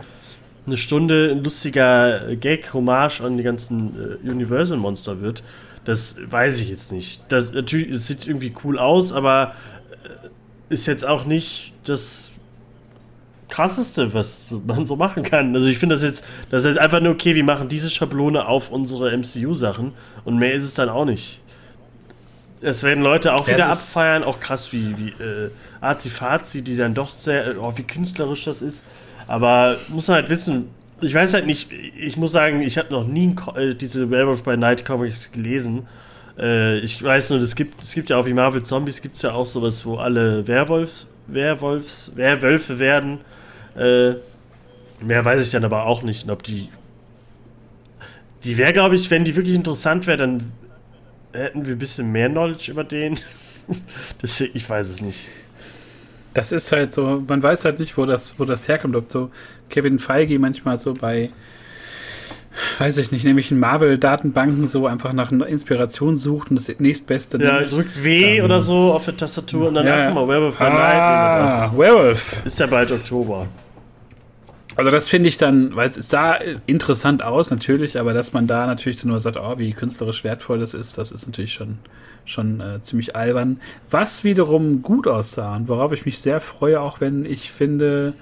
eine 0.65 0.77
Stunde 0.77 1.29
ein 1.31 1.43
lustiger 1.43 2.35
Gag, 2.35 2.73
Hommage 2.73 3.21
an 3.21 3.37
die 3.37 3.43
ganzen 3.43 4.19
äh, 4.23 4.29
Universal-Monster 4.29 5.21
wird. 5.21 5.43
Das 5.85 6.15
weiß 6.29 6.59
ich 6.59 6.69
jetzt 6.69 6.91
nicht. 6.91 7.21
Das, 7.27 7.51
natürlich, 7.51 7.91
es 7.91 8.07
sieht 8.07 8.25
irgendwie 8.25 8.53
cool 8.63 8.79
aus, 8.79 9.11
aber 9.11 9.55
äh, 10.69 10.73
ist 10.73 10.85
jetzt 10.85 11.05
auch 11.05 11.25
nicht 11.25 11.73
das 11.83 12.31
krasseste, 13.49 14.13
was 14.13 14.55
man 14.65 14.85
so 14.85 14.95
machen 14.95 15.23
kann. 15.23 15.55
Also 15.55 15.67
ich 15.67 15.77
finde 15.77 15.95
das 15.95 16.03
jetzt, 16.03 16.25
das 16.49 16.65
ist 16.65 16.77
einfach 16.77 17.01
nur 17.01 17.13
okay, 17.13 17.35
wir 17.35 17.43
machen 17.43 17.69
diese 17.69 17.89
Schablone 17.89 18.47
auf 18.47 18.71
unsere 18.71 19.15
MCU-Sachen 19.15 19.93
und 20.25 20.37
mehr 20.37 20.53
ist 20.53 20.63
es 20.63 20.73
dann 20.73 20.89
auch 20.89 21.05
nicht. 21.05 21.41
Es 22.61 22.81
werden 22.81 23.03
Leute 23.03 23.33
auch 23.33 23.45
wieder 23.47 23.67
abfeiern, 23.67 24.23
auch 24.23 24.39
krass 24.39 24.71
wie, 24.71 24.97
wie 24.97 25.09
äh, 25.21 25.49
Azi-Fazi, 25.81 26.61
die 26.61 26.77
dann 26.77 26.93
doch 26.93 27.09
sehr, 27.09 27.61
oh, 27.61 27.73
wie 27.75 27.83
künstlerisch 27.83 28.45
das 28.45 28.61
ist. 28.61 28.83
Aber 29.27 29.77
muss 29.89 30.07
man 30.07 30.15
halt 30.15 30.29
wissen, 30.29 30.69
ich 31.01 31.13
weiß 31.13 31.33
halt 31.33 31.45
nicht, 31.45 31.71
ich 31.71 32.17
muss 32.17 32.31
sagen, 32.31 32.61
ich 32.61 32.77
habe 32.77 32.91
noch 32.91 33.05
nie 33.05 33.35
äh, 33.55 33.73
diese 33.73 34.09
Werewolf 34.09 34.43
by 34.43 34.57
Night 34.57 34.85
Comics 34.85 35.31
gelesen. 35.31 35.87
Äh, 36.37 36.79
ich 36.79 37.01
weiß 37.01 37.31
nur, 37.31 37.39
es 37.39 37.55
gibt, 37.55 37.75
gibt 37.93 38.09
ja 38.09 38.17
auch 38.17 38.25
wie 38.25 38.33
Marvel 38.33 38.63
Zombies, 38.63 39.01
gibt 39.01 39.17
es 39.17 39.21
ja 39.21 39.33
auch 39.33 39.45
sowas, 39.45 39.85
wo 39.85 39.97
alle 39.97 40.47
Werwolfs, 40.47 41.07
Werwolfs, 41.27 42.11
Werwölfe 42.15 42.79
werden. 42.79 43.19
Äh, 43.75 44.13
mehr 45.01 45.25
weiß 45.25 45.41
ich 45.41 45.51
dann 45.51 45.65
aber 45.65 45.85
auch 45.85 46.03
nicht. 46.03 46.25
Und 46.25 46.31
ob 46.31 46.43
die. 46.43 46.69
Die 48.43 48.57
wäre, 48.57 48.73
glaube 48.73 48.95
ich, 48.95 49.09
wenn 49.09 49.23
die 49.23 49.35
wirklich 49.37 49.55
interessant 49.55 50.05
wäre, 50.05 50.17
dann 50.17 50.51
hätten 51.31 51.65
wir 51.65 51.75
ein 51.75 51.79
bisschen 51.79 52.11
mehr 52.11 52.29
Knowledge 52.29 52.71
über 52.71 52.83
den. 52.83 53.17
das, 54.21 54.41
ich 54.41 54.69
weiß 54.69 54.89
es 54.89 55.01
nicht. 55.01 55.29
Das 56.33 56.51
ist 56.51 56.71
halt 56.71 56.93
so, 56.93 57.23
man 57.27 57.43
weiß 57.43 57.65
halt 57.65 57.79
nicht, 57.79 57.97
wo 57.97 58.05
das, 58.05 58.35
wo 58.39 58.45
das 58.45 58.67
herkommt. 58.67 58.95
Ob 58.95 59.11
so 59.11 59.29
Kevin 59.69 59.99
Feige 59.99 60.39
manchmal 60.39 60.77
so 60.77 60.93
bei, 60.93 61.29
weiß 62.79 62.97
ich 62.97 63.11
nicht, 63.11 63.23
nämlich 63.23 63.51
in 63.51 63.59
Marvel-Datenbanken 63.59 64.67
so 64.67 64.87
einfach 64.87 65.13
nach 65.13 65.31
einer 65.31 65.47
Inspiration 65.47 66.17
sucht 66.17 66.49
und 66.49 66.55
das 66.57 66.71
nächstbeste. 66.79 67.37
Ja, 67.37 67.59
nimmt. 67.59 67.71
drückt 67.71 68.03
W 68.03 68.37
ähm, 68.37 68.45
oder 68.45 68.61
so 68.61 68.93
auf 68.93 69.05
der 69.05 69.17
Tastatur 69.17 69.67
und 69.67 69.75
dann 69.75 69.85
ja, 69.85 70.07
guck 70.07 70.15
mal, 70.15 70.27
Werewolf 70.27 70.57
by 70.57 70.63
ah. 70.63 71.71
Werewolf. 71.75 72.45
Ist 72.45 72.59
ja 72.59 72.67
bald 72.67 72.91
Oktober. 72.91 73.47
Also 74.75 74.91
das 74.91 75.09
finde 75.09 75.29
ich 75.29 75.37
dann, 75.37 75.75
weil 75.75 75.87
es 75.87 75.95
sah 75.95 76.33
interessant 76.65 77.23
aus 77.23 77.51
natürlich, 77.51 77.99
aber 77.99 78.13
dass 78.13 78.33
man 78.33 78.47
da 78.47 78.65
natürlich 78.65 78.99
dann 79.01 79.09
nur 79.09 79.19
sagt, 79.19 79.37
oh, 79.37 79.57
wie 79.57 79.73
künstlerisch 79.73 80.23
wertvoll 80.23 80.59
das 80.59 80.73
ist, 80.73 80.97
das 80.97 81.11
ist 81.11 81.27
natürlich 81.27 81.53
schon, 81.53 81.77
schon 82.25 82.59
äh, 82.59 82.81
ziemlich 82.81 83.15
albern. 83.15 83.59
Was 83.89 84.23
wiederum 84.23 84.81
gut 84.81 85.07
aussah 85.07 85.55
und 85.55 85.67
worauf 85.67 85.91
ich 85.91 86.05
mich 86.05 86.19
sehr 86.19 86.39
freue, 86.39 86.81
auch 86.81 87.01
wenn 87.01 87.25
ich 87.25 87.51
finde, 87.51 88.13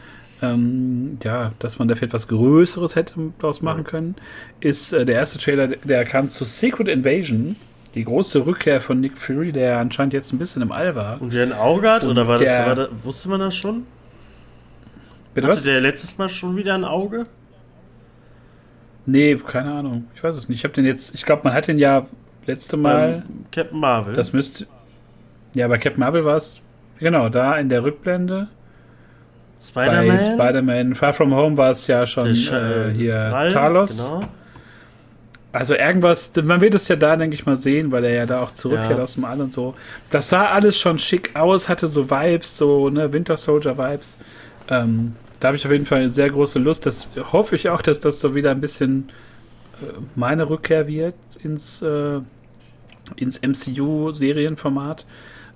ähm, 0.41 1.17
ja, 1.23 1.53
dass 1.59 1.79
man 1.79 1.87
dafür 1.87 2.07
etwas 2.07 2.27
Größeres 2.27 2.95
hätte 2.95 3.15
daraus 3.39 3.61
machen 3.61 3.83
können, 3.83 4.15
ist 4.59 4.91
äh, 4.91 5.05
der 5.05 5.15
erste 5.15 5.39
Trailer, 5.39 5.67
der 5.67 6.03
kam 6.05 6.29
zu 6.29 6.45
Secret 6.45 6.87
Invasion. 6.87 7.55
Die 7.93 8.05
große 8.05 8.45
Rückkehr 8.45 8.79
von 8.79 9.01
Nick 9.01 9.17
Fury, 9.17 9.51
der 9.51 9.77
anscheinend 9.79 10.13
jetzt 10.13 10.31
ein 10.31 10.39
bisschen 10.39 10.61
im 10.61 10.71
All 10.71 10.95
war. 10.95 11.21
Und 11.21 11.33
wer 11.33 11.43
ein 11.43 11.53
hat? 11.53 12.05
oder 12.05 12.25
war 12.25 12.39
das, 12.39 12.65
war 12.65 12.75
das, 12.75 12.89
wusste 13.03 13.27
man 13.27 13.41
das 13.41 13.53
schon? 13.53 13.83
Bitte 15.33 15.47
Hatte 15.47 15.57
was? 15.57 15.63
der 15.63 15.81
letztes 15.81 16.17
Mal 16.17 16.29
schon 16.29 16.57
wieder 16.57 16.73
ein 16.73 16.85
Auge? 16.85 17.25
Nee, 19.05 19.35
keine 19.35 19.71
Ahnung. 19.71 20.07
Ich 20.15 20.23
weiß 20.23 20.35
es 20.35 20.49
nicht. 20.49 20.59
Ich 20.59 20.63
habe 20.63 20.73
den 20.73 20.85
jetzt, 20.85 21.15
ich 21.15 21.25
glaube, 21.25 21.41
man 21.43 21.53
hat 21.53 21.67
den 21.67 21.77
ja 21.77 22.05
letzte 22.45 22.77
Mal. 22.77 23.23
Beim 23.27 23.45
Captain 23.51 23.79
Marvel. 23.79 24.13
Das 24.13 24.33
müsste. 24.33 24.67
Ja, 25.53 25.67
bei 25.67 25.77
Captain 25.77 25.99
Marvel 25.99 26.25
war 26.25 26.37
es. 26.37 26.61
Genau, 26.99 27.29
da 27.29 27.57
in 27.57 27.69
der 27.69 27.83
Rückblende. 27.83 28.47
Spider-Man? 29.61 30.07
Bei 30.07 30.17
Spider-Man 30.17 30.95
Far 30.95 31.13
From 31.13 31.33
Home 31.35 31.57
war 31.57 31.71
es 31.71 31.87
ja 31.87 32.05
schon 32.05 32.27
äh, 32.27 32.91
hier 32.93 33.11
Skrall, 33.11 33.51
Talos. 33.51 33.97
Genau. 33.97 34.21
Also 35.53 35.75
irgendwas, 35.75 36.33
man 36.43 36.61
wird 36.61 36.75
es 36.75 36.87
ja 36.87 36.95
da, 36.95 37.15
denke 37.15 37.33
ich 37.35 37.45
mal, 37.45 37.57
sehen, 37.57 37.91
weil 37.91 38.05
er 38.05 38.13
ja 38.13 38.25
da 38.25 38.41
auch 38.41 38.51
zurückkehrt 38.51 38.97
ja. 38.97 39.03
aus 39.03 39.15
dem 39.15 39.25
All 39.25 39.41
und 39.41 39.51
so. 39.51 39.75
Das 40.09 40.29
sah 40.29 40.49
alles 40.49 40.79
schon 40.79 40.97
schick 40.97 41.35
aus, 41.35 41.67
hatte 41.67 41.87
so 41.89 42.09
Vibes, 42.09 42.57
so 42.57 42.89
ne, 42.89 43.11
Winter 43.11 43.35
Soldier 43.35 43.77
Vibes. 43.77 44.17
Ähm, 44.71 45.15
da 45.39 45.49
habe 45.49 45.57
ich 45.57 45.65
auf 45.65 45.71
jeden 45.71 45.85
Fall 45.85 46.09
sehr 46.09 46.29
große 46.29 46.57
Lust. 46.57 46.85
Das 46.85 47.11
hoffe 47.33 47.55
ich 47.55 47.69
auch, 47.69 47.81
dass 47.81 47.99
das 47.99 48.19
so 48.19 48.33
wieder 48.33 48.51
ein 48.51 48.61
bisschen 48.61 49.09
äh, 49.81 49.85
meine 50.15 50.49
Rückkehr 50.49 50.87
wird 50.87 51.15
ins, 51.43 51.81
äh, 51.81 52.19
ins 53.17 53.41
MCU-Serienformat. 53.41 55.05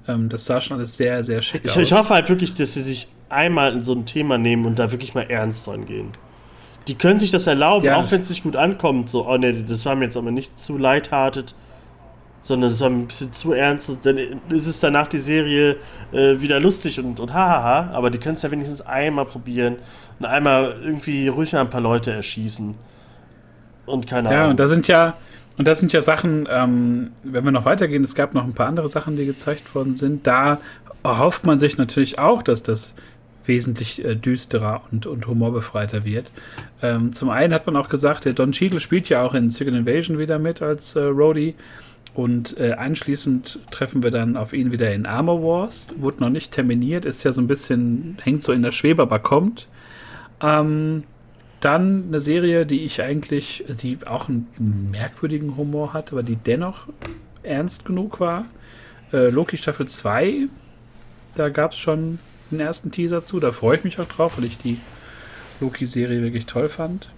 Ähm, 0.08 0.30
das 0.30 0.46
sah 0.46 0.60
schon 0.60 0.78
alles 0.78 0.98
sehr, 0.98 1.24
sehr 1.24 1.42
schick 1.42 1.62
ich, 1.64 1.72
aus. 1.72 1.78
Ich 1.78 1.94
hoffe 1.94 2.14
halt 2.14 2.30
wirklich, 2.30 2.56
dass 2.56 2.74
sie 2.74 2.82
sich 2.82 3.08
einmal 3.30 3.74
in 3.74 3.84
so 3.84 3.94
ein 3.94 4.06
Thema 4.06 4.38
nehmen 4.38 4.66
und 4.66 4.80
da 4.80 4.92
wirklich 4.92 5.14
mal 5.16 5.26
ernst 5.30 5.66
dran 5.68 5.86
gehen. 5.86 6.10
Die 6.88 6.96
können 6.96 7.20
sich 7.20 7.32
das 7.32 7.48
erlauben, 7.48 7.86
ja, 7.86 7.96
auch 7.96 8.12
wenn 8.12 8.22
es 8.22 8.30
nicht 8.30 8.44
gut 8.44 8.56
ankommt. 8.56 9.10
So, 9.10 9.28
oh 9.28 9.38
ne, 9.38 9.64
das 9.64 9.86
war 9.86 9.96
mir 9.96 10.06
jetzt 10.06 10.18
aber 10.18 10.30
nicht 10.30 10.60
zu 10.60 10.78
lighthearted 10.78 11.56
sondern 12.46 12.72
es 12.72 12.80
war 12.80 12.90
ein 12.90 13.08
bisschen 13.08 13.34
zu 13.34 13.54
ernst. 13.54 13.90
Dann 14.04 14.18
ist 14.18 14.68
es 14.68 14.80
danach 14.80 15.08
die 15.08 15.20
Serie 15.20 15.78
äh, 16.14 16.40
wieder 16.40 16.60
lustig 16.60 17.00
und, 17.00 17.20
und 17.20 17.34
hahaha, 17.34 17.90
aber 17.92 18.12
die 18.12 18.20
können 18.20 18.36
es 18.36 18.44
ja 18.44 18.52
wenigstens 18.52 18.82
einmal 18.82 19.26
probieren 19.26 19.78
und 20.20 20.28
einmal 20.28 20.76
irgendwie 20.84 21.28
ruhig 21.28 21.54
mal 21.54 21.62
ein 21.62 21.72
paar 21.72 21.82
Leute 21.82 22.12
erschießen. 22.12 22.76
Und 23.88 24.08
keine 24.08 24.30
Ahnung. 24.30 24.42
Ja, 24.42 24.50
und 24.52 24.60
da 24.60 24.68
sind 24.68 24.88
ja, 24.88 25.18
und 25.58 25.68
das 25.68 25.80
sind 25.80 25.92
ja 25.92 26.02
Sachen, 26.02 26.48
ähm, 26.50 27.12
wenn 27.24 27.44
wir 27.44 27.52
noch 27.52 27.66
weitergehen, 27.66 28.04
es 28.04 28.14
gab 28.14 28.36
noch 28.36 28.44
ein 28.44 28.54
paar 28.54 28.68
andere 28.68 28.90
Sachen, 28.90 29.18
die 29.18 29.26
gezeigt 29.26 29.74
worden 29.74 29.96
sind. 29.96 30.28
Da 30.28 30.60
erhofft 31.04 31.46
man 31.46 31.58
sich 31.58 31.80
natürlich 31.80 32.20
auch, 32.20 32.44
dass 32.44 32.62
das 32.62 32.94
wesentlich 33.46 34.06
äh, 34.06 34.16
düsterer 34.16 34.84
und, 34.92 35.08
und 35.08 35.26
humorbefreiter 35.26 36.06
wird. 36.06 36.32
Ähm, 36.84 37.12
zum 37.12 37.32
einen 37.32 37.54
hat 37.54 37.66
man 37.66 37.76
auch 37.76 37.90
gesagt, 37.90 38.26
der 38.26 38.34
Don 38.34 38.52
Cheadle 38.52 38.80
spielt 38.80 39.10
ja 39.10 39.24
auch 39.24 39.34
in 39.34 39.50
Second 39.50 39.78
Invasion 39.78 40.20
wieder 40.20 40.38
mit 40.38 40.62
als 40.62 40.96
äh, 40.96 41.00
Rhodey. 41.00 41.56
Und 42.16 42.58
äh, 42.58 42.72
anschließend 42.72 43.60
treffen 43.72 44.02
wir 44.02 44.10
dann 44.10 44.38
auf 44.38 44.54
ihn 44.54 44.72
wieder 44.72 44.94
in 44.94 45.06
Armor 45.06 45.44
Wars. 45.44 45.88
Wurde 45.98 46.22
noch 46.22 46.30
nicht 46.30 46.52
terminiert, 46.54 47.06
ist 47.06 47.24
ja 47.24 47.34
so 47.34 47.42
ein 47.42 47.48
bisschen, 47.48 48.18
hängt 48.24 48.42
so 48.42 48.54
in 48.54 48.64
der 48.64 48.72
Schwebe, 48.72 49.02
aber 49.02 49.20
kommt. 49.20 49.68
Ähm, 50.42 51.04
dann 51.60 52.06
eine 52.08 52.22
Serie, 52.22 52.66
die 52.66 52.86
ich 52.86 53.02
eigentlich, 53.02 53.66
die 53.82 53.98
auch 54.06 54.30
einen 54.30 54.48
merkwürdigen 54.92 55.58
Humor 55.58 55.94
hatte, 55.94 56.14
aber 56.14 56.24
die 56.24 56.38
dennoch 56.38 56.88
ernst 57.44 57.86
genug 57.86 58.20
war. 58.22 58.46
Äh, 59.12 59.30
Loki 59.30 59.58
Staffel 59.58 59.88
2, 59.88 60.48
da 61.36 61.50
gab 61.50 61.74
es 61.74 61.78
schon 61.78 62.20
den 62.50 62.62
ersten 62.62 62.92
Teaser 62.92 63.26
zu. 63.26 63.42
Da 63.42 63.52
freue 63.52 63.78
ich 63.78 63.84
mich 63.84 64.00
auch 64.00 64.08
drauf, 64.08 64.38
weil 64.38 64.46
ich 64.46 64.58
die 64.58 64.80
Loki-Serie 65.60 66.22
wirklich 66.22 66.46
toll 66.46 66.70
fand. 66.70 67.10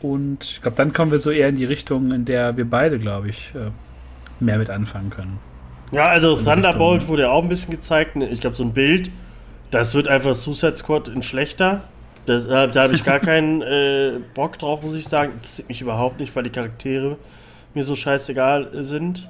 Und 0.00 0.44
ich 0.44 0.60
glaube, 0.60 0.76
dann 0.76 0.92
kommen 0.92 1.10
wir 1.10 1.18
so 1.18 1.30
eher 1.30 1.48
in 1.48 1.56
die 1.56 1.64
Richtung, 1.64 2.12
in 2.12 2.24
der 2.26 2.56
wir 2.56 2.68
beide, 2.68 2.98
glaube 2.98 3.30
ich, 3.30 3.52
äh, 3.54 3.70
mehr 4.44 4.58
mit 4.58 4.70
anfangen 4.70 5.10
können. 5.10 5.38
Ja, 5.92 6.06
also 6.06 6.36
Thunderbolt 6.36 7.08
wurde 7.08 7.22
ja 7.22 7.30
auch 7.30 7.42
ein 7.42 7.48
bisschen 7.48 7.70
gezeigt. 7.70 8.16
Ich 8.16 8.40
glaube, 8.40 8.56
so 8.56 8.64
ein 8.64 8.72
Bild, 8.72 9.10
das 9.70 9.94
wird 9.94 10.08
einfach 10.08 10.34
Suicide 10.34 10.76
Squad 10.76 11.08
in 11.08 11.22
schlechter. 11.22 11.82
Das, 12.26 12.48
da, 12.48 12.66
da 12.66 12.82
habe 12.84 12.94
ich 12.94 13.04
gar 13.04 13.20
keinen 13.20 13.62
äh, 13.62 14.14
Bock 14.34 14.58
drauf, 14.58 14.82
muss 14.82 14.94
ich 14.94 15.06
sagen. 15.06 15.32
Das 15.40 15.56
sieht 15.56 15.68
mich 15.68 15.80
überhaupt 15.80 16.18
nicht, 16.20 16.34
weil 16.34 16.42
die 16.42 16.50
Charaktere 16.50 17.16
mir 17.74 17.84
so 17.84 17.96
scheißegal 17.96 18.70
sind. 18.84 19.28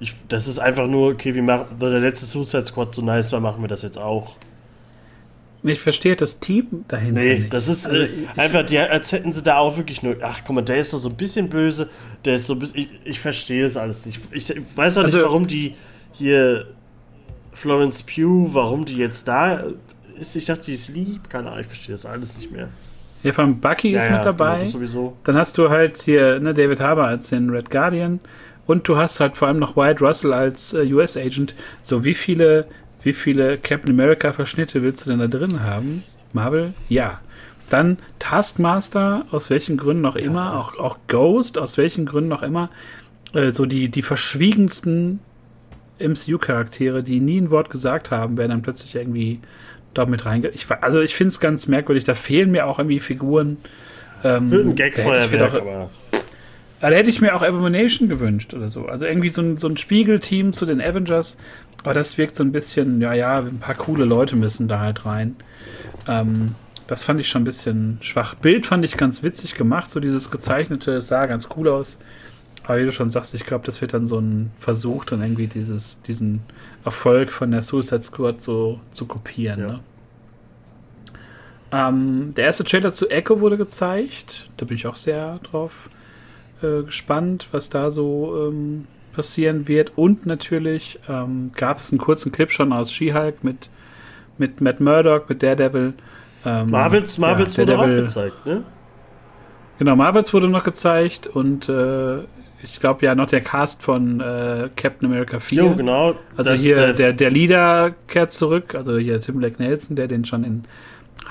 Ich, 0.00 0.14
das 0.28 0.48
ist 0.48 0.58
einfach 0.58 0.88
nur, 0.88 1.12
okay, 1.12 1.34
wie 1.34 1.46
weil 1.46 1.90
der 1.90 2.00
letzte 2.00 2.26
Suicide 2.26 2.66
Squad 2.66 2.94
so 2.94 3.02
nice 3.02 3.32
war, 3.32 3.40
machen 3.40 3.62
wir 3.62 3.68
das 3.68 3.82
jetzt 3.82 3.98
auch. 3.98 4.36
Ich 5.64 5.80
verstehe 5.80 6.16
das 6.16 6.40
Team 6.40 6.84
dahinter. 6.88 7.20
Nee, 7.20 7.38
nicht. 7.38 7.52
das 7.52 7.68
ist 7.68 7.86
also, 7.86 8.02
äh, 8.02 8.08
einfach, 8.36 8.64
die, 8.64 8.78
als 8.78 9.12
hätten 9.12 9.32
sie 9.32 9.42
da 9.42 9.58
auch 9.58 9.76
wirklich 9.76 10.02
nur, 10.02 10.16
ach 10.22 10.40
guck 10.44 10.56
mal, 10.56 10.62
der 10.62 10.78
ist 10.78 10.92
doch 10.92 10.98
so 10.98 11.08
ein 11.08 11.14
bisschen 11.14 11.48
böse, 11.48 11.88
der 12.24 12.36
ist 12.36 12.48
so 12.48 12.54
ein 12.54 12.58
bisschen, 12.58 12.80
ich, 12.80 12.88
ich 13.04 13.20
verstehe 13.20 13.62
das 13.62 13.76
alles 13.76 14.04
nicht. 14.04 14.20
Ich, 14.32 14.50
ich 14.50 14.76
weiß 14.76 14.98
auch 14.98 15.04
nicht, 15.04 15.14
also, 15.14 15.26
warum 15.26 15.46
die 15.46 15.74
hier 16.12 16.66
Florence 17.52 18.02
Pugh, 18.02 18.52
warum 18.54 18.84
die 18.84 18.96
jetzt 18.96 19.28
da 19.28 19.64
ist. 20.16 20.34
Ich 20.34 20.46
dachte, 20.46 20.64
die 20.66 20.74
ist 20.74 20.88
lieb, 20.88 21.30
keine 21.30 21.48
Ahnung, 21.48 21.60
ich 21.60 21.66
verstehe 21.66 21.94
das 21.94 22.06
alles 22.06 22.36
nicht 22.36 22.50
mehr. 22.50 22.68
Ja, 23.22 23.32
von 23.32 23.60
Bucky 23.60 23.90
ja, 23.90 24.00
ist 24.00 24.06
ja, 24.06 24.16
mit 24.16 24.24
dabei. 24.24 24.58
Genau, 24.58 24.70
sowieso. 24.70 25.16
Dann 25.24 25.36
hast 25.36 25.56
du 25.58 25.70
halt 25.70 26.02
hier 26.02 26.40
ne, 26.40 26.54
David 26.54 26.80
Harbour 26.80 27.04
als 27.04 27.28
den 27.28 27.50
Red 27.50 27.70
Guardian. 27.70 28.20
Und 28.66 28.88
du 28.88 28.96
hast 28.96 29.20
halt 29.20 29.36
vor 29.36 29.48
allem 29.48 29.58
noch 29.58 29.76
Wyatt 29.76 30.00
Russell 30.00 30.32
als 30.32 30.72
äh, 30.72 30.92
US-Agent. 30.92 31.54
So, 31.82 32.04
wie 32.04 32.14
viele 32.14 32.66
wie 33.02 33.12
viele 33.12 33.58
Captain 33.58 33.90
America 33.90 34.32
Verschnitte 34.32 34.82
willst 34.82 35.04
du 35.04 35.10
denn 35.10 35.18
da 35.18 35.26
drin 35.26 35.62
haben? 35.62 36.04
Marvel? 36.32 36.74
Ja. 36.88 37.20
Dann 37.70 37.98
Taskmaster, 38.18 39.24
aus 39.30 39.48
welchen 39.50 39.76
Gründen 39.76 40.04
auch 40.04 40.16
immer, 40.16 40.52
ja. 40.52 40.60
auch, 40.60 40.78
auch 40.78 40.98
Ghost, 41.08 41.58
aus 41.58 41.78
welchen 41.78 42.06
Gründen 42.06 42.32
auch 42.32 42.42
immer. 42.42 42.70
Äh, 43.32 43.50
so 43.50 43.66
die, 43.66 43.88
die 43.88 44.02
verschwiegensten 44.02 45.20
MCU-Charaktere, 45.98 47.02
die 47.02 47.20
nie 47.20 47.40
ein 47.40 47.50
Wort 47.50 47.70
gesagt 47.70 48.10
haben, 48.10 48.36
werden 48.36 48.50
dann 48.50 48.62
plötzlich 48.62 48.94
irgendwie 48.94 49.40
da 49.94 50.06
mit 50.06 50.26
reinge... 50.26 50.48
Ich, 50.48 50.66
also 50.70 51.00
ich 51.00 51.14
finde 51.14 51.28
es 51.28 51.40
ganz 51.40 51.68
merkwürdig, 51.68 52.04
da 52.04 52.14
fehlen 52.14 52.50
mir 52.50 52.66
auch 52.66 52.78
irgendwie 52.78 53.00
Figuren. 53.00 53.58
Ähm, 54.24 54.50
Für 54.50 54.60
ein 54.60 54.74
Gag-Feuerwerk, 54.74 55.54
aber... 55.54 55.90
Da 56.80 56.88
hätte 56.88 57.10
ich 57.10 57.20
mir 57.20 57.34
auch 57.36 57.42
Abomination 57.42 58.08
gewünscht 58.08 58.54
oder 58.54 58.68
so. 58.68 58.86
Also 58.86 59.06
irgendwie 59.06 59.28
so 59.28 59.40
ein, 59.40 59.56
so 59.56 59.68
ein 59.68 59.76
Spiegelteam 59.76 60.52
zu 60.52 60.66
den 60.66 60.80
Avengers. 60.80 61.38
Aber 61.82 61.94
das 61.94 62.18
wirkt 62.18 62.34
so 62.34 62.44
ein 62.44 62.52
bisschen, 62.52 63.00
ja, 63.00 63.12
ja, 63.12 63.36
ein 63.36 63.58
paar 63.58 63.74
coole 63.74 64.04
Leute 64.04 64.36
müssen 64.36 64.68
da 64.68 64.78
halt 64.78 65.04
rein. 65.04 65.36
Ähm, 66.06 66.54
das 66.86 67.04
fand 67.04 67.20
ich 67.20 67.28
schon 67.28 67.42
ein 67.42 67.46
bisschen 67.46 67.98
schwach. 68.00 68.34
Bild 68.34 68.66
fand 68.66 68.84
ich 68.84 68.96
ganz 68.96 69.22
witzig 69.22 69.54
gemacht, 69.54 69.90
so 69.90 69.98
dieses 69.98 70.30
gezeichnete, 70.30 70.92
es 70.92 71.08
sah 71.08 71.26
ganz 71.26 71.48
cool 71.56 71.68
aus. 71.68 71.98
Aber 72.64 72.78
wie 72.78 72.84
du 72.84 72.92
schon 72.92 73.10
sagst, 73.10 73.34
ich 73.34 73.44
glaube, 73.44 73.66
das 73.66 73.80
wird 73.80 73.92
dann 73.94 74.06
so 74.06 74.18
ein 74.18 74.52
Versuch, 74.60 75.04
dann 75.04 75.20
irgendwie 75.20 75.48
dieses, 75.48 76.00
diesen 76.02 76.42
Erfolg 76.84 77.32
von 77.32 77.50
der 77.50 77.62
Suicide 77.62 78.02
Squad 78.02 78.40
so 78.40 78.80
zu 78.92 79.06
kopieren. 79.06 79.60
Ja. 79.60 79.66
Ne? 79.66 79.80
Ähm, 81.72 82.34
der 82.36 82.44
erste 82.44 82.64
Trailer 82.64 82.92
zu 82.92 83.08
Echo 83.08 83.40
wurde 83.40 83.56
gezeigt. 83.56 84.48
Da 84.58 84.66
bin 84.66 84.76
ich 84.76 84.86
auch 84.86 84.96
sehr 84.96 85.38
drauf 85.38 85.88
äh, 86.62 86.82
gespannt, 86.82 87.48
was 87.50 87.70
da 87.70 87.90
so 87.90 88.48
ähm, 88.48 88.86
passieren 89.12 89.68
wird. 89.68 89.92
Und 89.96 90.26
natürlich 90.26 90.98
ähm, 91.08 91.52
gab 91.54 91.78
es 91.78 91.90
einen 91.90 91.98
kurzen 91.98 92.32
Clip 92.32 92.50
schon 92.50 92.72
aus 92.72 92.92
She-Hulk 92.92 93.44
mit, 93.44 93.68
mit 94.38 94.60
Matt 94.60 94.80
Murdock, 94.80 95.28
mit 95.28 95.42
Daredevil. 95.42 95.94
Ähm, 96.44 96.70
Marvels, 96.70 97.18
Marvels 97.18 97.56
ja, 97.56 97.62
wurde 97.62 97.78
auch 97.78 97.86
gezeigt, 97.86 98.46
ne? 98.46 98.64
Genau, 99.78 99.96
Marvels 99.96 100.32
wurde 100.32 100.48
noch 100.48 100.64
gezeigt 100.64 101.26
und 101.26 101.68
äh, 101.68 102.18
ich 102.62 102.78
glaube 102.78 103.04
ja 103.04 103.14
noch 103.14 103.26
der 103.26 103.40
Cast 103.40 103.82
von 103.82 104.20
äh, 104.20 104.68
Captain 104.76 105.08
America 105.08 105.40
4. 105.40 105.62
Jo, 105.62 105.74
genau. 105.74 106.14
Also 106.36 106.52
hier 106.52 106.76
der, 106.76 106.92
der, 106.92 107.12
der 107.12 107.30
Leader 107.30 107.92
kehrt 108.06 108.30
zurück, 108.30 108.74
also 108.74 108.96
hier 108.98 109.20
Tim 109.20 109.38
Black 109.38 109.58
Nelson, 109.58 109.96
der 109.96 110.06
den 110.06 110.24
schon 110.24 110.44
in 110.44 110.64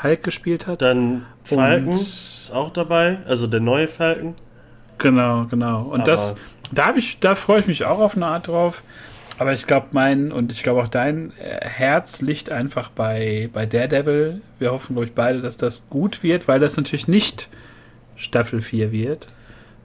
Hulk 0.04 0.24
gespielt 0.24 0.68
hat. 0.68 0.82
Dann 0.82 1.26
Falcon 1.44 1.94
und, 1.94 2.02
ist 2.02 2.52
auch 2.54 2.74
dabei, 2.74 3.20
also 3.28 3.48
der 3.48 3.60
neue 3.60 3.88
Falcon. 3.88 4.36
Genau, 4.98 5.46
genau. 5.50 5.84
Und 5.84 6.02
Aber 6.02 6.12
das, 6.12 6.36
da 6.72 6.96
ich, 6.96 7.20
da 7.20 7.36
freue 7.36 7.60
ich 7.62 7.68
mich 7.68 7.86
auch 7.86 8.00
auf 8.00 8.16
eine 8.16 8.26
Art 8.26 8.48
drauf. 8.48 8.84
Aber 9.42 9.54
ich 9.54 9.66
glaube, 9.66 9.88
mein 9.92 10.32
und 10.32 10.52
ich 10.52 10.62
glaube 10.62 10.84
auch 10.84 10.88
dein 10.88 11.34
äh, 11.40 11.66
Herz 11.66 12.22
liegt 12.22 12.52
einfach 12.52 12.90
bei, 12.90 13.50
bei 13.52 13.66
Daredevil. 13.66 14.42
Wir 14.60 14.72
hoffen, 14.72 14.94
glaube 14.94 15.08
ich, 15.08 15.14
beide, 15.14 15.42
dass 15.42 15.58
das 15.58 15.90
gut 15.90 16.22
wird, 16.22 16.48
weil 16.48 16.60
das 16.60 16.78
natürlich 16.78 17.08
nicht 17.08 17.50
Staffel 18.16 18.62
4 18.62 18.92
wird, 18.92 19.30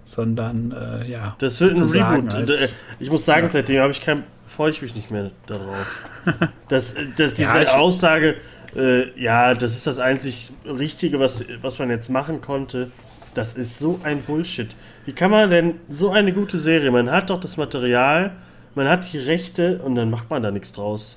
sondern 0.05 0.73
äh, 0.73 1.11
ja. 1.11 1.37
Das 1.39 1.61
wird 1.61 1.75
ein 1.77 1.85
Reboot. 1.85 2.35
Als, 2.35 2.51
äh, 2.51 2.69
ich 2.99 3.11
muss 3.11 3.25
sagen, 3.25 3.47
ja. 3.47 3.53
seitdem 3.53 3.81
habe 3.81 3.93
ich 3.93 4.03
kein, 4.03 4.25
freue 4.47 4.73
ich 4.73 4.83
mich 4.83 4.95
nicht 4.95 5.11
mehr 5.11 5.31
darauf. 5.47 6.05
dass, 6.69 6.93
äh, 6.93 7.07
dass 7.17 7.33
diese 7.33 7.63
ja, 7.63 7.77
Aussage, 7.77 8.37
äh, 8.77 9.19
ja, 9.19 9.55
das 9.55 9.75
ist 9.75 9.87
das 9.87 9.99
einzig 9.99 10.51
Richtige, 10.67 11.19
was, 11.19 11.45
was 11.63 11.79
man 11.79 11.89
jetzt 11.89 12.11
machen 12.11 12.43
konnte. 12.43 12.91
Das 13.37 13.55
ist 13.55 13.79
so 13.79 14.01
ein 14.03 14.23
Bullshit. 14.23 14.75
Wie 15.05 15.13
kann 15.13 15.31
man 15.31 15.51
denn 15.51 15.75
so 15.89 16.11
eine 16.11 16.33
gute 16.33 16.59
Serie? 16.59 16.91
Man 16.91 17.11
hat 17.11 17.31
doch 17.31 17.39
das 17.39 17.57
Material 17.57 18.33
man 18.77 18.91
hat 18.91 19.11
die 19.11 19.19
Rechte 19.19 19.79
und 19.79 19.95
dann 19.95 20.11
macht 20.11 20.29
man 20.29 20.43
da 20.43 20.51
nichts 20.51 20.71
draus. 20.71 21.17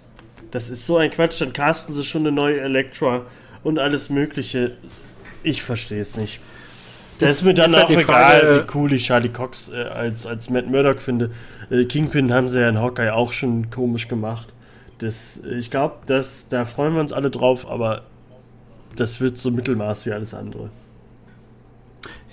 Das 0.49 0.69
ist 0.69 0.85
so 0.85 0.97
ein 0.97 1.11
Quatsch. 1.11 1.41
Dann 1.41 1.51
casten 1.51 1.93
sie 1.93 2.05
schon 2.05 2.25
eine 2.25 2.31
neue 2.31 2.61
Elektra 2.61 3.23
und 3.63 3.77
alles 3.77 4.09
Mögliche. 4.09 4.77
Ich 5.43 5.61
verstehe 5.61 6.01
es 6.01 6.15
nicht. 6.15 6.39
Das 7.19 7.31
ist 7.31 7.43
mir 7.43 7.53
dann 7.53 7.75
halt 7.75 7.85
auch 7.85 7.89
halt 7.89 7.99
egal, 7.99 8.39
Frage, 8.39 8.63
wie 8.63 8.77
cool 8.77 8.93
ich 8.93 9.05
Charlie 9.05 9.27
Cox 9.27 9.73
äh, 9.73 9.75
als, 9.75 10.25
als 10.25 10.49
Matt 10.49 10.67
Murdock 10.67 11.01
finde. 11.01 11.31
Äh, 11.69 11.83
Kingpin 11.83 12.33
haben 12.33 12.47
sie 12.47 12.61
ja 12.61 12.69
in 12.69 12.79
Hawkeye 12.79 13.11
auch 13.11 13.33
schon 13.33 13.69
komisch 13.69 14.07
gemacht. 14.07 14.47
Das, 14.99 15.41
ich 15.43 15.69
glaube, 15.69 15.95
da 16.07 16.63
freuen 16.65 16.93
wir 16.93 17.01
uns 17.01 17.11
alle 17.11 17.29
drauf, 17.29 17.69
aber 17.69 18.03
das 18.95 19.19
wird 19.19 19.37
so 19.37 19.51
Mittelmaß 19.51 20.05
wie 20.05 20.13
alles 20.13 20.33
andere. 20.33 20.69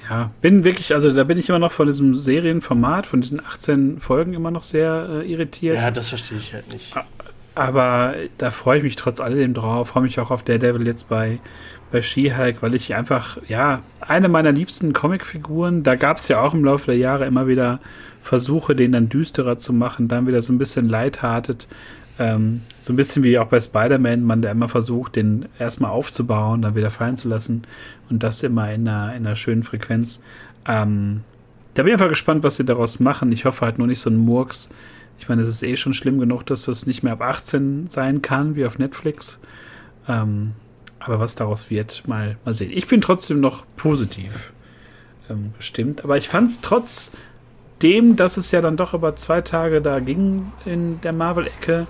Ja, 0.09 0.31
bin 0.41 0.65
wirklich, 0.65 0.95
also 0.95 1.13
da 1.13 1.25
bin 1.25 1.39
ich 1.39 1.49
immer 1.49 1.59
noch 1.59 1.73
von 1.73 1.87
diesem 1.87 2.15
Serienformat, 2.15 3.07
von 3.07 3.21
diesen 3.21 3.45
18 3.45 4.01
Folgen 4.01 4.35
immer 4.35 4.51
noch 4.51 4.63
sehr 4.63 5.09
äh, 5.11 5.31
irritiert. 5.31 5.77
Ja, 5.77 5.91
das 5.91 6.11
verstehe 6.11 6.39
ich 6.39 6.55
halt 6.55 6.73
nicht. 6.73 6.95
Aber 7.55 8.15
da 8.39 8.51
freue 8.51 8.79
ich 8.79 8.85
mich 8.85 8.97
trotz 8.97 9.19
alledem 9.19 9.55
drauf, 9.55 9.89
freue 9.89 10.03
mich 10.03 10.21
auch 10.21 10.31
auf 10.31 10.43
Daredevil 10.43 10.87
jetzt 10.87 11.09
bei, 11.09 11.41
bei 11.91 12.03
She-Hulk, 12.03 12.63
weil 12.63 12.75
ich 12.75 12.95
einfach, 12.95 13.39
ja, 13.49 13.83
eine 14.01 14.29
meiner 14.29 14.53
liebsten 14.53 14.93
Comicfiguren, 14.93 15.83
da 15.83 15.97
gab 15.97 16.19
es 16.19 16.29
ja 16.29 16.41
auch 16.41 16.53
im 16.53 16.65
Laufe 16.65 16.87
der 16.87 16.99
Jahre 16.99 17.25
immer 17.25 17.47
wieder 17.47 17.81
Versuche, 18.23 18.77
den 18.77 18.93
dann 18.93 19.09
düsterer 19.09 19.57
zu 19.57 19.73
machen, 19.73 20.07
dann 20.09 20.27
wieder 20.27 20.43
so 20.43 20.53
ein 20.53 20.59
bisschen 20.59 20.89
lighthearted. 20.89 21.67
Ähm, 22.19 22.63
so 22.81 22.93
ein 22.93 22.97
bisschen 22.97 23.23
wie 23.23 23.39
auch 23.39 23.49
bei 23.49 23.61
Spider-Man, 23.61 24.23
man 24.23 24.43
der 24.43 24.53
immer 24.53 24.69
versucht, 24.69 25.17
den 25.17 25.47
erstmal 25.59 25.91
aufzubauen, 25.91 26.63
dann 26.63 26.75
wieder 26.75 26.91
fallen 26.91 27.17
zu 27.17 27.29
lassen 27.29 27.63
und 28.09 28.23
das 28.23 28.43
immer 28.43 28.73
in 28.73 28.89
einer, 28.89 29.15
in 29.15 29.27
einer 29.27 29.37
schönen 29.37 29.63
Frequenz. 29.63 30.23
Ähm, 30.67 31.23
da 31.75 31.83
bin 31.83 31.89
ich 31.89 31.95
einfach 31.95 32.09
gespannt, 32.09 32.43
was 32.43 32.57
sie 32.57 32.65
daraus 32.65 33.01
machen. 33.01 33.31
Ich 33.33 33.45
hoffe 33.45 33.65
halt 33.67 33.77
nur 33.79 33.87
nicht 33.87 34.01
so 34.01 34.09
ein 34.09 34.17
Murks. 34.17 34.71
Ich 35.19 35.29
meine, 35.29 35.43
es 35.43 35.49
ist 35.49 35.63
eh 35.63 35.77
schon 35.77 35.93
schlimm 35.93 36.19
genug, 36.19 36.47
dass 36.47 36.65
das 36.65 36.87
nicht 36.87 37.03
mehr 37.03 37.13
ab 37.13 37.23
18 37.23 37.89
sein 37.89 38.23
kann, 38.23 38.57
wie 38.57 38.65
auf 38.65 38.79
Netflix. 38.79 39.39
Ähm, 40.09 40.53
aber 40.99 41.21
was 41.21 41.35
daraus 41.35 41.71
wird, 41.71 42.07
mal, 42.07 42.37
mal 42.45 42.55
sehen. 42.55 42.71
Ich 42.73 42.87
bin 42.87 43.01
trotzdem 43.01 43.41
noch 43.41 43.65
positiv 43.77 44.53
ähm, 45.31 45.53
gestimmt. 45.57 46.03
Aber 46.05 46.17
ich 46.17 46.29
fand 46.29 46.51
es 46.51 46.61
trotzdem, 46.61 48.17
dass 48.17 48.37
es 48.37 48.51
ja 48.51 48.61
dann 48.61 48.77
doch 48.77 48.95
über 48.95 49.15
zwei 49.15 49.41
Tage 49.41 49.81
da 49.81 50.01
ging 50.01 50.53
in 50.65 51.01
der 51.03 51.13
Marvel-Ecke, 51.13 51.87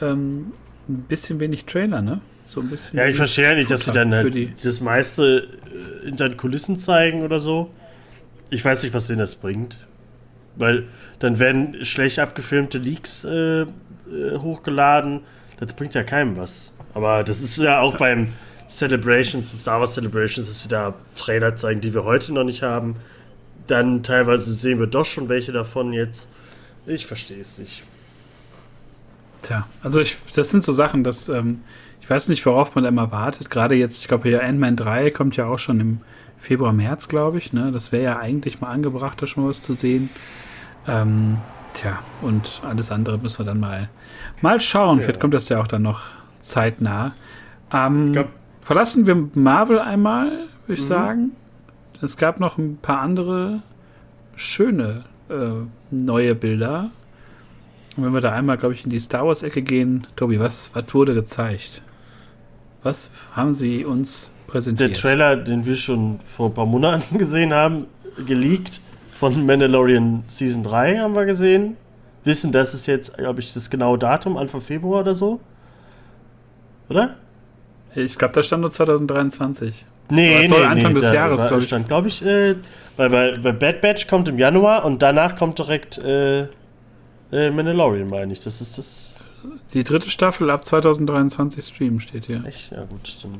ähm, 0.00 0.52
ein 0.88 1.04
bisschen 1.08 1.40
wenig 1.40 1.64
Trailer, 1.64 2.02
ne? 2.02 2.20
So 2.46 2.60
ein 2.60 2.70
bisschen. 2.70 2.96
Ja, 2.96 3.06
ich 3.06 3.16
verstehe 3.16 3.44
ja 3.44 3.54
nicht, 3.54 3.70
dass 3.70 3.84
sie 3.84 3.92
dann 3.92 4.14
halt 4.14 4.64
das 4.64 4.80
meiste 4.80 5.48
äh, 6.04 6.08
in 6.08 6.16
seinen 6.16 6.36
Kulissen 6.36 6.78
zeigen 6.78 7.22
oder 7.22 7.40
so. 7.40 7.70
Ich 8.50 8.64
weiß 8.64 8.84
nicht, 8.84 8.94
was 8.94 9.08
denen 9.08 9.18
das 9.18 9.34
bringt. 9.34 9.78
Weil 10.54 10.84
dann 11.18 11.38
werden 11.38 11.84
schlecht 11.84 12.18
abgefilmte 12.18 12.78
Leaks 12.78 13.24
äh, 13.24 13.62
äh, 13.62 13.66
hochgeladen. 14.38 15.20
Das 15.58 15.72
bringt 15.72 15.94
ja 15.94 16.02
keinem 16.02 16.36
was. 16.36 16.70
Aber 16.94 17.24
das 17.24 17.42
ist 17.42 17.56
ja 17.58 17.80
auch 17.80 17.96
beim 17.96 18.32
Celebrations, 18.68 19.50
Star 19.60 19.80
Wars 19.80 19.94
Celebrations, 19.94 20.46
dass 20.46 20.62
sie 20.62 20.68
da 20.68 20.94
Trailer 21.14 21.56
zeigen, 21.56 21.80
die 21.80 21.92
wir 21.92 22.04
heute 22.04 22.32
noch 22.32 22.44
nicht 22.44 22.62
haben. 22.62 22.96
Dann 23.66 24.02
teilweise 24.02 24.54
sehen 24.54 24.78
wir 24.78 24.86
doch 24.86 25.04
schon 25.04 25.28
welche 25.28 25.52
davon 25.52 25.92
jetzt. 25.92 26.28
Ich 26.86 27.06
verstehe 27.06 27.40
es 27.40 27.58
nicht. 27.58 27.82
Tja, 29.46 29.64
also 29.82 30.00
ich, 30.00 30.16
das 30.34 30.50
sind 30.50 30.64
so 30.64 30.72
Sachen, 30.72 31.04
dass 31.04 31.28
ähm, 31.28 31.60
ich 32.00 32.10
weiß 32.10 32.28
nicht, 32.28 32.44
worauf 32.46 32.74
man 32.74 32.82
da 32.82 32.88
immer 32.88 33.12
wartet. 33.12 33.48
Gerade 33.48 33.76
jetzt, 33.76 33.98
ich 33.98 34.08
glaube, 34.08 34.28
hier 34.28 34.42
Ant-Man 34.42 34.74
3 34.74 35.10
kommt 35.10 35.36
ja 35.36 35.46
auch 35.46 35.60
schon 35.60 35.78
im 35.78 36.00
Februar, 36.36 36.72
März, 36.72 37.06
glaube 37.06 37.38
ich. 37.38 37.52
Ne? 37.52 37.70
Das 37.70 37.92
wäre 37.92 38.02
ja 38.02 38.18
eigentlich 38.18 38.60
mal 38.60 38.70
angebracht, 38.70 39.22
da 39.22 39.26
schon 39.26 39.44
mal 39.44 39.50
was 39.50 39.62
zu 39.62 39.74
sehen. 39.74 40.10
Ähm, 40.88 41.38
tja, 41.74 42.00
und 42.22 42.60
alles 42.64 42.90
andere 42.90 43.18
müssen 43.18 43.38
wir 43.38 43.46
dann 43.46 43.60
mal, 43.60 43.88
mal 44.40 44.58
schauen. 44.58 44.98
Ja. 44.98 45.04
Vielleicht 45.04 45.20
kommt 45.20 45.34
das 45.34 45.48
ja 45.48 45.60
auch 45.60 45.68
dann 45.68 45.82
noch 45.82 46.02
zeitnah. 46.40 47.12
Ähm, 47.72 48.12
glaub, 48.12 48.30
verlassen 48.62 49.06
wir 49.06 49.28
Marvel 49.34 49.78
einmal, 49.78 50.30
würde 50.66 50.80
ich 50.80 50.86
mhm. 50.86 50.92
sagen. 50.92 51.30
Es 52.02 52.16
gab 52.16 52.40
noch 52.40 52.58
ein 52.58 52.78
paar 52.82 53.00
andere 53.00 53.62
schöne 54.34 55.04
äh, 55.28 55.64
neue 55.90 56.34
Bilder. 56.34 56.90
Und 57.96 58.04
wenn 58.04 58.12
wir 58.12 58.20
da 58.20 58.32
einmal, 58.32 58.58
glaube 58.58 58.74
ich, 58.74 58.84
in 58.84 58.90
die 58.90 59.00
Star 59.00 59.26
Wars-Ecke 59.26 59.62
gehen, 59.62 60.06
Tobi, 60.16 60.38
was, 60.38 60.70
was 60.74 60.92
wurde 60.92 61.14
gezeigt? 61.14 61.82
Was 62.82 63.10
haben 63.32 63.54
sie 63.54 63.84
uns 63.84 64.30
präsentiert? 64.46 64.90
Der 64.90 64.96
Trailer, 64.96 65.36
den 65.36 65.64
wir 65.64 65.76
schon 65.76 66.18
vor 66.26 66.50
ein 66.50 66.54
paar 66.54 66.66
Monaten 66.66 67.18
gesehen 67.18 67.54
haben, 67.54 67.86
geleakt 68.26 68.80
von 69.18 69.46
Mandalorian 69.46 70.24
Season 70.28 70.62
3 70.62 70.98
haben 70.98 71.14
wir 71.14 71.24
gesehen. 71.24 71.76
Wissen, 72.24 72.52
das 72.52 72.74
ist 72.74 72.86
jetzt, 72.86 73.16
glaube 73.16 73.40
ich, 73.40 73.54
das 73.54 73.70
genaue 73.70 73.98
Datum, 73.98 74.36
Anfang 74.36 74.60
Februar 74.60 75.00
oder 75.00 75.14
so. 75.14 75.40
Oder? 76.88 77.16
Ich 77.94 78.18
glaube, 78.18 78.34
da 78.34 78.42
stand 78.42 78.60
nur 78.60 78.70
2023. 78.70 79.84
Nee, 80.10 80.46
nee, 80.48 80.64
Anfang 80.64 80.92
nee, 80.92 81.00
des 81.00 81.12
Jahres, 81.12 81.46
glaube 81.46 81.62
ich. 81.62 81.66
Stand, 81.66 81.88
glaube 81.88 82.08
ich, 82.08 82.24
äh, 82.24 82.56
weil, 82.96 83.10
weil, 83.10 83.42
weil 83.44 83.52
Bad 83.54 83.80
Batch 83.80 84.06
kommt 84.06 84.28
im 84.28 84.38
Januar 84.38 84.84
und 84.84 85.02
danach 85.02 85.34
kommt 85.34 85.58
direkt 85.58 85.98
äh, 85.98 86.46
äh, 87.36 87.50
Mandalorian, 87.50 88.08
meine 88.08 88.32
ich. 88.32 88.40
Das 88.40 88.60
ist 88.60 88.78
das. 88.78 89.12
Die 89.74 89.84
dritte 89.84 90.10
Staffel 90.10 90.50
ab 90.50 90.64
2023 90.64 91.64
streamen 91.64 92.00
steht 92.00 92.26
hier. 92.26 92.44
Echt? 92.44 92.72
Ja, 92.72 92.84
gut. 92.84 93.16
Dann 93.22 93.32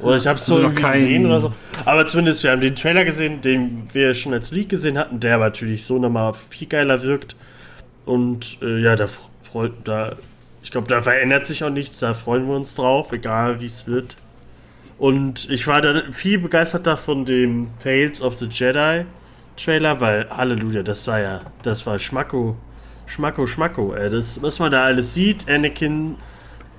oder 0.00 0.16
ich 0.16 0.26
habe 0.26 0.38
es 0.38 0.46
so 0.46 0.56
also 0.56 0.68
noch 0.68 0.74
gesehen 0.74 1.26
oder 1.26 1.40
so. 1.40 1.52
Aber 1.84 2.06
zumindest, 2.06 2.42
wir 2.42 2.50
haben 2.50 2.60
den 2.60 2.74
Trailer 2.74 3.04
gesehen, 3.04 3.40
den 3.42 3.88
wir 3.92 4.14
schon 4.14 4.32
als 4.32 4.50
Leak 4.50 4.70
gesehen 4.70 4.96
hatten, 4.98 5.20
der 5.20 5.38
natürlich 5.38 5.84
so 5.84 5.98
nochmal 5.98 6.32
viel 6.48 6.66
geiler 6.66 7.02
wirkt. 7.02 7.36
Und 8.06 8.58
äh, 8.62 8.80
ja, 8.80 8.96
da 8.96 9.06
freut, 9.06 9.72
da, 9.84 10.16
ich 10.62 10.70
glaube, 10.70 10.88
da 10.88 11.02
verändert 11.02 11.46
sich 11.46 11.62
auch 11.62 11.70
nichts, 11.70 11.98
da 11.98 12.14
freuen 12.14 12.48
wir 12.48 12.56
uns 12.56 12.74
drauf, 12.74 13.12
egal 13.12 13.60
wie 13.60 13.66
es 13.66 13.86
wird. 13.86 14.16
Und 14.98 15.50
ich 15.50 15.66
war 15.66 15.80
da 15.80 16.02
viel 16.10 16.38
begeisterter 16.38 16.96
von 16.96 17.24
dem 17.24 17.68
Tales 17.78 18.22
of 18.22 18.36
the 18.36 18.46
Jedi 18.46 19.04
Trailer, 19.56 20.00
weil 20.00 20.28
Halleluja, 20.30 20.82
das 20.82 21.06
war 21.06 21.20
ja, 21.20 21.40
das 21.62 21.86
war 21.86 21.98
Schmacko 21.98 22.56
Schmacko, 23.12 23.46
Schmacko, 23.46 23.94
ey. 23.94 24.08
Das, 24.08 24.40
was 24.40 24.58
man 24.58 24.72
da 24.72 24.84
alles 24.84 25.12
sieht, 25.12 25.46
Anakin 25.46 26.16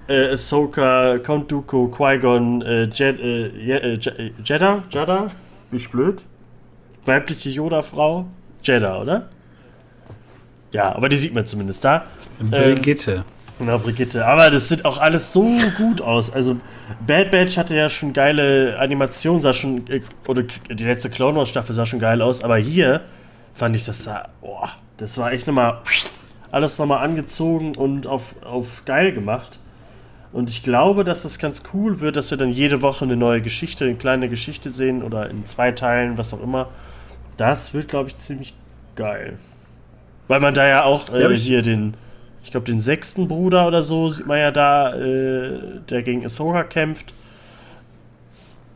äh, 0.08 0.32
Ahsoka, 0.34 1.20
Count 1.20 1.52
Dooku, 1.52 1.90
Qui-Gon, 1.90 2.64
äh, 2.64 2.86
Jed, 2.86 3.20
äh, 3.20 3.48
äh, 3.48 3.94
äh, 3.94 4.32
Jeddah? 4.44 4.82
Jeddah? 4.90 5.30
Bin 5.70 5.80
ich 5.80 5.92
blöd? 5.92 6.24
Weibliche 7.06 7.50
Yoda-Frau? 7.50 8.26
Jeddah, 8.64 9.02
oder? 9.02 9.30
Ja, 10.72 10.96
aber 10.96 11.08
die 11.08 11.18
sieht 11.18 11.36
man 11.36 11.46
zumindest 11.46 11.86
da. 11.86 12.06
Brigitte. 12.40 13.12
Ähm, 13.12 13.24
genau, 13.60 13.78
Brigitte. 13.78 14.26
Aber 14.26 14.50
das 14.50 14.70
sieht 14.70 14.86
auch 14.86 14.98
alles 14.98 15.32
so 15.34 15.48
gut 15.78 16.02
aus. 16.02 16.34
Also, 16.34 16.58
Bad 17.06 17.30
Batch 17.30 17.58
hatte 17.58 17.76
ja 17.76 17.90
schon 17.90 18.12
geile 18.12 18.80
Animationen, 18.80 19.42
sah 19.42 19.54
schon, 19.54 19.86
äh, 19.88 20.02
oder 20.28 20.42
die 20.42 20.84
letzte 20.84 21.12
Clone 21.12 21.38
Wars 21.38 21.50
Staffel 21.50 21.76
sah 21.76 21.86
schon 21.86 22.00
geil 22.00 22.24
aus, 22.24 22.44
aber 22.44 22.58
hier 22.58 23.02
fand 23.54 23.76
ich 23.76 23.86
das 23.86 24.04
sah, 24.04 24.30
boah, 24.42 24.72
das 24.98 25.16
war 25.20 25.32
echt 25.32 25.46
nochmal 25.46 25.78
alles 26.54 26.78
nochmal 26.78 27.04
angezogen 27.04 27.76
und 27.76 28.06
auf, 28.06 28.36
auf 28.46 28.86
geil 28.86 29.12
gemacht. 29.12 29.58
Und 30.32 30.52
ich 30.52 30.62
glaube, 30.62 31.04
dass 31.04 31.24
das 31.24 31.40
ganz 31.40 31.64
cool 31.74 32.00
wird, 32.00 32.16
dass 32.16 32.30
wir 32.30 32.38
dann 32.38 32.52
jede 32.52 32.84
Woche 32.84 33.06
eine 33.06 33.16
neue 33.16 33.42
Geschichte, 33.42 33.86
eine 33.86 33.96
kleine 33.96 34.30
Geschichte 34.30 34.70
sehen 34.70 35.02
oder 35.02 35.32
in 35.32 35.48
zwei 35.48 35.72
Teilen, 35.72 36.16
was 36.20 36.32
auch 36.32 36.42
immer. 36.42 36.70
Das 37.38 37.74
wird, 37.74 37.88
glaube 37.88 38.10
ich, 38.10 38.18
ziemlich 38.18 38.54
geil. 38.96 39.40
Weil 40.28 40.40
man 40.42 40.54
da 40.54 40.68
ja 40.68 40.84
auch 40.84 41.12
äh, 41.12 41.36
hier 41.36 41.64
den, 41.64 41.96
ich 42.44 42.52
glaube, 42.52 42.68
den 42.68 42.80
sechsten 42.80 43.28
Bruder 43.28 43.68
oder 43.68 43.82
so 43.82 44.10
sieht 44.10 44.28
man 44.28 44.38
ja 44.38 44.52
da, 44.52 44.94
äh, 44.94 45.58
der 45.90 46.04
gegen 46.04 46.24
Ahsoka 46.24 46.64
kämpft. 46.64 47.16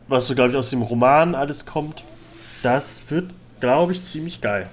Was 0.08 0.26
so, 0.26 0.34
glaube 0.34 0.50
ich, 0.50 0.56
aus 0.56 0.70
dem 0.70 0.82
Roman 0.82 1.36
alles 1.36 1.64
kommt. 1.64 2.02
Das 2.64 3.04
wird, 3.08 3.30
glaube 3.60 3.92
ich, 3.92 4.02
ziemlich 4.02 4.40
geil. 4.40 4.68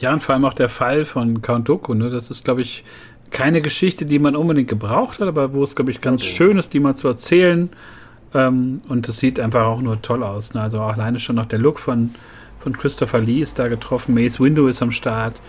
Ja, 0.00 0.12
und 0.12 0.22
vor 0.22 0.34
allem 0.34 0.44
auch 0.44 0.54
der 0.54 0.68
Fall 0.68 1.04
von 1.04 1.42
Count 1.42 1.68
Doku, 1.68 1.94
ne? 1.94 2.10
Das 2.10 2.30
ist, 2.30 2.44
glaube 2.44 2.62
ich, 2.62 2.84
keine 3.30 3.60
Geschichte, 3.60 4.06
die 4.06 4.18
man 4.18 4.34
unbedingt 4.34 4.68
gebraucht 4.68 5.20
hat, 5.20 5.28
aber 5.28 5.52
wo 5.52 5.62
es, 5.62 5.76
glaube 5.76 5.90
ich, 5.90 6.00
ganz 6.00 6.22
okay. 6.22 6.32
schön 6.32 6.58
ist, 6.58 6.72
die 6.72 6.80
mal 6.80 6.96
zu 6.96 7.06
erzählen. 7.06 7.70
Ähm, 8.34 8.80
und 8.88 9.08
es 9.08 9.18
sieht 9.18 9.38
einfach 9.38 9.66
auch 9.66 9.80
nur 9.80 10.00
toll 10.02 10.22
aus. 10.22 10.54
Ne? 10.54 10.62
Also 10.62 10.80
alleine 10.80 11.20
schon 11.20 11.36
noch 11.36 11.46
der 11.46 11.58
Look 11.58 11.78
von, 11.78 12.14
von 12.58 12.76
Christopher 12.76 13.20
Lee 13.20 13.40
ist 13.40 13.58
da 13.58 13.68
getroffen. 13.68 14.14
Mace 14.14 14.40
Window 14.40 14.66
ist 14.66 14.82
am 14.82 14.92
Start. 14.92 15.40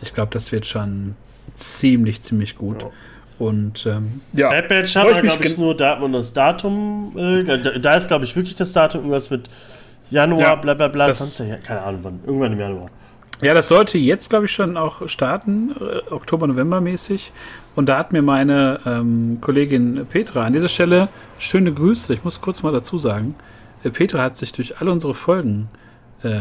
Ich 0.00 0.14
glaube, 0.14 0.30
das 0.32 0.50
wird 0.50 0.66
schon 0.66 1.14
ziemlich, 1.54 2.22
ziemlich 2.22 2.56
gut. 2.56 2.82
Ja. 2.82 2.90
Und 3.38 3.86
ähm, 3.86 4.20
ja. 4.32 4.50
Bad 4.50 4.68
Batch 4.68 4.96
hat 4.96 5.10
man, 5.10 5.22
glaube 5.22 5.44
ich, 5.44 5.56
nur 5.56 5.76
da 5.76 5.92
hat 5.92 6.00
man 6.00 6.12
das 6.12 6.32
Datum. 6.32 7.12
Äh, 7.16 7.44
da, 7.44 7.56
da, 7.56 7.94
ist, 7.94 8.08
glaube 8.08 8.24
ich, 8.24 8.36
wirklich 8.36 8.54
das 8.54 8.72
Datum 8.72 9.00
irgendwas 9.00 9.30
mit 9.30 9.48
Januar, 10.10 10.40
ja, 10.40 10.54
bla 10.56 10.74
bla 10.74 10.88
bla. 10.88 11.06
Das, 11.06 11.42
keine 11.64 11.82
Ahnung 11.82 12.00
wann. 12.02 12.20
Irgendwann 12.26 12.52
im 12.52 12.60
Januar. 12.60 12.90
Ja, 13.42 13.54
das 13.54 13.68
sollte 13.68 13.98
jetzt, 13.98 14.30
glaube 14.30 14.44
ich, 14.44 14.52
schon 14.52 14.76
auch 14.76 15.08
starten, 15.08 15.70
äh, 15.80 16.12
Oktober, 16.12 16.46
November 16.46 16.80
mäßig. 16.80 17.32
Und 17.74 17.88
da 17.88 17.98
hat 17.98 18.12
mir 18.12 18.22
meine 18.22 18.80
ähm, 18.84 19.38
Kollegin 19.40 20.06
Petra 20.10 20.44
an 20.44 20.52
dieser 20.52 20.68
Stelle 20.68 21.08
schöne 21.38 21.72
Grüße. 21.72 22.12
Ich 22.12 22.24
muss 22.24 22.40
kurz 22.40 22.62
mal 22.62 22.72
dazu 22.72 22.98
sagen, 22.98 23.34
äh, 23.82 23.90
Petra 23.90 24.22
hat 24.22 24.36
sich 24.36 24.52
durch 24.52 24.80
alle 24.80 24.90
unsere 24.92 25.14
Folgen 25.14 25.68
äh, 26.22 26.40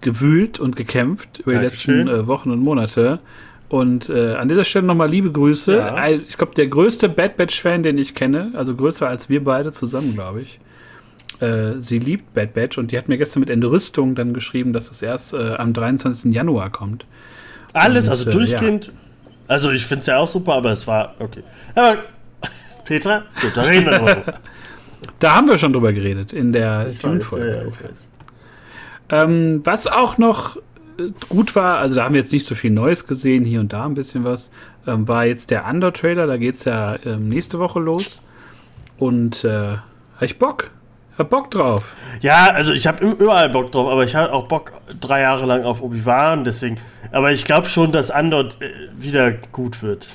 gewühlt 0.00 0.58
und 0.58 0.76
gekämpft 0.76 1.40
über 1.40 1.52
Dankeschön. 1.52 2.06
die 2.06 2.10
letzten 2.10 2.24
äh, 2.24 2.26
Wochen 2.26 2.50
und 2.50 2.60
Monate. 2.60 3.20
Und 3.68 4.08
äh, 4.08 4.34
an 4.34 4.48
dieser 4.48 4.64
Stelle 4.64 4.86
nochmal 4.86 5.08
liebe 5.08 5.30
Grüße. 5.32 5.76
Ja. 5.76 6.08
Ich 6.08 6.36
glaube, 6.36 6.54
der 6.54 6.66
größte 6.66 7.08
Bad 7.08 7.36
Batch-Fan, 7.36 7.82
den 7.82 7.98
ich 7.98 8.14
kenne, 8.14 8.52
also 8.54 8.74
größer 8.74 9.08
als 9.08 9.28
wir 9.28 9.42
beide 9.42 9.72
zusammen, 9.72 10.14
glaube 10.14 10.42
ich. 10.42 10.60
Äh, 11.40 11.80
sie 11.80 11.98
liebt 11.98 12.34
Bad 12.34 12.54
Batch 12.54 12.78
und 12.78 12.92
die 12.92 12.98
hat 12.98 13.08
mir 13.08 13.18
gestern 13.18 13.40
mit 13.40 13.50
Entrüstung 13.50 14.14
dann 14.14 14.34
geschrieben, 14.34 14.72
dass 14.72 14.90
es 14.90 15.02
erst 15.02 15.34
äh, 15.34 15.54
am 15.54 15.72
23. 15.72 16.32
Januar 16.32 16.70
kommt. 16.70 17.06
Alles, 17.72 18.06
und, 18.06 18.10
also 18.12 18.30
äh, 18.30 18.32
durchgehend. 18.32 18.86
Ja. 18.86 18.92
Also 19.48 19.70
ich 19.70 19.84
finde 19.84 20.00
es 20.00 20.06
ja 20.06 20.18
auch 20.18 20.28
super, 20.28 20.54
aber 20.54 20.72
es 20.72 20.86
war 20.86 21.14
okay. 21.18 21.42
Aber 21.74 21.98
Petra, 22.84 23.24
gut, 23.40 23.56
da 23.56 23.62
reden 23.62 23.86
wir 23.86 23.98
drüber. 23.98 24.34
da 25.18 25.36
haben 25.36 25.48
wir 25.48 25.58
schon 25.58 25.72
drüber 25.72 25.92
geredet 25.92 26.32
in 26.32 26.52
der 26.52 26.86
Dune-Folge. 27.02 27.72
Ähm, 29.10 29.60
was 29.64 29.86
auch 29.86 30.16
noch 30.16 30.56
äh, 30.98 31.10
gut 31.28 31.54
war, 31.56 31.78
also 31.78 31.96
da 31.96 32.04
haben 32.04 32.14
wir 32.14 32.20
jetzt 32.20 32.32
nicht 32.32 32.46
so 32.46 32.54
viel 32.54 32.70
Neues 32.70 33.06
gesehen, 33.06 33.44
hier 33.44 33.60
und 33.60 33.72
da 33.72 33.84
ein 33.84 33.94
bisschen 33.94 34.24
was, 34.24 34.50
ähm, 34.86 35.06
war 35.08 35.26
jetzt 35.26 35.50
der 35.50 35.66
Under-Trailer, 35.66 36.26
da 36.26 36.36
geht 36.36 36.54
es 36.54 36.64
ja 36.64 36.96
ähm, 37.04 37.28
nächste 37.28 37.58
Woche 37.58 37.80
los. 37.80 38.22
Und 38.98 39.44
äh, 39.44 39.48
habe 39.48 40.24
ich 40.24 40.38
Bock. 40.38 40.70
Hab 41.16 41.30
Bock 41.30 41.50
drauf. 41.50 41.92
Ja, 42.20 42.50
also 42.50 42.72
ich 42.72 42.86
habe 42.86 43.04
überall 43.04 43.48
Bock 43.48 43.70
drauf, 43.70 43.88
aber 43.88 44.04
ich 44.04 44.16
habe 44.16 44.32
auch 44.32 44.48
Bock 44.48 44.72
drei 45.00 45.20
Jahre 45.20 45.46
lang 45.46 45.62
auf 45.62 45.80
Obi-Wan, 45.80 46.44
deswegen. 46.44 46.78
Aber 47.12 47.30
ich 47.30 47.44
glaube 47.44 47.68
schon, 47.68 47.92
dass 47.92 48.10
Andor 48.10 48.46
äh, 48.60 48.70
wieder 48.96 49.30
gut 49.30 49.82
wird. 49.82 50.08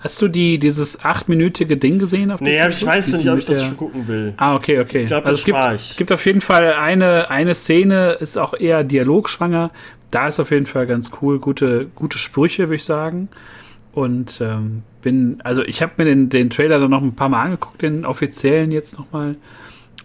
Hast 0.00 0.20
du 0.20 0.28
die, 0.28 0.58
dieses 0.58 1.02
achtminütige 1.02 1.78
Ding 1.78 1.98
gesehen? 1.98 2.30
Auf 2.30 2.42
nee, 2.42 2.58
ich 2.68 2.84
weiß 2.84 3.08
nicht, 3.08 3.26
ob 3.30 3.38
ich 3.38 3.46
das 3.46 3.64
schon 3.64 3.76
gucken 3.76 4.06
will. 4.06 4.34
Ah, 4.36 4.54
okay, 4.54 4.80
okay. 4.80 4.98
Ich 4.98 5.06
glaube, 5.06 5.28
also 5.28 5.38
es 5.38 5.44
gibt, 5.46 5.58
es 5.58 5.96
gibt 5.96 6.12
auf 6.12 6.26
jeden 6.26 6.42
Fall 6.42 6.74
eine, 6.74 7.30
eine 7.30 7.54
Szene, 7.54 8.12
ist 8.20 8.36
auch 8.36 8.52
eher 8.52 8.84
dialogschwanger. 8.84 9.70
Da 10.10 10.28
ist 10.28 10.40
auf 10.40 10.50
jeden 10.50 10.66
Fall 10.66 10.86
ganz 10.86 11.10
cool, 11.22 11.38
gute, 11.38 11.86
gute 11.94 12.18
Sprüche, 12.18 12.64
würde 12.64 12.74
ich 12.74 12.84
sagen. 12.84 13.30
Und 13.94 14.40
ähm, 14.40 14.82
bin, 15.02 15.40
also 15.44 15.62
ich 15.62 15.80
habe 15.80 15.92
mir 15.98 16.04
den, 16.04 16.28
den 16.28 16.50
Trailer 16.50 16.80
dann 16.80 16.90
noch 16.90 17.02
ein 17.02 17.14
paar 17.14 17.28
Mal 17.28 17.44
angeguckt, 17.44 17.80
den 17.80 18.04
offiziellen 18.04 18.72
jetzt 18.72 18.98
nochmal. 18.98 19.36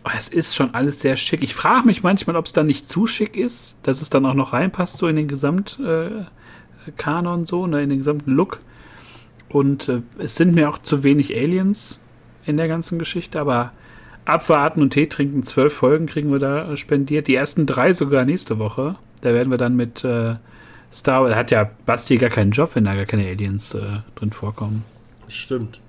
Oh, 0.05 0.11
es 0.15 0.29
ist 0.29 0.55
schon 0.55 0.75
alles 0.75 1.01
sehr 1.01 1.15
schick. 1.15 1.41
Ich 1.41 1.55
frage 1.55 1.87
mich 1.87 2.03
manchmal, 2.03 2.35
ob 2.35 2.45
es 2.45 2.53
dann 2.53 2.67
nicht 2.67 2.87
zu 2.87 3.07
schick 3.07 3.35
ist, 3.35 3.79
dass 3.83 4.01
es 4.01 4.11
dann 4.11 4.25
auch 4.27 4.35
noch 4.35 4.53
reinpasst, 4.53 4.97
so 4.97 5.07
in 5.07 5.15
den 5.15 5.27
Gesamtkanon, 5.27 6.33
äh, 7.43 7.45
so, 7.45 7.65
ne, 7.65 7.81
in 7.81 7.89
den 7.89 7.97
gesamten 7.97 8.31
Look. 8.31 8.59
Und 9.49 9.89
äh, 9.89 10.01
es 10.19 10.35
sind 10.35 10.53
mir 10.53 10.69
auch 10.69 10.77
zu 10.77 11.03
wenig 11.03 11.35
Aliens 11.35 11.99
in 12.45 12.57
der 12.57 12.67
ganzen 12.67 12.99
Geschichte, 12.99 13.39
aber 13.39 13.73
abwarten 14.25 14.83
und 14.83 14.91
Tee 14.91 15.07
trinken, 15.07 15.41
zwölf 15.41 15.73
Folgen 15.73 16.05
kriegen 16.05 16.31
wir 16.31 16.39
da 16.39 16.77
spendiert. 16.77 17.27
Die 17.27 17.35
ersten 17.35 17.65
drei 17.65 17.93
sogar 17.93 18.23
nächste 18.23 18.59
Woche. 18.59 18.95
Da 19.21 19.33
werden 19.33 19.49
wir 19.49 19.57
dann 19.57 19.75
mit 19.75 20.03
äh, 20.05 20.35
Star 20.91 21.23
Wars 21.23 21.35
hat 21.35 21.51
ja 21.51 21.69
Basti 21.85 22.17
gar 22.17 22.29
keinen 22.29 22.51
Job, 22.51 22.71
wenn 22.73 22.83
da 22.83 22.95
gar 22.95 23.05
keine 23.05 23.27
Aliens 23.27 23.73
äh, 23.73 23.79
drin 24.15 24.31
vorkommen. 24.31 24.83
Stimmt. 25.27 25.79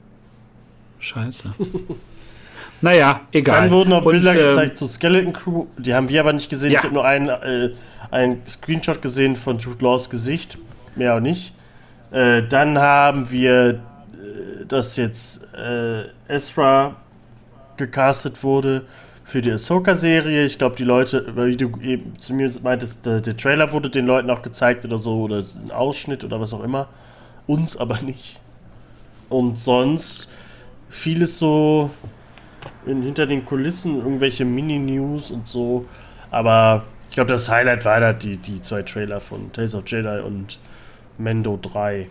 Scheiße. 0.98 1.53
naja, 2.82 3.22
egal. 3.32 3.62
Dann 3.62 3.70
wurden 3.70 3.92
auch 3.94 4.05
Bilder 4.05 4.32
Und, 4.32 4.36
ähm, 4.36 4.46
gezeigt 4.46 4.78
zur 4.78 4.88
Skeleton 4.88 5.32
Crew. 5.32 5.66
Die 5.78 5.94
haben 5.94 6.09
wir 6.09 6.20
aber 6.20 6.32
nicht 6.32 6.51
gesehen. 6.51 6.72
Ja. 6.72 6.78
Ich 6.78 6.84
habe 6.84 6.94
nur 6.94 7.05
einen, 7.07 7.28
äh, 7.28 7.70
einen 8.11 8.42
Screenshot 8.46 9.01
gesehen 9.01 9.36
von 9.36 9.59
Jude 9.59 9.82
Laws 9.82 10.11
Gesicht. 10.11 10.59
Mehr 10.96 11.14
auch 11.14 11.20
nicht. 11.20 11.55
Äh, 12.11 12.42
dann 12.48 12.78
haben 12.78 13.30
wir, 13.30 13.68
äh, 13.70 14.66
dass 14.68 14.96
jetzt 14.96 15.42
äh, 15.55 16.05
Ezra 16.28 16.96
gecastet 17.78 18.42
wurde 18.42 18.84
für 19.31 19.43
die 19.43 19.53
Ahsoka-Serie. 19.53 20.45
Ich 20.45 20.59
glaube, 20.59 20.76
die 20.76 20.85
Leute, 20.85 21.33
wie 21.37 21.57
du 21.57 21.72
eben 21.81 22.18
zu 22.18 22.35
mir 22.35 22.51
meintest, 22.62 23.07
der, 23.07 23.20
der, 23.20 23.37
Trailer 23.37 23.72
wurde 23.72 23.89
den 23.89 24.07
Leuten 24.07 24.28
auch 24.28 24.43
gezeigt 24.43 24.85
oder 24.85 24.99
so, 24.99 25.22
oder 25.22 25.45
ein 25.64 25.70
Ausschnitt 25.70 26.24
oder 26.24 26.41
was 26.41 26.53
auch 26.53 26.62
immer. 26.64 26.89
Uns 27.47 27.76
aber 27.76 28.01
nicht. 28.03 28.41
Und 29.28 29.57
sonst 29.57 30.28
vieles 30.89 31.39
so 31.39 31.91
in, 32.87 33.03
hinter 33.03 33.26
den 33.26 33.45
Kulissen, 33.45 33.99
irgendwelche 33.99 34.45
Mini-News 34.45 35.31
und 35.31 35.47
so. 35.47 35.87
Aber 36.31 36.85
ich 37.09 37.14
glaube, 37.14 37.31
das 37.31 37.49
Highlight 37.49 37.85
war 37.85 38.01
da 38.01 38.12
die, 38.12 38.37
die 38.37 38.61
zwei 38.61 38.83
Trailer 38.83 39.20
von 39.20 39.53
Tales 39.53 39.74
of 39.74 39.85
Jedi 39.87 40.20
und 40.20 40.59
Mando 41.18 41.59
3. 41.61 42.09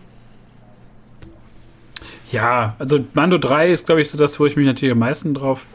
Ja, 2.32 2.76
also 2.78 3.00
Mando 3.12 3.36
3 3.36 3.72
ist, 3.72 3.86
glaube 3.86 4.00
ich, 4.00 4.10
so 4.10 4.16
das, 4.16 4.40
wo 4.40 4.46
ich 4.46 4.56
mich 4.56 4.66
natürlich 4.66 4.92
am 4.92 5.00
meisten 5.00 5.34
drauf 5.34 5.66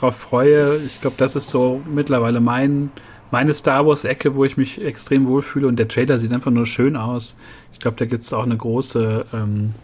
drauf 0.00 0.16
freue. 0.16 0.78
Ich 0.86 1.00
glaube, 1.00 1.16
das 1.18 1.36
ist 1.36 1.48
so 1.48 1.82
mittlerweile 1.88 2.40
mein, 2.40 2.90
meine 3.30 3.54
Star 3.54 3.86
Wars-Ecke, 3.86 4.34
wo 4.34 4.44
ich 4.44 4.56
mich 4.56 4.82
extrem 4.82 5.26
wohlfühle. 5.26 5.66
Und 5.66 5.76
der 5.76 5.88
Trailer 5.88 6.18
sieht 6.18 6.32
einfach 6.32 6.50
nur 6.50 6.66
schön 6.66 6.96
aus. 6.96 7.36
Ich 7.72 7.80
glaube, 7.80 7.96
da 7.96 8.04
gibt 8.04 8.22
es 8.22 8.32
auch 8.32 8.44
eine 8.44 8.56
große, 8.56 9.26
ähm, 9.32 9.74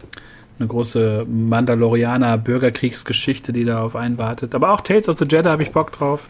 eine 0.59 0.69
große 0.69 1.27
Mandalorianer 1.29 2.39
Bürgerkriegsgeschichte, 2.39 3.53
die 3.53 3.65
da 3.65 3.83
auf 3.83 3.97
einen 3.97 4.19
wartet. 4.19 4.55
Aber 4.55 4.73
auch 4.73 4.81
Tales 4.81 5.09
of 5.09 5.19
the 5.19 5.27
Jedi 5.29 5.49
habe 5.49 5.63
ich 5.63 5.73
Bock 5.73 5.93
drauf. 5.93 6.29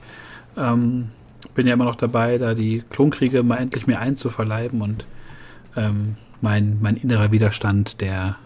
Ähm, 0.57 1.11
bin 1.55 1.66
ja 1.66 1.74
immer 1.74 1.85
noch 1.85 1.97
dabei, 1.97 2.39
da 2.39 2.55
die 2.55 2.83
Klonkriege 2.91 3.43
mal 3.43 3.57
endlich 3.57 3.87
mir 3.87 3.99
einzuverleiben 3.99 4.80
und 4.80 5.05
ähm, 5.76 6.16
mein, 6.41 6.78
mein 6.80 6.97
innerer 6.97 7.30
Widerstand, 7.33 8.01
der 8.01 8.37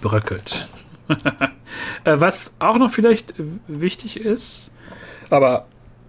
bröckelt. 0.00 0.68
Äh, 2.04 2.20
was 2.20 2.54
auch 2.58 2.76
noch 2.76 2.90
vielleicht 2.90 3.34
wichtig 3.66 4.20
ist, 4.20 4.70
aber 5.30 5.66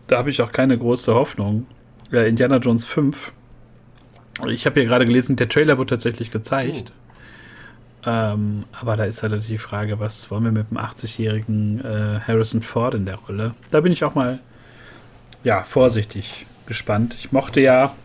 da 0.07 0.17
habe 0.17 0.29
ich 0.29 0.41
auch 0.41 0.51
keine 0.51 0.77
große 0.77 1.13
Hoffnung. 1.13 1.65
Äh, 2.11 2.27
Indiana 2.27 2.57
Jones 2.57 2.85
5. 2.85 3.31
Ich 4.47 4.65
habe 4.65 4.79
hier 4.79 4.87
gerade 4.87 5.05
gelesen, 5.05 5.37
der 5.37 5.49
Trailer 5.49 5.77
wird 5.77 5.89
tatsächlich 5.89 6.31
gezeigt. 6.31 6.91
Oh. 6.91 7.05
Ähm, 8.09 8.65
aber 8.71 8.97
da 8.97 9.05
ist 9.05 9.23
halt 9.23 9.47
die 9.47 9.57
Frage, 9.57 9.99
was 9.99 10.29
wollen 10.29 10.43
wir 10.43 10.51
mit 10.51 10.69
dem 10.69 10.77
80-jährigen 10.77 11.83
äh, 11.83 12.19
Harrison 12.19 12.61
Ford 12.61 12.93
in 12.93 13.05
der 13.05 13.15
Rolle? 13.15 13.55
Da 13.71 13.81
bin 13.81 13.91
ich 13.91 14.03
auch 14.03 14.13
mal 14.13 14.39
ja, 15.43 15.63
vorsichtig 15.63 16.45
gespannt. 16.67 17.15
Ich 17.17 17.31
mochte 17.31 17.61
ja 17.61 17.95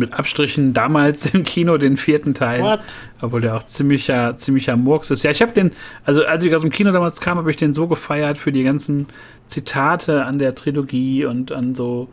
Mit 0.00 0.14
Abstrichen 0.14 0.72
damals 0.72 1.26
im 1.34 1.44
Kino 1.44 1.78
den 1.78 1.96
vierten 1.96 2.34
Teil. 2.34 2.62
What? 2.62 2.80
Obwohl 3.20 3.40
der 3.40 3.56
auch 3.56 3.62
ziemlicher, 3.62 4.36
ziemlicher 4.36 4.76
Murks 4.76 5.10
ist. 5.10 5.22
Ja, 5.22 5.30
ich 5.30 5.42
habe 5.42 5.52
den, 5.52 5.72
also 6.04 6.24
als 6.24 6.42
ich 6.42 6.54
aus 6.54 6.62
dem 6.62 6.70
Kino 6.70 6.90
damals 6.90 7.20
kam, 7.20 7.38
habe 7.38 7.50
ich 7.50 7.56
den 7.56 7.72
so 7.74 7.86
gefeiert 7.86 8.38
für 8.38 8.50
die 8.50 8.64
ganzen 8.64 9.06
Zitate 9.46 10.24
an 10.24 10.38
der 10.38 10.54
Trilogie 10.54 11.24
und 11.24 11.52
an 11.52 11.74
so 11.74 12.08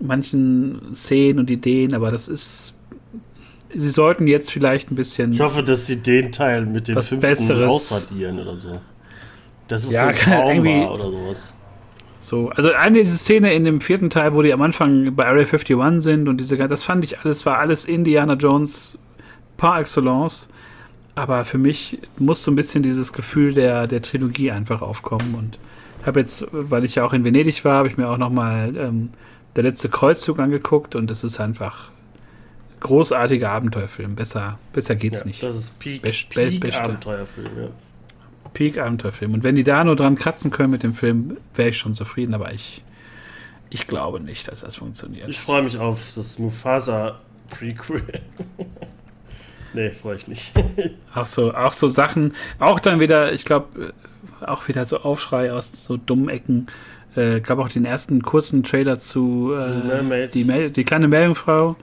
manchen 0.00 0.94
Szenen 0.94 1.38
und 1.38 1.50
Ideen, 1.50 1.94
aber 1.94 2.10
das 2.10 2.28
ist. 2.28 2.74
Sie 3.74 3.88
sollten 3.88 4.26
jetzt 4.26 4.50
vielleicht 4.50 4.90
ein 4.90 4.96
bisschen. 4.96 5.32
Ich 5.32 5.40
hoffe, 5.40 5.62
dass 5.62 5.86
sie 5.86 5.96
den 5.96 6.30
Teil 6.30 6.66
mit 6.66 6.88
dem 6.88 6.96
fünften 6.96 7.20
Besseres 7.20 7.70
ausradieren 7.70 8.38
oder 8.38 8.56
so. 8.56 8.78
Das 9.68 9.84
ist 9.84 9.92
ja, 9.92 10.12
so 10.12 10.26
war 10.30 10.92
oder 10.94 11.04
sowas. 11.04 11.54
So, 12.22 12.50
also 12.50 12.72
eine 12.72 13.00
diese 13.00 13.18
Szene 13.18 13.52
in 13.52 13.64
dem 13.64 13.80
vierten 13.80 14.08
Teil, 14.08 14.32
wo 14.32 14.42
die 14.42 14.52
am 14.52 14.62
Anfang 14.62 15.14
bei 15.16 15.26
Area 15.26 15.44
51 15.44 15.76
sind 16.00 16.28
und 16.28 16.38
diese, 16.38 16.56
das 16.56 16.84
fand 16.84 17.02
ich 17.02 17.18
alles, 17.18 17.44
war 17.46 17.58
alles 17.58 17.84
Indiana 17.84 18.34
Jones 18.34 18.96
par 19.56 19.80
excellence. 19.80 20.48
Aber 21.16 21.44
für 21.44 21.58
mich 21.58 21.98
muss 22.18 22.42
so 22.42 22.50
ein 22.50 22.54
bisschen 22.54 22.82
dieses 22.82 23.12
Gefühl 23.12 23.52
der, 23.52 23.86
der 23.86 24.00
Trilogie 24.00 24.50
einfach 24.50 24.82
aufkommen. 24.82 25.34
Und 25.36 25.58
habe 26.06 26.20
jetzt, 26.20 26.46
weil 26.52 26.84
ich 26.84 26.94
ja 26.94 27.04
auch 27.04 27.12
in 27.12 27.24
Venedig 27.24 27.64
war, 27.64 27.78
habe 27.78 27.88
ich 27.88 27.96
mir 27.96 28.08
auch 28.08 28.18
nochmal 28.18 28.74
ähm, 28.76 29.10
der 29.56 29.64
letzte 29.64 29.88
Kreuzzug 29.88 30.38
angeguckt 30.38 30.94
und 30.94 31.10
es 31.10 31.24
ist 31.24 31.40
einfach 31.40 31.90
großartiger 32.80 33.50
Abenteuerfilm. 33.50 34.14
Besser, 34.14 34.58
besser 34.72 34.94
geht's 34.94 35.20
ja, 35.20 35.26
nicht. 35.26 35.42
Das 35.42 35.56
ist 35.56 35.78
Peak, 35.78 36.02
Best, 36.02 36.30
Peak 36.30 36.74
Abenteuerfilm, 36.74 37.50
ja. 37.58 37.68
Peak-Abenteuerfilm. 38.54 39.34
Und 39.34 39.44
wenn 39.44 39.54
die 39.54 39.64
da 39.64 39.84
nur 39.84 39.96
dran 39.96 40.16
kratzen 40.16 40.50
können 40.50 40.70
mit 40.70 40.82
dem 40.82 40.94
Film, 40.94 41.36
wäre 41.54 41.70
ich 41.70 41.78
schon 41.78 41.94
zufrieden, 41.94 42.34
aber 42.34 42.52
ich, 42.52 42.82
ich 43.70 43.86
glaube 43.86 44.20
nicht, 44.20 44.50
dass 44.50 44.60
das 44.60 44.76
funktioniert. 44.76 45.28
Ich 45.28 45.40
freue 45.40 45.62
mich 45.62 45.78
auf 45.78 46.08
das 46.14 46.38
Mufasa-Prequel. 46.38 48.02
nee, 49.74 49.90
freue 49.90 50.16
ich 50.16 50.28
nicht. 50.28 50.52
auch, 51.14 51.26
so, 51.26 51.54
auch 51.54 51.72
so 51.72 51.88
Sachen, 51.88 52.34
auch 52.58 52.80
dann 52.80 53.00
wieder, 53.00 53.32
ich 53.32 53.44
glaube, 53.44 53.94
auch 54.40 54.68
wieder 54.68 54.84
so 54.84 54.98
Aufschrei 54.98 55.52
aus 55.52 55.72
so 55.72 55.96
dummen 55.96 56.28
Ecken. 56.28 56.66
Äh, 57.14 57.40
gab 57.40 57.58
auch 57.58 57.68
den 57.68 57.84
ersten 57.84 58.22
kurzen 58.22 58.62
Trailer 58.62 58.98
zu 58.98 59.52
äh, 59.54 60.28
die, 60.28 60.70
die, 60.70 60.84
kleine 60.84 61.08
Meerjungfrau. 61.08 61.76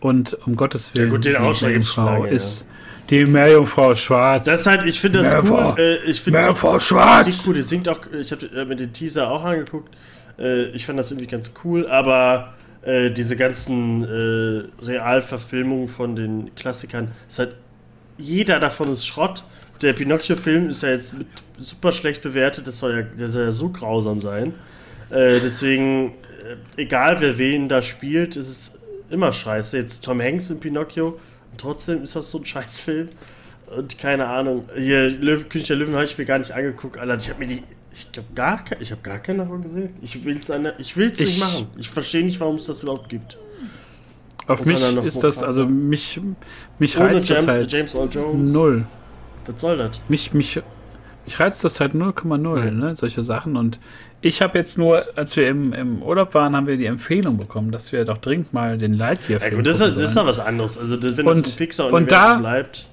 Und 0.00 0.38
um 0.46 0.56
Gottes 0.56 0.94
Willen, 0.94 1.08
ja, 1.08 1.14
gut, 1.14 1.24
den 1.24 1.34
die 1.34 1.64
Meerjungfrau 1.64 2.24
ist, 2.24 2.66
die 3.12 3.26
Meerjungfrau 3.26 3.94
Schwarz. 3.94 4.46
Das 4.46 4.62
ist 4.62 4.66
halt, 4.66 4.86
ich 4.86 5.00
finde 5.00 5.22
das 5.22 5.32
Meerfrau, 5.32 5.72
cool. 5.72 5.78
Äh, 5.78 5.96
ich 6.10 6.20
finde 6.20 6.38
Meerjungfrau 6.38 6.78
Schwarz. 6.78 7.26
Die 7.26 7.46
cool. 7.46 7.54
Die 7.54 7.62
singt 7.62 7.88
auch, 7.88 8.00
ich 8.18 8.32
habe 8.32 8.46
äh, 8.46 8.64
mir 8.64 8.76
den 8.76 8.92
Teaser 8.92 9.30
auch 9.30 9.44
angeguckt. 9.44 9.94
Äh, 10.38 10.64
ich 10.70 10.86
fand 10.86 10.98
das 10.98 11.10
irgendwie 11.10 11.26
ganz 11.26 11.52
cool, 11.62 11.86
aber 11.88 12.54
äh, 12.82 13.10
diese 13.10 13.36
ganzen 13.36 14.02
äh, 14.02 14.84
Realverfilmungen 14.84 15.88
von 15.88 16.16
den 16.16 16.54
Klassikern, 16.54 17.08
ist 17.28 17.38
halt, 17.38 17.54
jeder 18.16 18.58
davon 18.58 18.90
ist 18.90 19.06
Schrott. 19.06 19.44
Der 19.82 19.92
Pinocchio-Film 19.92 20.70
ist 20.70 20.82
ja 20.82 20.90
jetzt 20.90 21.12
super 21.58 21.92
schlecht 21.92 22.22
bewertet, 22.22 22.66
das 22.66 22.78
soll 22.78 22.94
ja, 22.94 23.02
der 23.02 23.28
soll 23.28 23.44
ja 23.44 23.52
so 23.52 23.68
grausam 23.68 24.20
sein. 24.20 24.54
Äh, 25.10 25.40
deswegen, 25.40 26.14
egal 26.76 27.20
wer 27.20 27.36
wen 27.36 27.68
da 27.68 27.82
spielt, 27.82 28.36
ist 28.36 28.48
es 28.48 28.72
immer 29.10 29.32
scheiße. 29.32 29.76
Jetzt 29.76 30.04
Tom 30.04 30.20
Hanks 30.22 30.50
in 30.50 30.60
Pinocchio 30.60 31.18
trotzdem 31.56 32.02
ist 32.02 32.16
das 32.16 32.30
so 32.30 32.38
ein 32.38 32.46
Scheißfilm. 32.46 33.08
Und 33.76 33.98
keine 33.98 34.26
Ahnung. 34.26 34.68
Hier, 34.76 35.08
Löw, 35.10 35.48
König 35.48 35.68
der 35.68 35.76
Löwen 35.76 35.94
habe 35.94 36.04
ich 36.04 36.18
mir 36.18 36.24
gar 36.24 36.38
nicht 36.38 36.52
angeguckt, 36.52 36.98
Alter. 36.98 37.16
Ich 37.16 37.30
habe 37.30 37.40
mir 37.40 37.46
die. 37.46 37.62
Ich 37.94 38.10
glaube 38.10 38.28
gar 38.34 38.64
ich 38.80 38.90
habe 38.90 39.02
gar 39.02 39.18
keinen 39.18 39.38
davon 39.38 39.62
gesehen. 39.62 39.94
Ich 40.00 40.24
will 40.24 40.36
es 40.36 40.50
ich 40.78 40.96
will's 40.96 41.20
nicht 41.20 41.40
machen. 41.40 41.66
Ich 41.76 41.90
verstehe 41.90 42.24
nicht, 42.24 42.40
warum 42.40 42.56
es 42.56 42.64
das 42.64 42.82
überhaupt 42.82 43.08
gibt. 43.10 43.36
Auf 44.46 44.64
mich 44.64 44.80
ist 44.80 45.22
das, 45.22 45.42
also 45.42 45.66
mich, 45.66 46.20
mich 46.78 46.98
reizt 46.98 47.28
James, 47.28 47.46
das 47.46 47.54
halt 47.54 47.72
James 47.72 47.94
Earl 47.94 48.08
Jones. 48.10 48.52
null. 48.52 48.84
Was 49.46 49.60
soll 49.60 49.76
das? 49.76 50.00
Mich, 50.08 50.32
mich, 50.32 50.60
mich 51.24 51.38
reizt 51.40 51.64
das 51.64 51.80
halt 51.80 51.94
0,0, 51.94 52.64
ja. 52.64 52.70
ne, 52.70 52.94
solche 52.96 53.22
Sachen. 53.22 53.56
Und 53.56 53.78
ich 54.20 54.42
habe 54.42 54.58
jetzt 54.58 54.78
nur, 54.78 55.04
als 55.16 55.36
wir 55.36 55.48
im, 55.48 55.72
im 55.72 56.02
Urlaub 56.02 56.34
waren, 56.34 56.54
haben 56.56 56.66
wir 56.66 56.76
die 56.76 56.86
Empfehlung 56.86 57.38
bekommen, 57.38 57.72
dass 57.72 57.92
wir 57.92 58.04
doch 58.04 58.18
dringend 58.18 58.52
mal 58.52 58.78
den 58.78 58.94
Lightyear-Film 58.94 59.52
Ja 59.52 59.56
gut, 59.56 59.66
das, 59.66 59.80
ist, 59.80 59.96
das 59.96 60.08
ist 60.08 60.16
doch 60.16 60.26
was 60.26 60.38
anderes. 60.38 60.78
Also 60.78 60.96
das, 60.96 61.16
wenn 61.16 61.26
und, 61.26 61.46
das 61.46 61.54
ein 61.54 61.56
Pixar 61.56 61.92
und 61.92 62.10
da 62.10 62.34
bleibt. 62.34 62.88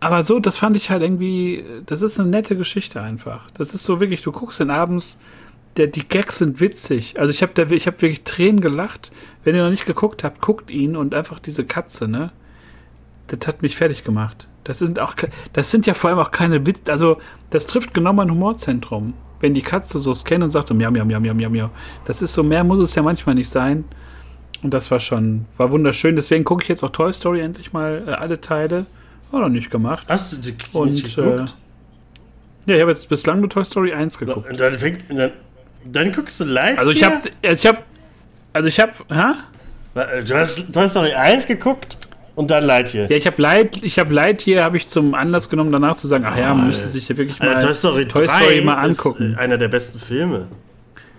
Aber 0.00 0.22
so, 0.22 0.40
das 0.40 0.58
fand 0.58 0.76
ich 0.76 0.90
halt 0.90 1.02
irgendwie, 1.02 1.64
das 1.86 2.02
ist 2.02 2.18
eine 2.18 2.28
nette 2.28 2.56
Geschichte 2.56 3.00
einfach. 3.00 3.50
Das 3.52 3.72
ist 3.72 3.84
so 3.84 4.00
wirklich, 4.00 4.22
du 4.22 4.32
guckst 4.32 4.58
den 4.58 4.70
abends, 4.70 5.16
der, 5.76 5.86
die 5.86 6.06
Gags 6.06 6.38
sind 6.38 6.60
witzig. 6.60 7.18
Also 7.18 7.30
ich 7.30 7.42
habe 7.42 7.74
ich 7.74 7.86
hab 7.86 8.02
wirklich 8.02 8.24
Tränen 8.24 8.60
gelacht. 8.60 9.12
Wenn 9.44 9.54
ihr 9.54 9.62
noch 9.62 9.70
nicht 9.70 9.86
geguckt 9.86 10.24
habt, 10.24 10.40
guckt 10.40 10.70
ihn 10.70 10.96
und 10.96 11.14
einfach 11.14 11.38
diese 11.38 11.64
Katze, 11.64 12.08
ne? 12.08 12.32
Das 13.28 13.46
hat 13.46 13.62
mich 13.62 13.76
fertig 13.76 14.04
gemacht. 14.04 14.48
Das 14.64 14.78
sind 14.78 15.00
auch, 15.00 15.14
das 15.52 15.70
sind 15.70 15.86
ja 15.86 15.94
vor 15.94 16.10
allem 16.10 16.18
auch 16.18 16.30
keine 16.30 16.64
Witz, 16.66 16.88
also 16.88 17.18
das 17.50 17.66
trifft 17.66 17.94
genau 17.94 18.12
mein 18.12 18.30
Humorzentrum 18.30 19.14
wenn 19.42 19.54
die 19.54 19.62
Katze 19.62 19.98
so 19.98 20.14
scannt 20.14 20.44
und 20.44 20.50
sagt, 20.50 20.70
miau, 20.70 20.90
miau, 20.90 21.04
miau, 21.04 21.20
miau, 21.20 21.34
miau, 21.34 21.50
miau. 21.50 21.70
Das 22.04 22.22
ist 22.22 22.32
so, 22.32 22.42
mehr 22.42 22.64
muss 22.64 22.78
es 22.78 22.94
ja 22.94 23.02
manchmal 23.02 23.34
nicht 23.34 23.50
sein. 23.50 23.84
Und 24.62 24.72
das 24.72 24.90
war 24.90 25.00
schon, 25.00 25.46
war 25.56 25.72
wunderschön. 25.72 26.14
Deswegen 26.14 26.44
gucke 26.44 26.62
ich 26.62 26.68
jetzt 26.68 26.84
auch 26.84 26.90
Toy 26.90 27.12
Story 27.12 27.40
endlich 27.40 27.72
mal 27.72 28.04
äh, 28.06 28.10
alle 28.12 28.40
Teile. 28.40 28.86
War 29.32 29.40
noch 29.40 29.48
nicht 29.48 29.70
gemacht. 29.70 30.06
Hast 30.08 30.32
du 30.32 30.36
die 30.36 30.54
und, 30.72 30.92
nicht 30.92 31.16
geguckt? 31.16 31.54
Äh, 32.66 32.70
ja, 32.70 32.76
ich 32.76 32.80
habe 32.80 32.92
jetzt 32.92 33.08
bislang 33.08 33.40
nur 33.40 33.50
Toy 33.50 33.64
Story 33.64 33.92
1 33.92 34.18
geguckt. 34.18 34.48
Und 34.48 34.60
dann, 34.60 34.78
fängt, 34.78 35.00
dann, 35.10 35.32
dann 35.84 36.12
guckst 36.12 36.38
du 36.38 36.44
live? 36.44 36.78
Also 36.78 36.92
ich 36.92 37.02
habe, 37.02 37.16
ich 37.42 37.66
habe, 37.66 37.78
also 38.52 38.68
ich 38.68 38.78
habe, 38.78 38.92
hä? 39.10 40.22
Du 40.24 40.34
hast 40.34 40.72
Toy 40.72 40.88
Story 40.88 41.12
1 41.14 41.48
geguckt? 41.48 41.98
Und 42.34 42.50
dann 42.50 42.64
Lightyear. 42.64 43.10
Ja, 43.10 43.16
ich 43.16 43.26
habe 43.26 43.40
Light, 43.42 43.82
ich 43.82 43.98
habe 43.98 44.12
Lightyear 44.12 44.64
habe 44.64 44.76
ich 44.76 44.88
zum 44.88 45.14
Anlass 45.14 45.50
genommen, 45.50 45.70
danach 45.70 45.96
zu 45.96 46.08
sagen, 46.08 46.24
ach 46.26 46.36
ja, 46.36 46.54
man 46.54 46.68
müsste 46.68 46.88
sich 46.88 47.08
ja 47.08 47.16
wirklich 47.16 47.38
mal 47.40 47.58
Toy 47.58 47.74
Story, 47.74 48.06
Toy 48.06 48.26
Story 48.26 48.62
mal 48.62 48.74
angucken. 48.74 49.36
einer 49.38 49.58
der 49.58 49.68
besten 49.68 49.98
Filme. 49.98 50.46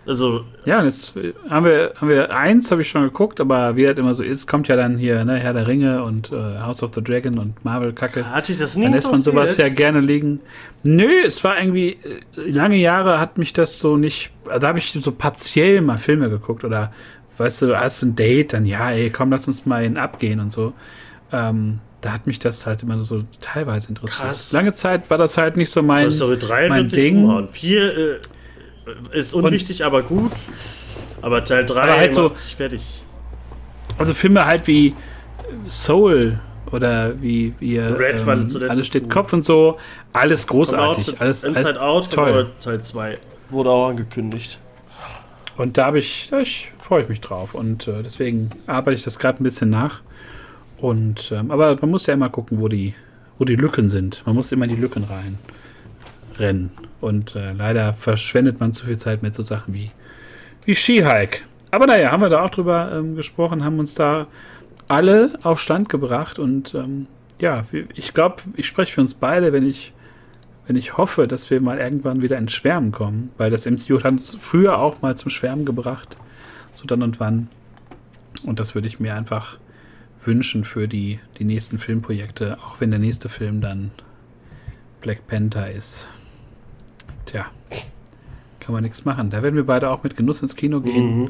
Also 0.06 0.44
ja, 0.66 0.84
jetzt 0.84 1.14
haben 1.50 1.66
wir 1.66 1.94
haben 1.96 2.10
wir 2.10 2.36
eins 2.36 2.70
habe 2.72 2.82
ich 2.82 2.90
schon 2.90 3.04
geguckt, 3.04 3.40
aber 3.40 3.78
wie 3.78 3.86
das 3.86 3.98
immer 3.98 4.14
so 4.14 4.22
ist, 4.22 4.48
kommt 4.48 4.68
ja 4.68 4.76
dann 4.76 4.98
hier 4.98 5.24
ne, 5.24 5.38
Herr 5.38 5.54
der 5.54 5.66
Ringe 5.66 6.04
und 6.04 6.30
äh, 6.30 6.60
House 6.60 6.84
of 6.84 6.92
the 6.94 7.02
Dragon 7.02 7.38
und 7.38 7.64
Marvel 7.64 7.94
Kacke. 7.94 8.30
Hatte 8.30 8.52
ich 8.52 8.58
das 8.58 8.76
nie 8.76 8.84
Dann 8.84 8.94
lässt 8.94 9.10
man 9.10 9.22
sowas 9.22 9.56
ja 9.56 9.70
gerne 9.70 10.02
liegen. 10.02 10.42
Nö, 10.84 11.08
es 11.26 11.42
war 11.46 11.58
irgendwie 11.58 12.00
äh, 12.36 12.50
lange 12.50 12.76
Jahre 12.76 13.20
hat 13.20 13.38
mich 13.38 13.54
das 13.54 13.80
so 13.80 13.96
nicht, 13.96 14.32
da 14.46 14.68
habe 14.68 14.80
ich 14.80 14.92
so 14.92 15.12
partiell 15.14 15.80
mal 15.80 15.98
Filme 15.98 16.30
geguckt 16.30 16.66
oder 16.66 16.92
weißt 17.38 17.64
du, 17.64 17.80
hast 17.80 18.02
du 18.02 18.08
ein 18.08 18.16
Date, 18.16 18.54
dann 18.54 18.66
ja, 18.66 18.92
ey, 18.92 19.10
komm, 19.10 19.32
lass 19.32 19.48
uns 19.48 19.66
mal 19.66 19.84
in 19.84 19.98
abgehen 19.98 20.40
und 20.40 20.52
so 20.52 20.74
ähm, 21.34 21.80
da 22.02 22.12
hat 22.12 22.28
mich 22.28 22.40
das 22.40 22.66
halt 22.66 22.84
immer 22.84 23.04
so 23.04 23.24
teilweise 23.42 23.90
interessiert. 23.90 24.28
Krass. 24.28 24.52
Lange 24.52 24.72
Zeit 24.74 25.10
war 25.10 25.18
das 25.18 25.38
halt 25.38 25.58
nicht 25.58 25.72
so 25.72 25.82
mein, 25.82 26.04
Toy 26.04 26.12
Story 26.12 26.38
3 26.38 26.70
mein 26.70 26.90
Ding. 26.90 27.24
Umhauen. 27.24 27.50
4 27.50 27.98
äh, 27.98 28.20
ist 29.14 29.34
unwichtig, 29.34 29.82
Und, 29.82 29.88
aber 29.88 30.04
gut. 30.04 30.32
Aber 31.22 31.44
Teil 31.44 31.66
3 31.66 31.82
aber 31.82 31.98
halt 31.98 32.14
so, 32.14 32.30
fertig. 32.30 33.04
Also 33.98 34.14
Filme 34.14 34.46
halt 34.46 34.68
wie 34.68 34.94
Soul 35.68 36.40
oder 36.72 37.20
wie, 37.22 37.54
wie 37.60 37.78
Red, 37.78 38.20
ähm, 38.20 38.26
weil 38.26 38.70
alles 38.70 38.86
steht 38.86 39.10
Kopf 39.10 39.32
und 39.32 39.46
so, 39.46 39.78
alles 40.12 40.46
großartig. 40.46 41.22
alles, 41.22 41.44
Inside 41.44 41.66
alles 41.66 41.78
Out 41.78 42.12
toll. 42.12 42.52
Teil 42.60 42.82
2 42.82 43.18
wurde 43.50 43.70
auch 43.70 43.88
angekündigt. 43.90 44.60
Und 45.58 45.78
da 45.78 45.86
habe 45.86 46.00
ich, 46.00 46.28
da 46.32 46.40
ich 46.40 46.72
freue 46.80 47.04
ich 47.04 47.10
mich 47.10 47.22
drauf 47.22 47.54
und 47.54 47.88
äh, 47.88 48.02
deswegen 48.04 48.50
arbeite 48.66 48.96
ich 48.96 49.04
das 49.04 49.20
gerade 49.20 49.42
ein 49.42 49.44
bisschen 49.44 49.70
nach. 49.70 50.02
Und, 50.78 51.32
ähm, 51.32 51.52
aber 51.52 51.78
man 51.80 51.92
muss 51.92 52.08
ja 52.08 52.14
immer 52.14 52.30
gucken, 52.30 52.60
wo 52.60 52.68
die, 52.68 52.94
wo 53.38 53.46
die 53.46 53.56
Lücken 53.56 53.88
sind. 53.88 54.24
Man 54.26 54.36
muss 54.36 54.52
immer 54.52 54.66
in 54.66 54.76
die 54.76 54.82
Lücken 54.82 55.04
rein 55.04 55.38
rennen. 56.40 56.72
Und 57.00 57.36
äh, 57.36 57.54
leider 57.54 57.94
verschwendet 57.94 58.60
man 58.60 58.74
zu 58.74 58.86
viel 58.86 58.98
Zeit 58.98 59.22
mit 59.22 59.36
so 59.36 59.44
Sachen 59.44 59.74
wie, 59.74 59.92
wie 60.66 60.76
Skihike. 60.76 61.42
Aber 61.72 61.88
naja, 61.88 62.12
haben 62.12 62.22
wir 62.22 62.30
da 62.30 62.44
auch 62.44 62.50
drüber 62.50 62.92
ähm, 62.94 63.16
gesprochen, 63.16 63.64
haben 63.64 63.80
uns 63.80 63.96
da 63.96 64.28
alle 64.88 65.38
auf 65.44 65.62
Stand 65.62 65.90
gebracht. 65.90 66.38
Und 66.38 66.76
ähm, 66.76 67.08
ja, 67.40 67.64
ich 67.94 68.14
glaube, 68.14 68.38
ich 68.56 68.68
spreche 68.68 68.94
für 68.94 69.02
uns 69.02 69.14
beide, 69.14 69.54
wenn 69.54 69.68
ich, 69.68 69.93
wenn 70.66 70.76
ich 70.76 70.98
hoffe, 70.98 71.28
dass 71.28 71.50
wir 71.50 71.60
mal 71.62 71.78
irgendwann 71.78 72.22
wieder 72.22 72.38
ins 72.38 72.54
Schwärmen 72.54 72.92
kommen. 72.92 73.32
Weil 73.38 73.52
das 73.52 73.66
MCU 73.66 73.98
hat 73.98 74.06
uns 74.06 74.36
früher 74.40 74.80
auch 74.80 75.02
mal 75.02 75.18
zum 75.18 75.30
Schwärmen 75.30 75.66
gebracht. 75.66 76.18
So 76.74 76.86
dann 76.86 77.04
und 77.04 77.20
wann. 77.20 77.50
Und 78.46 78.60
das 78.60 78.76
würde 78.76 78.88
ich 78.88 79.00
mir 79.00 79.16
einfach 79.16 79.58
wünschen 80.24 80.64
für 80.64 80.88
die, 80.88 81.20
die 81.38 81.44
nächsten 81.44 81.80
Filmprojekte, 81.80 82.58
auch 82.66 82.80
wenn 82.80 82.92
der 82.92 83.00
nächste 83.00 83.30
Film 83.30 83.62
dann 83.62 83.92
Black 85.02 85.28
Panther 85.28 85.70
ist. 85.70 86.08
Tja, 87.26 87.46
kann 88.60 88.74
man 88.74 88.84
nichts 88.84 89.04
machen. 89.04 89.30
Da 89.30 89.44
werden 89.44 89.56
wir 89.56 89.66
beide 89.66 89.90
auch 89.90 90.04
mit 90.04 90.16
Genuss 90.16 90.42
ins 90.42 90.56
Kino 90.56 90.80
gehen. 90.80 91.20
Mhm. 91.20 91.30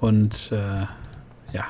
Und 0.00 0.52
äh, 0.52 0.86
ja, 1.52 1.68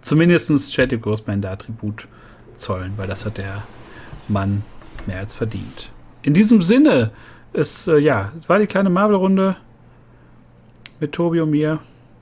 zumindest 0.00 0.72
Chadwick 0.74 1.02
Grossman 1.02 1.42
da 1.42 1.56
Tribut 1.56 2.08
zollen, 2.56 2.94
weil 2.96 3.06
das 3.06 3.24
hat 3.24 3.38
der 3.38 3.62
Mann 4.28 4.62
mehr 5.10 5.18
als 5.18 5.34
verdient. 5.34 5.90
In 6.22 6.34
diesem 6.34 6.62
Sinne, 6.62 7.10
es, 7.52 7.86
äh, 7.86 7.98
ja, 7.98 8.32
es 8.40 8.48
war 8.48 8.58
die 8.58 8.66
kleine 8.66 8.90
Marvel-Runde 8.90 9.56
mit 11.00 11.12
Tobi 11.12 11.40
und 11.40 11.50
mir. 11.50 11.80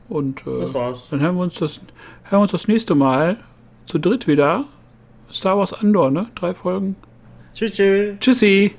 Und 0.08 0.46
äh, 0.46 0.60
das 0.60 0.72
war's. 0.72 1.08
dann 1.10 1.20
hören 1.20 1.36
wir 1.36 1.42
uns 1.42 1.54
das, 1.54 1.80
hören 2.24 2.38
wir 2.38 2.40
uns 2.40 2.52
das 2.52 2.66
nächste 2.66 2.94
Mal 2.94 3.36
zu 3.84 3.98
dritt 3.98 4.26
wieder. 4.26 4.64
Star 5.30 5.58
Wars 5.58 5.74
Andor, 5.74 6.10
ne? 6.10 6.28
Drei 6.34 6.54
Folgen. 6.54 6.96
Tschüss. 7.52 7.72
Tschüssi. 8.20 8.74